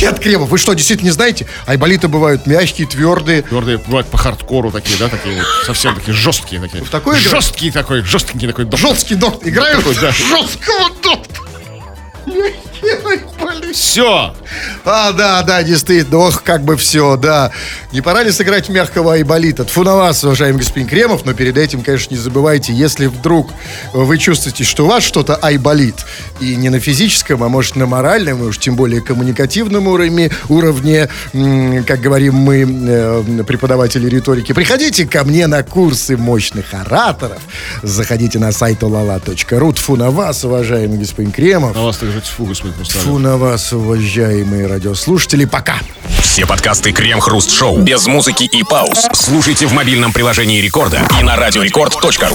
Нет, 0.00 0.18
Кремов, 0.22 0.48
вы 0.48 0.58
что, 0.58 0.72
действительно 0.74 1.08
не 1.08 1.12
знаете? 1.12 1.46
Айболиты 1.66 2.08
бывают 2.08 2.46
мягкие, 2.46 2.86
твердые. 2.86 3.42
Твердые 3.42 3.78
бывают 3.78 4.08
по 4.08 4.18
хардкору 4.18 4.70
такие, 4.70 4.96
да, 4.98 5.08
такие 5.08 5.36
вот, 5.36 5.46
совсем 5.66 5.94
такие 5.94 6.12
жесткие 6.14 6.60
такие. 6.60 6.82
В 6.84 6.90
играешь? 6.90 7.16
Жесткий 7.18 7.70
такой, 7.70 8.02
жесткий 8.02 8.46
такой. 8.46 8.64
доктор. 8.64 8.80
Жесткий 8.80 9.14
доктор. 9.16 9.48
Играю 9.48 9.76
Такой, 9.78 9.94
жесткого 9.94 10.90
доктора. 11.02 11.42
Айболиты. 13.52 13.74
Все. 13.74 14.34
А, 14.84 15.12
да, 15.12 15.42
да, 15.42 15.62
действительно. 15.62 16.18
Ох, 16.18 16.42
как 16.42 16.62
бы 16.62 16.76
все, 16.76 17.16
да. 17.16 17.50
Не 17.92 18.00
пора 18.00 18.22
ли 18.22 18.30
сыграть 18.30 18.68
мягкого 18.68 19.14
айболита? 19.14 19.64
Тфу 19.64 19.84
на 19.84 19.94
вас, 19.94 20.24
уважаемый 20.24 20.58
господин 20.58 20.88
Кремов, 20.88 21.24
но 21.24 21.34
перед 21.34 21.56
этим, 21.56 21.82
конечно, 21.82 22.14
не 22.14 22.20
забывайте, 22.20 22.72
если 22.72 23.06
вдруг 23.06 23.50
вы 23.92 24.18
чувствуете, 24.18 24.64
что 24.64 24.84
у 24.84 24.88
вас 24.88 25.04
что-то 25.04 25.36
айболит, 25.36 26.06
и 26.40 26.56
не 26.56 26.68
на 26.68 26.80
физическом, 26.80 27.42
а 27.42 27.48
может 27.48 27.76
на 27.76 27.86
моральном, 27.86 28.42
и 28.42 28.46
уж 28.46 28.58
тем 28.58 28.76
более 28.76 29.00
коммуникативном 29.00 29.86
уровне, 29.86 30.30
уровне 30.48 31.08
как 31.86 32.00
говорим 32.00 32.34
мы, 32.34 32.66
э, 32.66 33.44
преподаватели 33.46 34.08
риторики, 34.08 34.52
приходите 34.52 35.06
ко 35.06 35.24
мне 35.24 35.46
на 35.46 35.62
курсы 35.62 36.16
мощных 36.16 36.72
ораторов, 36.72 37.40
заходите 37.82 38.38
на 38.38 38.52
сайт 38.52 38.82
olala.ru. 38.82 39.72
Тфу 39.74 39.96
на 39.96 40.10
вас, 40.10 40.44
уважаемый 40.44 40.98
господин 40.98 41.32
Кремов. 41.32 41.74
На 41.74 41.82
вас 41.82 41.98
также 41.98 42.20
тьфу, 42.20 42.46
господин 42.46 42.74
Хрусталев. 42.74 43.04
Фу 43.04 43.18
на 43.18 43.36
вас, 43.42 43.72
уважаемые 43.72 44.68
радиослушатели. 44.68 45.46
Пока. 45.46 45.74
Все 46.20 46.46
подкасты 46.46 46.92
Крем-хруст-шоу 46.92 47.80
без 47.80 48.06
музыки 48.06 48.44
и 48.44 48.62
пауз 48.62 49.08
слушайте 49.12 49.66
в 49.66 49.72
мобильном 49.72 50.12
приложении 50.12 50.60
Рекорда 50.60 51.02
и 51.18 51.24
на 51.24 51.34
радиорекорд.ру. 51.34 52.28